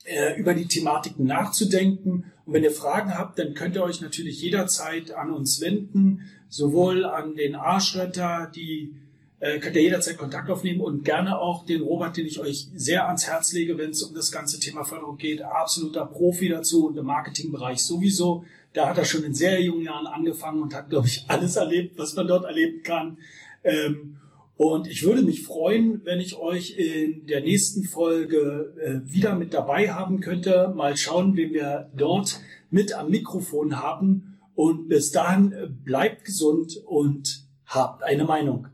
äh, 0.04 0.38
über 0.38 0.54
die 0.54 0.66
Thematiken 0.66 1.26
nachzudenken. 1.26 2.32
Und 2.44 2.52
wenn 2.52 2.64
ihr 2.64 2.70
Fragen 2.70 3.16
habt, 3.16 3.38
dann 3.38 3.54
könnt 3.54 3.76
ihr 3.76 3.82
euch 3.82 4.00
natürlich 4.00 4.40
jederzeit 4.40 5.12
an 5.12 5.30
uns 5.30 5.60
wenden, 5.60 6.22
sowohl 6.48 7.04
an 7.04 7.34
den 7.34 7.54
Arschretter, 7.54 8.50
die 8.54 8.94
äh, 9.40 9.58
könnt 9.58 9.76
ihr 9.76 9.82
jederzeit 9.82 10.16
Kontakt 10.16 10.48
aufnehmen 10.50 10.80
und 10.80 11.04
gerne 11.04 11.38
auch 11.38 11.66
den 11.66 11.82
Robert, 11.82 12.16
den 12.16 12.26
ich 12.26 12.40
euch 12.40 12.68
sehr 12.74 13.06
ans 13.06 13.26
Herz 13.26 13.52
lege, 13.52 13.76
wenn 13.76 13.90
es 13.90 14.02
um 14.02 14.14
das 14.14 14.32
ganze 14.32 14.60
Thema 14.60 14.84
Förderung 14.84 15.16
geht. 15.16 15.42
Absoluter 15.42 16.06
Profi 16.06 16.48
dazu 16.48 16.86
und 16.86 16.96
im 16.96 17.06
Marketingbereich 17.06 17.84
sowieso. 17.84 18.44
Da 18.72 18.88
hat 18.88 18.98
er 18.98 19.04
schon 19.04 19.24
in 19.24 19.34
sehr 19.34 19.60
jungen 19.62 19.84
Jahren 19.84 20.06
angefangen 20.06 20.62
und 20.62 20.74
hat, 20.74 20.90
glaube 20.90 21.08
ich, 21.08 21.24
alles 21.28 21.56
erlebt, 21.56 21.98
was 21.98 22.14
man 22.14 22.26
dort 22.26 22.44
erleben 22.44 22.82
kann. 22.82 23.18
Ähm, 23.62 24.16
und 24.56 24.86
ich 24.86 25.02
würde 25.04 25.22
mich 25.22 25.42
freuen, 25.42 26.02
wenn 26.04 26.20
ich 26.20 26.36
euch 26.36 26.78
in 26.78 27.26
der 27.26 27.40
nächsten 27.40 27.84
Folge 27.84 28.72
äh, 28.80 29.12
wieder 29.12 29.34
mit 29.34 29.52
dabei 29.52 29.92
haben 29.92 30.20
könnte. 30.20 30.72
Mal 30.76 30.96
schauen, 30.96 31.36
wen 31.36 31.52
wir 31.52 31.90
dort 31.96 32.40
mit 32.70 32.92
am 32.92 33.10
Mikrofon 33.10 33.80
haben. 33.80 34.38
Und 34.54 34.88
bis 34.88 35.10
dahin 35.10 35.52
äh, 35.52 35.66
bleibt 35.66 36.24
gesund 36.24 36.80
und 36.86 37.44
habt 37.66 38.04
eine 38.04 38.24
Meinung. 38.24 38.68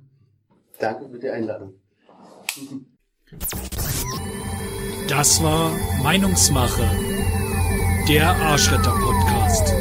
Danke 0.80 1.08
für 1.10 1.18
die 1.18 1.28
Einladung. 1.28 1.74
Das 5.08 5.42
war 5.42 5.72
Meinungsmache, 6.02 6.88
der 8.08 8.28
Arschretter 8.28 8.92
Podcast. 8.92 9.79